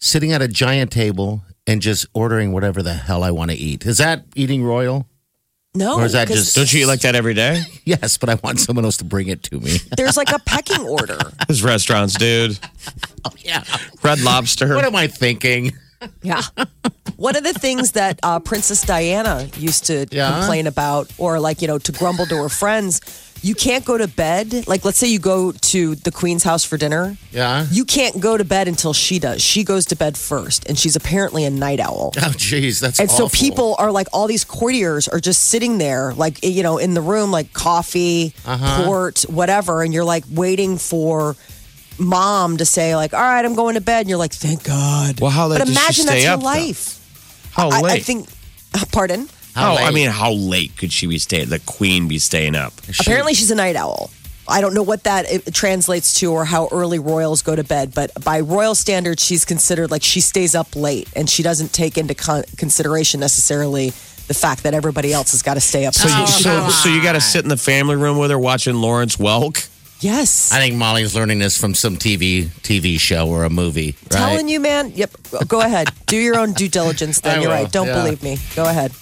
sitting 0.00 0.32
at 0.32 0.42
a 0.42 0.48
giant 0.48 0.90
table 0.90 1.42
and 1.68 1.80
just 1.80 2.06
ordering 2.14 2.50
whatever 2.52 2.82
the 2.82 2.94
hell 2.94 3.22
I 3.22 3.30
want 3.30 3.52
to 3.52 3.56
eat. 3.56 3.86
Is 3.86 3.98
that 3.98 4.24
eating 4.34 4.64
royal? 4.64 5.06
No, 5.76 6.00
Or 6.00 6.06
is 6.06 6.12
that 6.12 6.26
just- 6.26 6.56
don't 6.56 6.72
you 6.72 6.80
eat 6.80 6.86
like 6.86 7.02
that 7.02 7.14
every 7.14 7.34
day? 7.34 7.62
Yes, 7.84 8.18
but 8.18 8.28
I 8.28 8.34
want 8.42 8.60
someone 8.60 8.84
else 8.84 8.98
to 8.98 9.04
bring 9.04 9.28
it 9.28 9.42
to 9.44 9.60
me. 9.60 9.78
there's 9.96 10.16
like 10.16 10.30
a 10.32 10.38
pecking 10.40 10.84
order. 10.86 11.16
There's 11.46 11.62
restaurants, 11.62 12.18
dude. 12.18 12.58
oh, 13.24 13.30
yeah. 13.38 13.62
Red 14.02 14.20
Lobster. 14.20 14.74
What 14.74 14.84
am 14.84 14.94
I 14.96 15.06
thinking? 15.06 15.72
Yeah. 16.22 16.42
One 17.16 17.34
of 17.36 17.42
the 17.42 17.52
things 17.54 17.92
that 17.92 18.20
uh, 18.22 18.38
Princess 18.38 18.82
Diana 18.82 19.48
used 19.56 19.86
to 19.86 20.06
Yeah. 20.10 20.38
complain 20.38 20.66
about, 20.66 21.10
or 21.18 21.40
like, 21.40 21.60
you 21.62 21.66
know, 21.68 21.78
to 21.78 21.92
grumble 21.92 22.26
to 22.26 22.36
her 22.36 22.48
friends, 22.48 23.00
you 23.42 23.54
can't 23.54 23.84
go 23.84 23.96
to 23.98 24.06
bed. 24.08 24.66
Like, 24.68 24.84
let's 24.84 24.98
say 24.98 25.08
you 25.08 25.18
go 25.18 25.50
to 25.52 25.94
the 25.96 26.10
Queen's 26.12 26.42
house 26.44 26.64
for 26.64 26.76
dinner. 26.76 27.16
Yeah. 27.32 27.66
You 27.70 27.84
can't 27.84 28.20
go 28.20 28.36
to 28.36 28.44
bed 28.44 28.68
until 28.68 28.92
she 28.92 29.18
does. 29.18 29.42
She 29.42 29.62
goes 29.64 29.86
to 29.86 29.96
bed 29.96 30.16
first, 30.16 30.68
and 30.68 30.78
she's 30.78 30.94
apparently 30.96 31.44
a 31.44 31.50
night 31.50 31.78
owl. 31.80 32.12
Oh, 32.16 32.20
jeez, 32.36 32.80
that's 32.80 32.98
And 33.00 33.10
so 33.10 33.28
people 33.28 33.74
are 33.78 33.90
like, 33.92 34.06
all 34.12 34.26
these 34.28 34.44
courtiers 34.44 35.06
are 35.08 35.20
just 35.20 35.44
sitting 35.48 35.78
there, 35.78 36.14
like, 36.14 36.44
you 36.44 36.62
know, 36.64 36.78
in 36.78 36.94
the 36.94 37.00
room, 37.00 37.30
like 37.32 37.52
coffee, 37.52 38.32
Uh-huh. 38.44 38.84
port, 38.84 39.22
whatever. 39.28 39.82
And 39.82 39.92
you're 39.94 40.04
like 40.04 40.24
waiting 40.30 40.76
for 40.78 41.36
mom 41.98 42.56
to 42.58 42.64
say, 42.64 42.96
like, 42.96 43.14
all 43.14 43.20
right, 43.20 43.44
I'm 43.44 43.54
going 43.54 43.74
to 43.74 43.80
bed. 43.80 44.00
And 44.00 44.08
you're 44.08 44.18
like, 44.18 44.32
thank 44.32 44.64
God. 44.64 45.20
Well, 45.20 45.30
how 45.30 45.48
late 45.48 45.58
But 45.58 45.66
does 45.66 45.74
she 45.74 45.80
imagine 45.80 46.04
stay 46.04 46.14
that's 46.14 46.26
her 46.26 46.32
up, 46.32 46.40
though? 46.40 46.46
life. 46.46 47.50
How 47.52 47.68
I, 47.70 47.80
late? 47.80 47.92
I 47.92 47.98
think, 48.00 48.28
pardon? 48.92 49.28
How 49.54 49.74
oh, 49.74 49.76
I 49.76 49.90
mean, 49.90 50.10
how 50.10 50.32
late 50.32 50.76
could 50.76 50.92
she 50.92 51.06
be 51.06 51.18
staying? 51.18 51.48
The 51.48 51.58
queen 51.58 52.06
be 52.06 52.18
staying 52.18 52.54
up? 52.54 52.74
Apparently, 53.00 53.34
she's 53.34 53.50
a 53.50 53.56
night 53.56 53.76
owl. 53.76 54.10
I 54.46 54.60
don't 54.60 54.72
know 54.72 54.82
what 54.82 55.04
that 55.04 55.52
translates 55.52 56.20
to 56.20 56.32
or 56.32 56.44
how 56.44 56.68
early 56.72 56.98
royals 56.98 57.42
go 57.42 57.54
to 57.54 57.64
bed, 57.64 57.92
but 57.94 58.12
by 58.24 58.40
royal 58.40 58.74
standards, 58.74 59.22
she's 59.22 59.44
considered 59.44 59.90
like 59.90 60.02
she 60.02 60.20
stays 60.20 60.54
up 60.54 60.74
late 60.74 61.08
and 61.14 61.28
she 61.28 61.42
doesn't 61.42 61.72
take 61.72 61.98
into 61.98 62.14
con- 62.14 62.44
consideration 62.56 63.20
necessarily 63.20 63.90
the 64.28 64.34
fact 64.34 64.62
that 64.62 64.72
everybody 64.72 65.12
else 65.12 65.32
has 65.32 65.42
got 65.42 65.54
to 65.54 65.60
stay 65.60 65.84
up. 65.86 65.94
So, 65.94 66.08
you, 66.08 66.26
so, 66.26 66.68
so 66.68 66.88
you 66.88 67.02
got 67.02 67.12
to 67.12 67.20
sit 67.20 67.42
in 67.42 67.48
the 67.48 67.56
family 67.56 67.96
room 67.96 68.16
with 68.18 68.30
her 68.30 68.38
watching 68.38 68.76
Lawrence 68.76 69.16
Welk. 69.16 69.68
Yes. 70.00 70.52
I 70.52 70.58
think 70.58 70.76
Molly's 70.76 71.14
learning 71.14 71.38
this 71.38 71.58
from 71.58 71.74
some 71.74 71.96
TV 71.96 72.46
TV 72.62 72.98
show 72.98 73.28
or 73.28 73.44
a 73.44 73.50
movie, 73.50 73.96
right? 74.04 74.10
Telling 74.10 74.48
you, 74.48 74.60
man. 74.60 74.92
Yep. 74.94 75.10
Go 75.46 75.60
ahead. 75.60 75.90
Do 76.06 76.16
your 76.16 76.38
own 76.38 76.52
due 76.52 76.68
diligence. 76.68 77.20
Then 77.20 77.38
I 77.38 77.42
you're 77.42 77.50
will, 77.50 77.62
right. 77.62 77.72
Don't 77.72 77.88
yeah. 77.88 78.02
believe 78.02 78.22
me. 78.22 78.38
Go 78.54 78.64
ahead. 78.68 78.92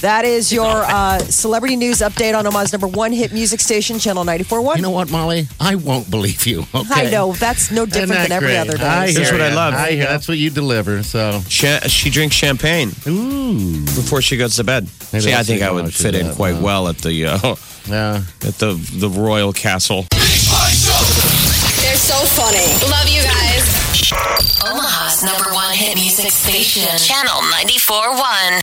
That 0.00 0.26
is 0.26 0.52
your 0.52 0.66
uh, 0.66 1.18
celebrity 1.20 1.76
news 1.76 2.00
update 2.00 2.36
on 2.36 2.46
Omaha's 2.46 2.72
number 2.72 2.86
one 2.88 3.10
hit 3.10 3.32
music 3.32 3.58
station, 3.58 3.98
Channel 3.98 4.24
94.1. 4.24 4.76
You 4.76 4.82
know 4.82 4.90
what, 4.90 5.10
Molly? 5.10 5.46
I 5.58 5.76
won't 5.76 6.10
believe 6.10 6.46
you. 6.46 6.66
Okay? 6.74 7.06
I 7.06 7.10
know. 7.10 7.32
That's 7.32 7.70
no 7.70 7.86
different 7.86 8.10
that 8.10 8.28
than 8.28 8.32
every 8.32 8.48
great? 8.48 8.58
other 8.58 8.76
day. 8.76 8.84
I 8.84 9.10
Here's 9.10 9.30
hear 9.30 9.32
what 9.32 9.40
I 9.40 9.54
love. 9.54 9.72
I 9.72 9.92
hear 9.92 10.04
that's 10.04 10.28
what 10.28 10.36
you 10.36 10.50
deliver. 10.50 11.02
So 11.02 11.40
Cha- 11.48 11.86
she 11.86 12.10
drinks 12.10 12.36
champagne 12.36 12.90
before 12.90 14.20
she 14.20 14.36
goes 14.36 14.56
to 14.56 14.64
bed. 14.64 14.88
Maybe 15.12 15.22
See, 15.22 15.34
I 15.34 15.42
think 15.42 15.62
I 15.62 15.70
would 15.70 15.94
fit 15.94 16.14
in 16.14 16.34
quite 16.34 16.56
huh? 16.56 16.62
well 16.62 16.88
at 16.88 16.98
the 16.98 17.24
uh, 17.26 17.54
yeah, 17.88 18.22
at 18.46 18.54
the 18.58 18.74
the 18.92 19.08
royal 19.08 19.54
castle. 19.54 20.06
So 22.04 22.20
funny. 22.36 22.68
Love 22.92 23.08
you 23.08 23.22
guys. 23.24 23.64
Omaha's 24.68 25.24
number 25.24 25.48
one 25.54 25.72
hit 25.72 25.96
music 25.96 26.28
station. 26.30 26.84
Channel 26.98 27.40
94.1. 27.48 28.52